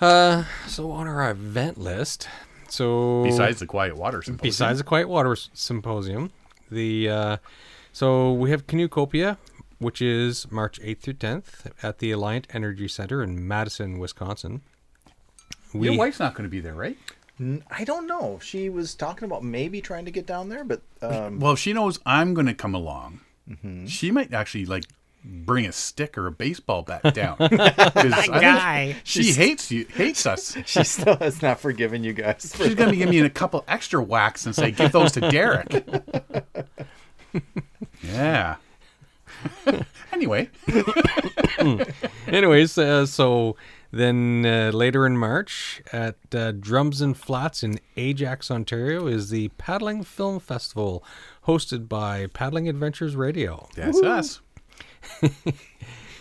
[0.00, 2.28] Uh, so on our event list,
[2.68, 4.48] so Besides the Quiet Water Symposium.
[4.48, 6.30] besides the Quiet Water Symposium,
[6.70, 7.36] the uh,
[7.92, 9.36] so we have Canoecopia,
[9.78, 14.62] which is March 8th through 10th at the Alliant Energy Center in Madison, Wisconsin.
[15.74, 16.96] We, your wife's not going to be there, right?
[17.70, 18.38] I don't know.
[18.42, 21.98] She was talking about maybe trying to get down there, but um, Well, she knows
[22.06, 23.20] I'm going to come along.
[23.86, 24.84] She might actually like
[25.24, 27.36] bring a stick or a baseball bat down.
[27.40, 30.56] I think She hates you, hates us.
[30.66, 32.54] she still has not forgiven you guys.
[32.54, 35.20] For She's going to give me a couple extra whacks and say, "Give those to
[35.20, 35.86] Derek."
[38.02, 38.56] yeah.
[40.12, 40.48] anyway,
[42.26, 43.56] Anyways, uh, so
[43.92, 49.48] then uh, later in March at uh, Drums and Flats in Ajax, Ontario, is the
[49.58, 51.02] Paddling Film Festival
[51.46, 53.68] hosted by Paddling Adventures Radio.
[53.74, 54.40] that's us.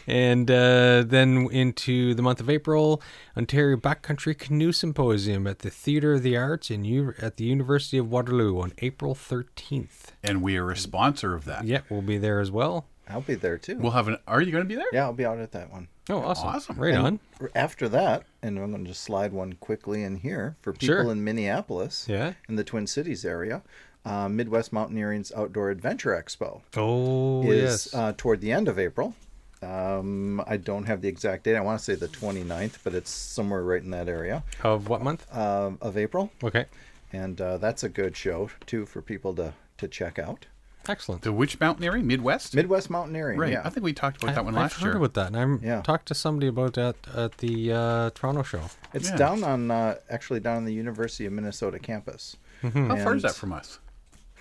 [0.08, 3.00] And uh, then into the month of April,
[3.38, 8.00] Ontario Backcountry Canoe Symposium at the Theatre of the Arts in U- at the University
[8.00, 10.14] of Waterloo on April 13th.
[10.24, 11.66] And we are a sponsor of that.
[11.66, 12.88] Yeah, we'll be there as well.
[13.08, 13.78] I'll be there too.
[13.78, 14.18] We'll have an.
[14.28, 14.88] Are you going to be there?
[14.92, 15.90] yeah, I'll be out at that one.
[16.10, 16.48] Oh, awesome.
[16.48, 16.76] Awesome.
[16.80, 17.20] Right on.
[17.54, 21.12] After that, and I'm going to just slide one quickly in here for people Sure.
[21.12, 22.34] in Minneapolis, Yeah.
[22.48, 23.62] in the Twin Cities area.
[24.06, 27.94] Uh, Midwest Mountaineering's Outdoor Adventure Expo Oh, is yes.
[27.94, 29.14] uh, toward the end of April.
[29.62, 31.56] Um, I don't have the exact date.
[31.58, 35.02] I want to say the 29th, but it's somewhere right in that area of what
[35.02, 35.26] month?
[35.36, 36.32] um, of April.
[36.44, 36.66] Okay.
[37.12, 40.46] And uh, that's a good show, too, for people to, to check out.
[40.88, 41.24] Excellent.
[41.24, 42.08] The which mountaineering?
[42.08, 42.56] Midwest.
[42.56, 43.38] Midwest Mountaineering.
[43.38, 43.52] right.
[43.52, 43.62] Yeah.
[43.66, 44.98] I think we talked about that one I've last heard year.
[44.98, 45.82] about that, and I Yeah.
[45.82, 48.62] talked to somebody about that at the uh, Toronto show.
[48.94, 49.18] It's Yeah.
[49.18, 52.38] down on, uh, actually, down on the University of Minnesota campus.
[52.62, 53.80] How far is that from us?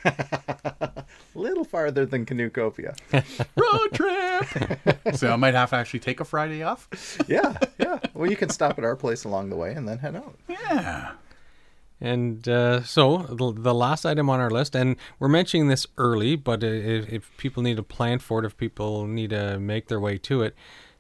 [0.04, 1.04] A
[1.34, 2.96] little farther than Canoecopia.
[3.56, 5.16] Road trip.
[5.16, 6.88] so I might have to actually take a Friday off.
[7.28, 7.98] yeah, yeah.
[8.14, 10.36] Well, you can stop at our place along the way and then head out.
[10.48, 11.12] Yeah.
[12.00, 16.36] And uh, so the, the last item on our list, and we're mentioning this early,
[16.36, 19.98] but if, if people need to plan for it, if people need to make their
[19.98, 20.54] way to it,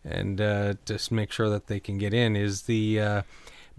[0.04, 3.22] and uh, just make sure that they can get in, is the uh,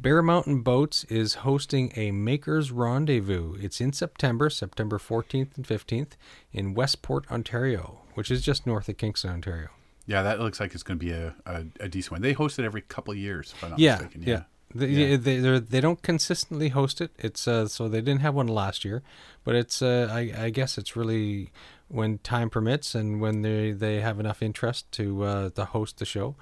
[0.02, 3.56] Bear Mountain Boats is hosting a Makers Rendezvous.
[3.60, 6.12] It's in September, September 14th and 15th,
[6.54, 9.68] in Westport, Ontario, which is just north of Kingston, Ontario.
[10.06, 12.22] Yeah, that looks like it's going to be a, a, a decent one.
[12.22, 14.24] They host it every couple of years, if I'm not yeah, mistaken.
[14.24, 14.44] yeah.
[14.74, 15.18] They, Yeah.
[15.18, 17.12] they they don't consistently host it.
[17.18, 19.02] It's uh, so they didn't have one last year,
[19.44, 21.52] but it's uh, I, I guess it's really
[21.88, 26.06] when time permits and when they they have enough interest to uh, to host the
[26.06, 26.36] show,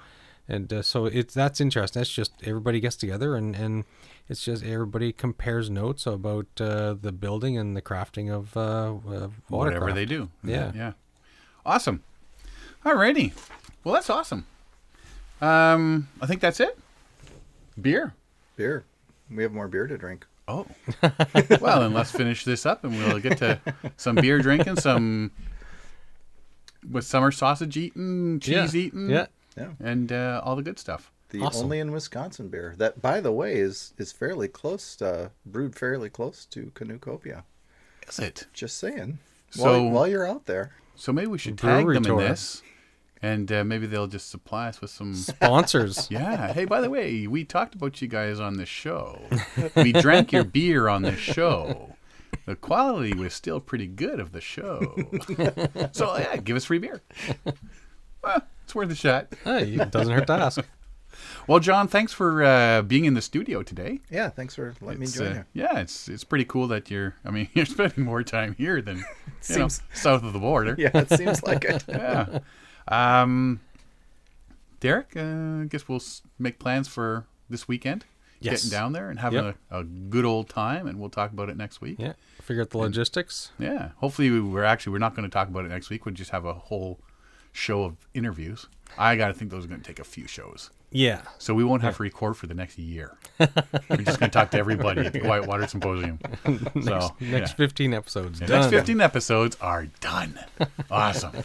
[0.48, 2.00] and uh, so it's that's interesting.
[2.00, 3.84] That's just everybody gets together and and
[4.28, 9.28] it's just everybody compares notes about uh, the building and the crafting of uh, uh,
[9.48, 9.94] Whatever watercraft.
[9.94, 10.30] they do.
[10.44, 10.72] Yeah.
[10.74, 10.92] Yeah.
[11.64, 12.02] Awesome.
[12.84, 13.32] Alrighty.
[13.84, 14.46] Well, that's awesome.
[15.40, 16.78] Um, I think that's it.
[17.80, 18.14] Beer.
[18.56, 18.84] Beer.
[19.30, 20.26] We have more beer to drink.
[20.48, 20.66] Oh.
[21.60, 23.60] well, then let's finish this up and we'll get to
[23.96, 25.30] some beer drinking, some
[26.90, 28.80] with summer sausage eating, cheese Yeah.
[28.80, 29.26] eating, Yeah.
[29.58, 29.72] Yeah.
[29.80, 31.10] and uh, all the good stuff.
[31.30, 31.64] The Awesome.
[31.64, 36.08] only in Wisconsin beer that, by the way, is is fairly close, uh, brewed fairly
[36.08, 37.42] close to Canoecopia.
[38.08, 38.46] Is it?
[38.54, 39.18] Just saying.
[39.50, 42.20] So- while, while you're out there, So maybe we should tag them tour.
[42.22, 42.62] in this
[43.20, 46.08] and uh, maybe they'll just supply us with some Sponsors.
[46.10, 46.52] Yeah.
[46.52, 49.20] Hey, by the way, we talked about you guys on the show.
[49.74, 51.96] We drank your beer on the show.
[52.46, 54.94] The quality was still pretty good of the show.
[55.92, 57.02] so yeah, give us free beer.
[58.22, 59.28] Well, it's worth a shot.
[59.44, 60.60] Hey, it doesn't hurt to ask.
[61.48, 64.00] Well, John, thanks for uh, being in the studio today.
[64.10, 65.62] Yeah, thanks for letting It's, me join uh, you.
[65.62, 67.14] Yeah, it's it's pretty cool that you're.
[67.24, 68.98] I mean, you're spending more time here than
[69.48, 70.76] you know, south of the border.
[70.78, 71.82] Yeah, it seems like it.
[71.88, 72.40] yeah.
[72.86, 73.60] Um,
[74.80, 76.02] Derek, uh, I guess we'll
[76.38, 78.04] make plans for this weekend.
[78.40, 78.62] Yes.
[78.64, 79.56] Getting down there and having Yep.
[79.70, 81.96] a, a good old time, and we'll talk about it next week.
[81.98, 82.12] Yeah,
[82.42, 83.50] figure out the logistics.
[83.58, 83.90] Yeah.
[83.96, 86.04] Hopefully, we, we're actually we're not going to talk about it next week.
[86.04, 87.00] We'll just have a whole
[87.58, 88.66] show of interviews.
[88.96, 90.70] I got to think those are going to take a few shows.
[90.90, 91.20] Yeah.
[91.38, 93.18] So we won't have to record for the next year.
[93.38, 96.18] we're just going to talk to everybody at the Quiet Water Symposium.
[96.46, 97.56] next so next yeah.
[97.56, 98.40] 15 episodes.
[98.40, 98.60] The done.
[98.62, 100.38] next 15 episodes are done.
[100.90, 101.32] Awesome.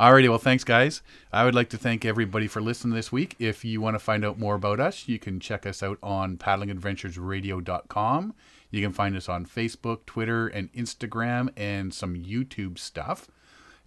[0.00, 1.00] Alrighty, well, thanks, guys.
[1.32, 3.34] I would like to thank everybody for listening this week.
[3.38, 6.36] If you want to find out more about us, you can check us out on
[6.36, 8.34] paddlingadventuresradio.com.
[8.70, 13.28] You can find us on Facebook, Twitter, and Instagram, and some YouTube stuff.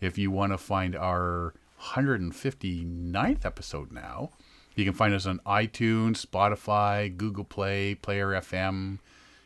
[0.01, 4.31] If you want to find our 159th episode now,
[4.75, 8.99] you can find us on iTunes, Spotify, Google Play, Player FM,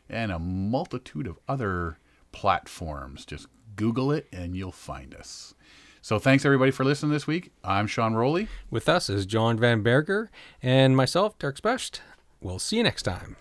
[0.10, 1.98] and a multitude of other
[2.32, 3.26] platforms.
[3.26, 5.56] Just Google it and you'll find us.
[6.02, 7.52] So thanks everybody for listening this week.
[7.64, 8.50] I'm Sean Rowley.
[8.70, 10.30] With us is John Van Berger
[10.62, 12.02] and myself, Derek Specht.
[12.42, 13.38] We'll see you next time.